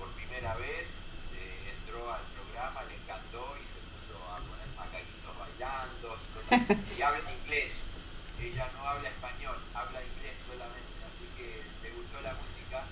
por 0.00 0.08
primera 0.16 0.56
vez 0.56 0.88
se 1.28 1.40
entró 1.76 2.08
al 2.12 2.24
programa, 2.32 2.80
le 2.88 2.96
encantó 2.96 3.60
y 3.60 3.64
se 3.68 3.76
puso 3.92 4.16
a 4.32 4.40
poner 4.40 4.68
macaquitos 4.72 5.36
bailando 5.36 6.16
y, 6.98 7.02
habla 7.02 7.32
inglés. 7.32 7.72
Ella 8.40 8.68
no 8.74 8.88
habla 8.88 9.08
español, 9.08 9.56
habla 9.74 10.00
inglés 10.02 10.34
solamente, 10.48 10.98
así 11.04 11.26
que 11.36 11.62
le 11.82 11.90
gustó 11.94 12.20
la 12.22 12.32
música 12.34 12.84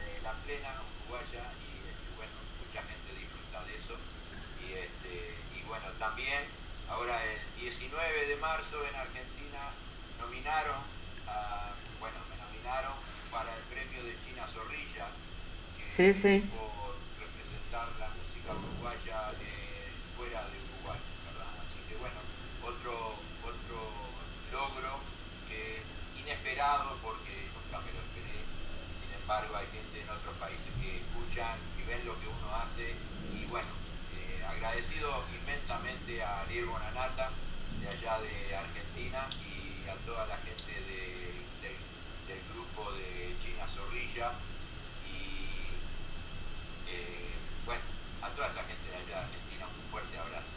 de 0.00 0.22
la 0.22 0.32
plena 0.44 0.70
uruguaya 0.80 1.44
y 1.60 1.70
este, 1.84 2.08
bueno, 2.16 2.32
mucha 2.64 2.80
gente 2.82 3.10
disfruta 3.20 3.62
de 3.68 3.74
eso. 3.76 3.94
Y, 4.64 4.72
este, 4.80 5.36
y 5.54 5.62
bueno, 5.68 5.86
también 5.98 6.42
ahora 6.88 7.22
el 7.24 7.38
19 7.60 8.26
de 8.26 8.36
marzo 8.36 8.80
en 8.88 8.96
Argentina 8.96 9.70
nominaron, 10.18 10.80
a- 11.28 11.72
bueno, 12.00 12.16
me 12.30 12.36
nominaron 12.40 12.96
para 13.30 13.52
el 13.54 13.62
premio 13.68 14.02
de 14.04 14.16
China 14.24 14.48
Zorrilla, 14.48 15.06
que 15.76 15.84
Sí, 15.90 16.12
sí. 16.14 16.48
por 16.48 16.96
representar 17.20 17.88
la 18.00 18.08
música 18.16 18.56
uruguaya 18.56 19.32
eh, 19.36 19.92
fuera 20.16 20.40
de 20.48 20.56
Uruguay, 20.64 21.00
¿verdad? 21.28 21.52
Así 21.60 21.78
que 21.88 21.96
bueno, 22.00 22.16
otro, 22.64 23.20
otro 23.44 23.78
logro 24.52 25.00
que 25.48 25.82
porque 27.02 27.52
nunca 27.52 27.76
me 27.84 27.92
lo 27.92 28.00
esperé. 28.00 28.40
Sin 28.96 29.10
embargo, 29.20 29.52
hay 29.56 29.66
gente 29.68 30.00
en 30.00 30.08
otros 30.08 30.32
países 30.40 30.64
que 30.80 31.04
escuchan 31.04 31.60
y 31.76 31.84
ven 31.84 32.04
lo 32.08 32.16
que 32.20 32.26
uno 32.28 32.48
hace 32.56 32.96
y 33.36 33.44
bueno, 33.52 33.68
eh, 34.16 34.40
agradecido 34.48 35.24
inmensamente 35.28 36.22
a 36.24 36.40
Ariel 36.40 36.66
Bonanata 36.66 37.30
de 37.80 37.88
allá 37.88 38.16
de 38.24 38.56
Argentina 38.56 39.28
y 39.44 39.84
a 39.88 39.94
toda 40.06 40.26
la 40.26 40.36
gente 40.40 40.72
de- 40.72 41.36
del- 41.60 41.84
del 42.32 42.40
grupo 42.54 42.92
de 42.96 43.36
China 43.44 43.68
Zorrilla 43.68 44.32
y 45.04 45.68
eh, 46.88 47.28
bueno, 47.66 47.82
a 48.22 48.28
toda 48.30 48.48
esa 48.48 48.64
gente 48.64 48.88
de 48.88 48.96
allá 48.96 49.20
de 49.20 49.24
Argentina 49.28 49.66
un 49.68 49.90
fuerte 49.92 50.16
abrazo. 50.16 50.48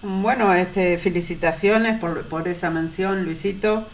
Bueno, 0.00 0.52
este, 0.54 0.96
felicitaciones 0.98 2.00
por, 2.00 2.24
por 2.26 2.48
esa 2.48 2.70
mención, 2.70 3.24
Luisito. 3.24 3.86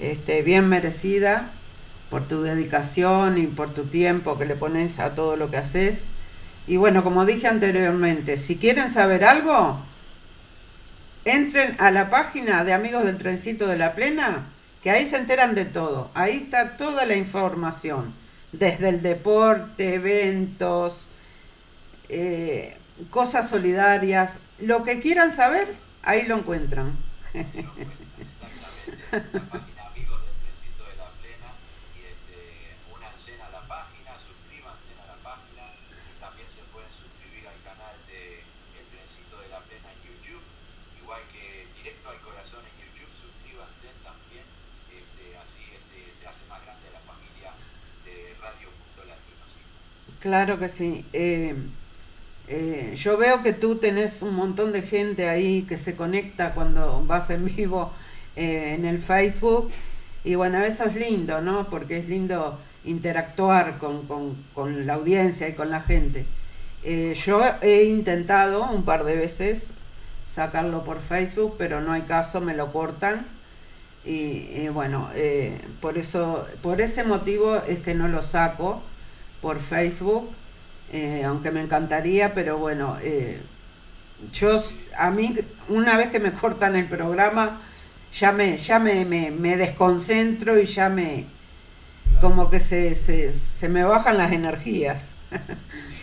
Este, 0.00 0.42
bien 0.42 0.68
merecida 0.68 1.50
por 2.10 2.26
tu 2.26 2.42
dedicación 2.42 3.38
y 3.38 3.46
por 3.46 3.72
tu 3.72 3.84
tiempo 3.84 4.38
que 4.38 4.44
le 4.44 4.56
pones 4.56 4.98
a 4.98 5.14
todo 5.14 5.36
lo 5.36 5.50
que 5.50 5.58
haces. 5.58 6.08
Y 6.66 6.76
bueno, 6.76 7.04
como 7.04 7.24
dije 7.24 7.46
anteriormente, 7.46 8.36
si 8.36 8.56
quieren 8.56 8.88
saber 8.88 9.24
algo, 9.24 9.78
entren 11.24 11.76
a 11.78 11.90
la 11.90 12.10
página 12.10 12.64
de 12.64 12.72
Amigos 12.72 13.04
del 13.04 13.18
Trencito 13.18 13.66
de 13.66 13.76
la 13.76 13.94
Plena, 13.94 14.46
que 14.82 14.90
ahí 14.90 15.06
se 15.06 15.16
enteran 15.16 15.54
de 15.54 15.64
todo. 15.64 16.10
Ahí 16.14 16.38
está 16.38 16.76
toda 16.76 17.06
la 17.06 17.16
información, 17.16 18.12
desde 18.52 18.88
el 18.88 19.02
deporte, 19.02 19.94
eventos, 19.94 21.08
eh, 22.08 22.76
cosas 23.10 23.48
solidarias, 23.48 24.38
lo 24.60 24.84
que 24.84 25.00
quieran 25.00 25.30
saber, 25.30 25.74
ahí 26.02 26.26
lo 26.26 26.38
encuentran. 26.38 26.96
La 29.14 29.20
página 29.20 29.86
Amigos 29.86 30.20
del 30.26 30.34
Trencito 30.42 30.84
de 30.84 30.96
la 30.96 31.08
Plena 31.22 31.50
y 31.94 32.02
este, 32.02 32.74
únanse 32.90 33.40
a 33.40 33.48
la 33.50 33.62
página, 33.66 34.10
suscríbanse 34.20 34.90
a 35.00 35.06
la 35.06 35.18
página 35.22 35.64
y 35.72 36.18
también 36.20 36.48
se 36.50 36.62
pueden 36.74 36.90
suscribir 36.90 37.46
al 37.46 37.58
canal 37.62 37.94
de 38.10 38.42
El 38.74 38.86
Trencito 38.90 39.38
de 39.38 39.48
la 39.54 39.60
Plena 39.64 39.88
en 39.90 40.00
YouTube, 40.02 40.44
igual 40.98 41.22
que 41.30 41.66
Directo 41.78 42.10
al 42.10 42.20
Corazón 42.20 42.62
en 42.66 42.74
YouTube, 42.74 43.10
suscríbanse 43.22 43.86
también, 44.02 44.46
este, 44.90 45.38
así 45.38 45.62
este, 45.74 46.10
se 46.20 46.24
hace 46.26 46.44
más 46.50 46.60
grande 46.62 46.90
la 46.90 47.02
familia 47.06 47.54
de 48.04 48.34
Radio 48.42 48.68
Punto 48.74 49.08
Latino. 49.08 49.46
¿sí? 49.50 49.62
Claro 50.24 50.58
que 50.58 50.68
sí. 50.68 51.04
Eh, 51.12 51.54
eh, 52.48 52.92
yo 52.96 53.16
veo 53.18 53.42
que 53.42 53.52
tú 53.52 53.76
tenés 53.76 54.22
un 54.22 54.34
montón 54.34 54.72
de 54.72 54.82
gente 54.82 55.28
ahí 55.28 55.62
que 55.62 55.76
se 55.76 55.96
conecta 55.96 56.54
cuando 56.54 57.04
vas 57.06 57.30
en 57.30 57.44
vivo 57.56 57.92
eh, 58.36 58.74
en 58.74 58.84
el 58.86 58.98
Facebook. 58.98 59.70
Y 60.24 60.34
bueno, 60.36 60.58
eso 60.64 60.84
es 60.84 60.96
lindo, 60.96 61.40
¿no? 61.42 61.68
Porque 61.68 61.98
es 61.98 62.08
lindo 62.08 62.58
interactuar 62.84 63.78
con, 63.78 64.06
con- 64.06 64.86
la 64.86 64.94
audiencia 64.94 65.48
y 65.48 65.54
con 65.54 65.70
la 65.70 65.80
gente. 65.82 66.26
Yo 67.24 67.42
he 67.62 67.84
intentado 67.84 68.70
un 68.70 68.84
par 68.84 69.04
de 69.04 69.16
veces 69.16 69.72
sacarlo 70.26 70.84
por 70.84 71.00
Facebook, 71.00 71.54
pero 71.58 71.80
no 71.80 71.92
hay 71.92 72.02
caso, 72.02 72.40
me 72.42 72.54
lo 72.54 72.72
cortan. 72.72 73.26
Y, 74.04 74.48
y 74.54 74.68
bueno, 74.68 75.10
por 75.80 75.98
eso, 75.98 76.46
por 76.62 76.80
ese 76.82 77.04
motivo 77.04 77.56
es 77.68 77.78
que 77.80 77.94
no 77.94 78.08
lo 78.08 78.22
saco 78.22 78.82
por 79.44 79.60
Facebook, 79.60 80.30
eh, 80.90 81.22
aunque 81.22 81.50
me 81.50 81.60
encantaría, 81.60 82.32
pero 82.32 82.56
bueno, 82.56 82.96
eh, 83.02 83.42
yo 84.32 84.58
a 84.96 85.10
mí 85.10 85.36
una 85.68 85.98
vez 85.98 86.08
que 86.08 86.18
me 86.18 86.32
cortan 86.32 86.76
el 86.76 86.88
programa 86.88 87.60
ya 88.10 88.32
me 88.32 88.56
ya 88.56 88.78
me, 88.78 89.04
me, 89.04 89.30
me 89.30 89.58
desconcentro 89.58 90.58
y 90.58 90.64
ya 90.64 90.88
me 90.88 91.26
como 92.22 92.48
que 92.48 92.58
se, 92.58 92.94
se, 92.94 93.30
se 93.32 93.68
me 93.68 93.84
bajan 93.84 94.16
las 94.16 94.32
energías. 94.32 95.12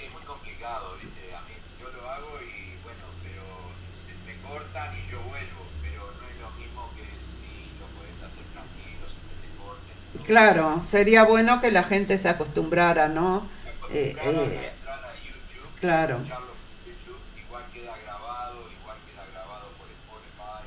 Claro, 10.31 10.79
sería 10.81 11.25
bueno 11.25 11.59
que 11.59 11.71
la 11.71 11.83
gente 11.83 12.17
se 12.17 12.29
acostumbrara, 12.29 13.09
¿no? 13.09 13.49
Eh, 13.91 14.15
eh, 14.15 14.15
a 14.15 14.29
entrar 14.31 14.99
a 15.03 15.13
YouTube, 15.19 15.79
claro. 15.81 16.15
escucharlo 16.19 16.47
por 16.47 16.87
YouTube, 16.87 17.19
igual 17.45 17.63
queda 17.73 17.97
grabado, 18.01 18.59
igual 18.79 18.97
queda 19.05 19.25
grabado 19.29 19.67
por 19.75 19.89
Spotify, 19.91 20.63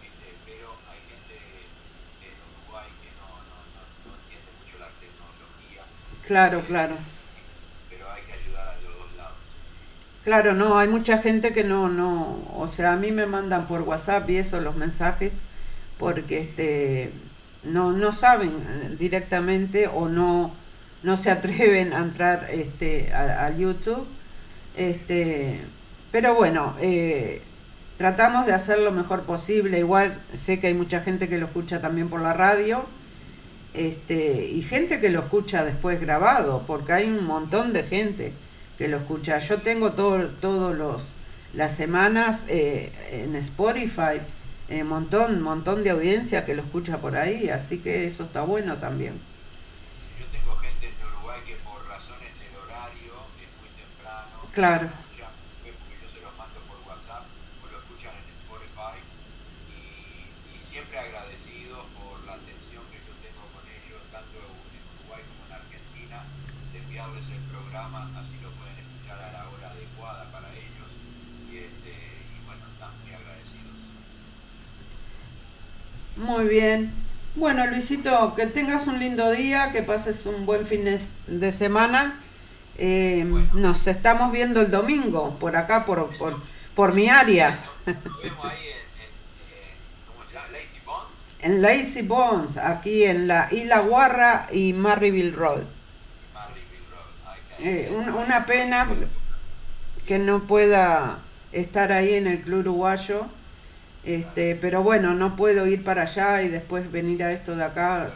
¿viste? 0.00 0.32
Pero 0.46 0.68
hay 0.88 1.00
gente 1.12 1.36
en 2.24 2.36
Uruguay 2.48 2.88
que 3.02 3.10
no, 3.20 3.28
no, 3.44 3.56
no, 3.76 3.82
no 4.08 4.16
entiende 4.22 4.50
mucho 4.56 4.78
la 4.80 4.88
tecnología, 4.96 5.82
claro, 6.26 6.64
claro. 6.64 6.96
pero 7.90 8.10
hay 8.10 8.22
que 8.22 8.32
ayudar 8.32 8.68
a 8.68 8.74
los 8.80 8.98
dos 9.00 9.16
lados. 9.18 9.36
Claro, 10.24 10.54
no, 10.54 10.78
hay 10.78 10.88
mucha 10.88 11.18
gente 11.18 11.52
que 11.52 11.62
no, 11.62 11.90
no, 11.90 12.42
o 12.56 12.66
sea, 12.68 12.94
a 12.94 12.96
mí 12.96 13.12
me 13.12 13.26
mandan 13.26 13.66
por 13.66 13.82
WhatsApp 13.82 14.30
y 14.30 14.38
eso 14.38 14.62
los 14.62 14.76
mensajes 14.76 15.42
porque 15.98 16.38
este 16.40 17.12
no, 17.66 17.92
no 17.92 18.12
saben 18.12 18.50
eh, 18.50 18.96
directamente 18.98 19.88
o 19.88 20.08
no, 20.08 20.54
no 21.02 21.16
se 21.16 21.30
atreven 21.36 21.92
a 21.92 21.98
entrar 21.98 22.48
este 22.50 23.12
a, 23.12 23.50
YouTube. 23.50 24.06
Este, 24.76 25.62
pero 26.10 26.34
bueno, 26.34 26.76
eh, 26.80 27.42
tratamos 27.96 28.46
de 28.46 28.52
hacer 28.52 28.78
lo 28.78 28.92
mejor 28.92 29.22
posible. 29.22 29.78
Igual 29.78 30.22
sé 30.32 30.60
que 30.60 30.68
hay 30.68 30.74
mucha 30.74 31.00
gente 31.00 31.28
que 31.28 31.38
lo 31.38 31.46
escucha 31.46 31.80
también 31.80 32.08
por 32.08 32.20
la 32.20 32.32
radio. 32.32 32.84
Este, 33.74 34.46
y 34.46 34.62
gente 34.62 35.00
que 35.00 35.10
lo 35.10 35.20
escucha 35.20 35.64
después 35.64 36.00
grabado, 36.00 36.64
porque 36.64 36.92
hay 36.92 37.08
un 37.08 37.24
montón 37.24 37.72
de 37.72 37.82
gente 37.82 38.32
que 38.78 38.86
lo 38.88 38.98
escucha. 38.98 39.38
Yo 39.40 39.62
tengo 39.62 39.92
todo, 39.92 40.28
todos 40.28 40.76
los 40.76 41.14
las 41.54 41.74
semanas 41.74 42.44
eh, 42.48 42.92
en 43.10 43.36
Spotify 43.36 44.20
eh, 44.68 44.82
montón, 44.84 45.42
montón 45.42 45.84
de 45.84 45.90
audiencia 45.90 46.44
que 46.44 46.54
lo 46.54 46.62
escucha 46.62 46.98
por 47.00 47.16
ahí, 47.16 47.48
así 47.50 47.78
que 47.78 48.06
eso 48.06 48.24
está 48.24 48.42
bueno 48.42 48.78
también. 48.78 49.20
Yo 50.18 50.26
tengo 50.32 50.56
gente 50.56 50.88
en 50.88 50.96
Uruguay 51.06 51.40
que 51.44 51.56
por 51.56 51.84
razones 51.86 52.32
del 52.40 52.56
horario 52.56 53.12
es 53.36 53.50
muy 53.60 53.68
temprano. 53.76 54.48
Claro. 54.52 54.88
escuchan, 54.88 55.32
porque 55.60 55.94
yo 56.00 56.08
se 56.16 56.20
los 56.24 56.32
mando 56.40 56.60
por 56.64 56.80
WhatsApp 56.88 57.28
o 57.60 57.64
lo 57.68 57.76
escuchan 57.76 58.16
en 58.16 58.26
Spotify 58.40 58.96
y, 59.68 60.32
y 60.32 60.58
siempre 60.64 60.96
agradecidos 60.96 61.84
por 61.92 62.24
la 62.24 62.40
atención 62.40 62.82
que 62.88 63.04
yo 63.04 63.12
tengo 63.20 63.44
con 63.52 63.64
ellos, 63.68 64.00
tanto 64.08 64.40
en 64.40 64.80
Uruguay 64.96 65.22
como 65.28 65.44
en 65.44 65.52
Argentina, 65.60 66.24
de 66.72 66.78
enviarles 66.80 67.28
el 67.28 67.44
programa, 67.52 68.08
así 68.16 68.40
lo 68.40 68.48
pueden 68.56 68.80
escuchar 68.80 69.20
a 69.20 69.28
la 69.28 69.42
hora 69.44 69.76
adecuada 69.76 70.24
para 70.32 70.48
ellos 70.56 70.88
y, 71.52 71.68
este, 71.68 71.92
y 72.32 72.36
bueno, 72.48 72.64
están 72.72 72.96
muy 73.04 73.12
agradecidos. 73.12 73.76
Muy 76.16 76.44
bien. 76.46 76.92
Bueno, 77.34 77.66
Luisito, 77.66 78.34
que 78.36 78.46
tengas 78.46 78.86
un 78.86 78.98
lindo 79.00 79.30
día, 79.32 79.72
que 79.72 79.82
pases 79.82 80.24
un 80.26 80.46
buen 80.46 80.64
fin 80.66 80.84
de- 80.84 81.52
semana. 81.52 82.20
Eh, 82.76 83.24
Nos 83.54 83.86
estamos 83.86 84.32
viendo 84.32 84.60
el 84.60 84.70
domingo, 84.70 85.36
por 85.38 85.56
acá, 85.56 85.84
por, 85.84 86.16
por, 86.18 86.40
por 86.74 86.92
mi 86.94 87.08
área. 87.08 87.58
Ahí 87.86 87.94
en. 90.36 90.52
Lazy 90.52 90.80
Bond. 90.84 91.08
En 91.40 91.62
Lazy 91.62 92.02
Bones, 92.02 92.56
aquí 92.56 93.04
en 93.04 93.26
la 93.26 93.48
Isla 93.50 93.80
Guarra 93.80 94.46
y 94.52 94.72
Marryville 94.72 95.32
Road. 95.32 95.62
Eh, 97.60 97.92
un- 97.96 98.10
una 98.10 98.46
pena 98.46 98.88
que 100.06 100.18
no 100.18 100.44
pueda 100.46 101.18
estar 101.52 101.92
ahí 101.92 102.14
en 102.14 102.26
el 102.26 102.40
club 102.40 102.60
uruguayo, 102.60 103.26
este, 104.06 104.56
pero 104.56 104.82
bueno, 104.82 105.14
no 105.14 105.36
puedo 105.36 105.66
ir 105.66 105.84
para 105.84 106.02
allá 106.02 106.42
y 106.42 106.48
después 106.48 106.90
venir 106.92 107.22
a 107.24 107.32
esto 107.32 107.56
de 107.56 107.64
acá. 107.64 108.06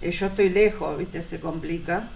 eh, 0.00 0.10
yo 0.10 0.26
estoy 0.26 0.50
lejos, 0.50 0.96
viste, 0.98 1.22
se 1.22 1.40
complica. 1.40 2.08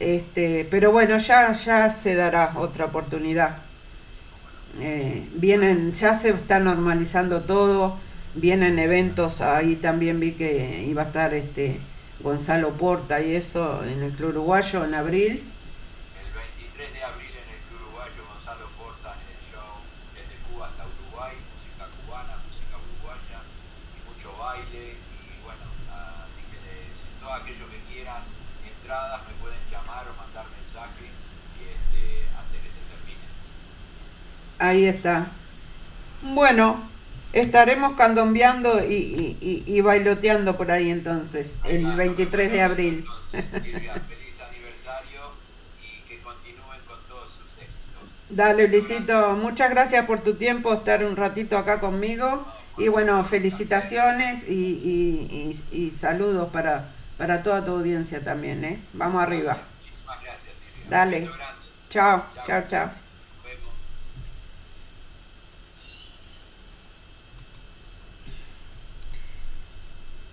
Este, 0.00 0.66
pero 0.70 0.92
bueno, 0.92 1.18
ya, 1.18 1.52
ya 1.52 1.90
se 1.90 2.14
dará 2.14 2.52
otra 2.56 2.86
oportunidad. 2.86 3.58
Eh, 4.80 5.28
vienen, 5.34 5.92
ya 5.92 6.14
se 6.14 6.30
está 6.30 6.60
normalizando 6.60 7.42
todo, 7.42 7.96
vienen 8.34 8.78
eventos, 8.78 9.40
ahí 9.40 9.76
también 9.76 10.20
vi 10.20 10.32
que 10.32 10.84
iba 10.86 11.02
a 11.02 11.06
estar 11.06 11.34
este 11.34 11.80
Gonzalo 12.20 12.74
Porta 12.74 13.20
y 13.20 13.34
eso 13.34 13.82
en 13.84 14.02
el 14.02 14.12
Club 14.12 14.30
Uruguayo 14.30 14.84
en 14.84 14.94
abril. 14.94 15.42
El 16.14 16.30
23 16.32 16.92
de 16.92 17.02
abril 17.02 17.32
en 17.32 17.48
el 17.54 17.60
Club 17.66 17.80
Uruguayo, 17.90 18.20
Gonzalo 18.34 18.66
Porta 18.78 19.16
en 19.18 19.26
el 19.34 19.40
show 19.50 19.72
desde 20.14 20.36
Cuba 20.46 20.68
hasta 20.70 20.84
Uruguay, 20.86 21.34
música 21.54 21.84
cubana, 21.98 22.34
música 22.46 22.74
uruguaya 22.78 23.38
y 23.96 23.98
mucho 24.06 24.28
baile. 24.38 24.94
Y 24.94 25.42
bueno, 25.42 25.66
así 25.90 26.42
que 26.54 26.58
les- 26.62 27.02
todos 27.18 27.34
aquellos 27.34 27.66
que 27.66 27.80
quieran 27.90 28.22
entradas 28.62 29.26
me 29.26 29.34
pueden 29.42 29.62
llamar 29.72 30.06
o 30.06 30.14
mandar 30.14 30.46
mensaje 30.54 31.10
y 31.58 31.60
este, 31.66 32.30
antes 32.36 32.58
que 32.62 32.70
se 32.70 32.82
termine. 32.86 33.26
Ahí 34.58 34.84
está. 34.86 35.28
Bueno, 36.22 36.88
estaremos 37.32 37.92
candombeando 37.94 38.84
y, 38.84 38.94
y- 38.94 39.38
y- 39.40 39.62
y 39.66 39.80
bailoteando 39.80 40.56
por 40.56 40.70
ahí 40.70 40.90
entonces, 40.90 41.60
el 41.64 41.94
23 41.94 42.50
de 42.50 42.62
abril. 42.62 43.04
Silvia, 43.32 43.94
feliz 43.94 44.34
aniversario 44.40 45.20
y 45.82 46.08
que 46.08 46.18
continúen 46.20 46.80
con 46.88 46.98
todos 47.08 47.28
sus 47.38 47.62
éxitos. 47.62 48.08
Dale, 48.30 48.66
Luisito, 48.68 49.36
muchas 49.36 49.70
gracias 49.70 50.06
por 50.06 50.22
tu 50.22 50.34
tiempo, 50.34 50.72
estar 50.74 51.04
un 51.04 51.16
ratito 51.16 51.56
acá 51.56 51.78
conmigo. 51.80 52.46
Y 52.78 52.88
bueno, 52.88 53.22
felicitaciones 53.24 54.48
y, 54.48 54.52
y- 54.54 55.62
y- 55.72 55.84
y 55.86 55.90
saludos 55.90 56.48
para, 56.50 56.90
para 57.16 57.42
toda 57.42 57.64
tu 57.64 57.72
audiencia 57.72 58.22
también, 58.22 58.64
¿eh? 58.64 58.80
Vamos 58.92 59.20
arriba. 59.22 59.62
Dale. 60.88 61.28
Chao, 61.90 62.24
chao, 62.46 62.64
chao. 62.68 62.90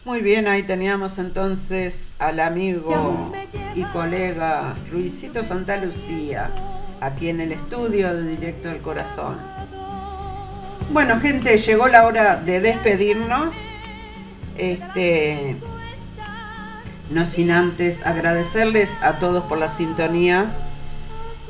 Muy 0.05 0.21
bien, 0.21 0.47
ahí 0.47 0.61
teníamos 0.61 1.17
entonces 1.17 2.11
al 2.19 2.39
amigo 2.39 3.33
y 3.73 3.83
colega 3.85 4.75
Luisito 4.91 5.43
Santa 5.43 5.77
Lucía, 5.77 6.51
aquí 7.01 7.29
en 7.29 7.41
el 7.41 7.51
estudio 7.51 8.13
de 8.13 8.21
Directo 8.21 8.67
del 8.67 8.81
Corazón. 8.81 9.39
Bueno, 10.91 11.19
gente, 11.19 11.57
llegó 11.57 11.87
la 11.87 12.05
hora 12.05 12.35
de 12.35 12.59
despedirnos. 12.59 13.55
Este, 14.55 15.57
no 17.09 17.25
sin 17.25 17.49
antes 17.49 18.05
agradecerles 18.05 18.99
a 19.01 19.17
todos 19.17 19.45
por 19.45 19.57
la 19.57 19.67
sintonía. 19.67 20.51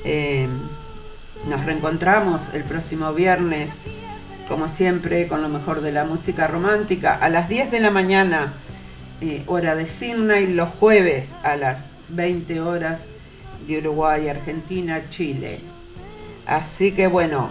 Eh, 0.05 0.47
nos 1.49 1.65
reencontramos 1.65 2.51
el 2.53 2.63
próximo 2.63 3.11
viernes, 3.11 3.87
como 4.47 4.67
siempre, 4.67 5.27
con 5.27 5.41
lo 5.41 5.49
mejor 5.49 5.81
de 5.81 5.91
la 5.91 6.05
música 6.05 6.47
romántica, 6.47 7.13
a 7.13 7.29
las 7.29 7.49
10 7.49 7.71
de 7.71 7.79
la 7.79 7.91
mañana, 7.91 8.53
eh, 9.21 9.43
hora 9.47 9.75
de 9.75 9.85
Sydney, 9.85 10.47
los 10.47 10.69
jueves 10.69 11.35
a 11.43 11.55
las 11.55 11.97
20 12.09 12.61
horas 12.61 13.09
de 13.67 13.79
Uruguay, 13.79 14.27
Argentina, 14.29 15.09
Chile. 15.09 15.59
Así 16.45 16.91
que 16.91 17.07
bueno, 17.07 17.49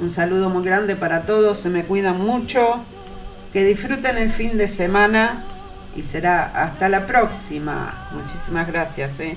un 0.00 0.10
saludo 0.10 0.48
muy 0.48 0.64
grande 0.64 0.96
para 0.96 1.22
todos, 1.22 1.60
se 1.60 1.68
me 1.68 1.84
cuidan 1.84 2.18
mucho, 2.18 2.82
que 3.52 3.64
disfruten 3.64 4.18
el 4.18 4.30
fin 4.30 4.56
de 4.56 4.66
semana 4.68 5.44
y 5.94 6.02
será 6.02 6.44
hasta 6.46 6.88
la 6.88 7.06
próxima. 7.06 8.08
Muchísimas 8.12 8.66
gracias. 8.66 9.20
¿eh? 9.20 9.36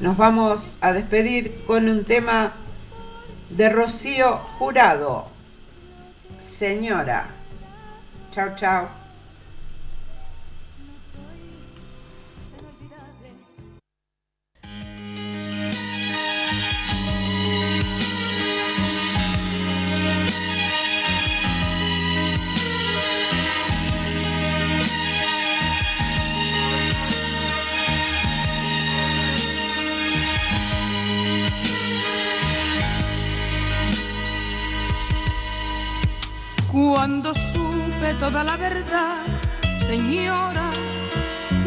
Nos 0.00 0.16
vamos 0.16 0.76
a 0.80 0.92
despedir 0.92 1.62
con 1.66 1.88
un 1.88 2.04
tema 2.04 2.54
de 3.50 3.68
Rocío 3.68 4.38
Jurado. 4.58 5.29
Señora. 6.40 7.28
Chao, 8.30 8.54
chao. 8.54 8.99
Cuando 37.00 37.32
supe 37.32 38.12
toda 38.18 38.44
la 38.44 38.58
verdad, 38.58 39.24
señora, 39.86 40.70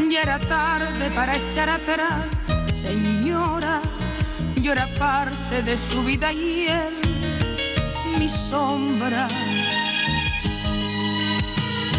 ya 0.07 0.21
era 0.21 0.37
tarde 0.37 1.09
para 1.09 1.35
echar 1.35 1.71
atrás, 1.71 2.27
señora, 2.71 3.81
yo 4.61 4.73
era 4.73 4.85
parte 4.99 5.63
de 5.63 5.75
su 5.75 6.03
vida 6.03 6.31
y 6.31 6.67
él, 6.67 6.93
mi 8.19 8.29
sombra. 8.29 9.27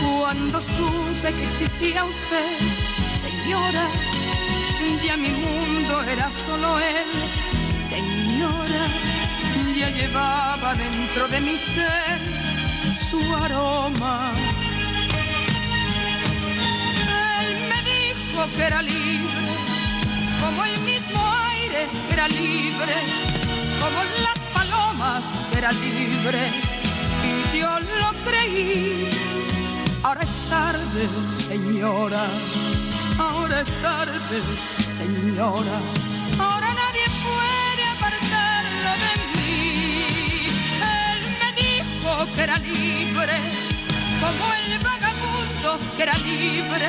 Cuando 0.00 0.62
supe 0.62 1.32
que 1.36 1.44
existía 1.44 2.04
usted, 2.04 2.58
señora, 3.20 3.84
ya 5.04 5.16
mi 5.16 5.30
mundo 5.30 6.02
era 6.04 6.30
solo 6.46 6.78
él, 6.78 7.10
señora, 7.82 8.84
ya 9.76 9.90
llevaba 9.90 10.76
dentro 10.76 11.26
de 11.26 11.40
mi 11.40 11.58
ser 11.58 12.33
su 13.14 13.36
aroma. 13.36 14.32
Él 17.40 17.50
me 17.70 17.78
dijo 17.92 18.40
que 18.56 18.62
era 18.64 18.82
libre, 18.82 19.52
como 20.40 20.64
el 20.64 20.80
mismo 20.80 21.20
aire 21.50 21.86
que 22.06 22.12
era 22.14 22.28
libre, 22.28 22.96
como 23.80 23.98
las 24.26 24.40
palomas 24.52 25.22
que 25.50 25.58
era 25.58 25.72
libre, 25.72 26.42
y 27.28 27.58
yo 27.58 27.72
lo 28.00 28.08
creí. 28.26 29.08
Ahora 30.02 30.22
es 30.22 30.34
tarde, 30.50 31.02
señora, 31.48 32.24
ahora 33.18 33.60
es 33.60 33.70
tarde, 33.80 34.38
señora, 35.00 35.76
ahora 36.38 36.68
nadie 36.82 37.06
puede 37.26 37.84
apartarlo 37.94 38.90
de 39.04 39.12
mí. 39.32 39.43
Que 42.24 42.42
era 42.42 42.58
libre, 42.58 43.38
como 44.20 44.54
el 44.54 44.78
vagabundo 44.78 45.78
que 45.96 46.02
era 46.02 46.16
libre, 46.18 46.88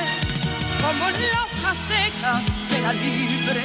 como 0.80 1.10
la 1.10 1.42
hoja 1.44 1.74
seca 1.74 2.42
que 2.68 2.76
era 2.78 2.92
libre, 2.94 3.62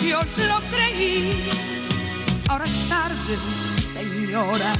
y 0.00 0.08
yo 0.08 0.20
lo 0.46 0.60
creí. 0.70 1.48
Ahora 2.48 2.64
es 2.66 2.88
tarde, 2.88 3.36
señora, 3.80 4.72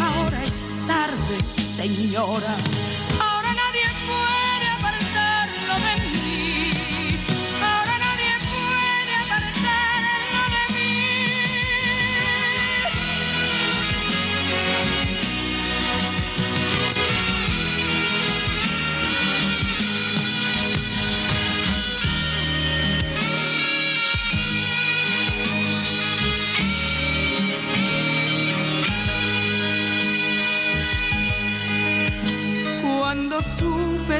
ahora 0.00 0.42
es 0.44 0.66
tarde, 0.86 1.36
señora. 1.56 2.54
Ahora 3.18 3.52
nadie 3.54 3.86
puede 4.06 4.45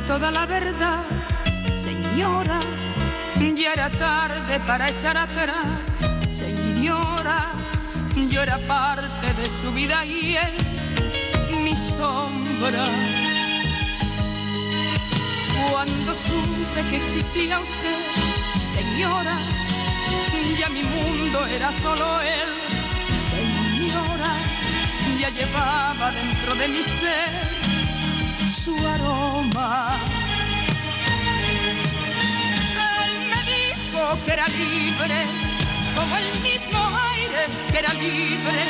toda 0.06 0.30
la 0.30 0.46
verdad, 0.46 1.02
señora, 1.76 2.60
ya 3.56 3.72
era 3.72 3.90
tarde 3.90 4.60
para 4.60 4.88
echar 4.88 5.16
atrás. 5.16 5.92
Señora, 6.30 7.46
yo 8.30 8.42
era 8.42 8.58
parte 8.58 9.32
de 9.34 9.46
su 9.46 9.72
vida 9.72 10.04
y 10.04 10.36
él, 10.36 10.54
mi 11.64 11.74
sombra. 11.74 12.86
Cuando 15.70 16.14
supe 16.14 16.80
que 16.90 16.96
existía 16.98 17.58
usted, 17.58 18.00
señora, 18.76 19.36
ya 20.58 20.68
mi 20.68 20.82
mundo 20.82 21.46
era 21.46 21.72
solo 21.72 22.20
él. 22.20 22.50
Señora, 23.30 24.32
ya 25.18 25.30
llevaba 25.30 26.12
dentro 26.12 26.54
de 26.54 26.68
mi 26.68 26.82
ser 26.82 27.56
su 28.66 28.74
aroma. 28.88 29.95
Que 34.24 34.32
era 34.32 34.46
libre, 34.48 35.20
como 35.96 36.16
el 36.16 36.40
mismo 36.40 36.78
aire 37.14 37.46
que 37.72 37.78
era 37.78 37.92
libre, 37.94 38.62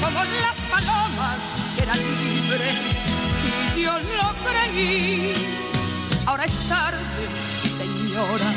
como 0.00 0.22
las 0.24 0.56
palomas 0.70 1.38
que 1.74 1.82
era 1.82 1.94
libre, 1.96 2.70
y 3.76 3.82
yo 3.82 3.98
lo 3.98 4.34
creí. 4.46 5.34
Ahora 6.26 6.44
es 6.44 6.68
tarde, 6.68 7.24
señora, 7.64 8.50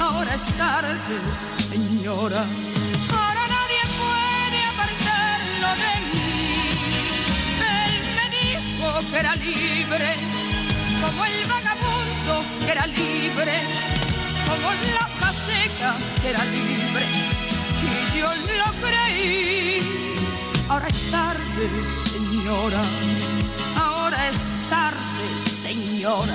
ahora 0.00 0.34
es 0.34 0.44
tarde, 0.56 1.16
señora. 1.58 2.44
Ahora 3.10 3.46
nadie 3.56 3.82
puede 3.98 4.58
apartarlo 4.72 5.68
de 5.84 5.94
mí. 6.12 6.28
Él 7.86 7.94
me 8.18 8.26
dijo 8.38 9.10
que 9.10 9.18
era 9.18 9.34
libre, 9.34 10.14
como 11.02 11.24
el 11.24 11.44
vagabundo 11.46 12.44
que 12.64 12.70
era 12.70 12.86
libre, 12.86 13.97
como 14.48 14.68
la 14.94 15.06
hoja 15.06 15.32
seca 15.32 15.94
que 16.22 16.28
era 16.30 16.44
libre, 16.46 17.06
y 17.84 18.18
yo 18.18 18.28
lo 18.60 18.68
creí. 18.86 19.82
Ahora 20.68 20.88
es 20.88 21.10
tarde, 21.10 21.68
señora, 22.12 22.82
ahora 23.76 24.28
es 24.28 24.50
tarde, 24.68 25.26
señora, 25.50 26.34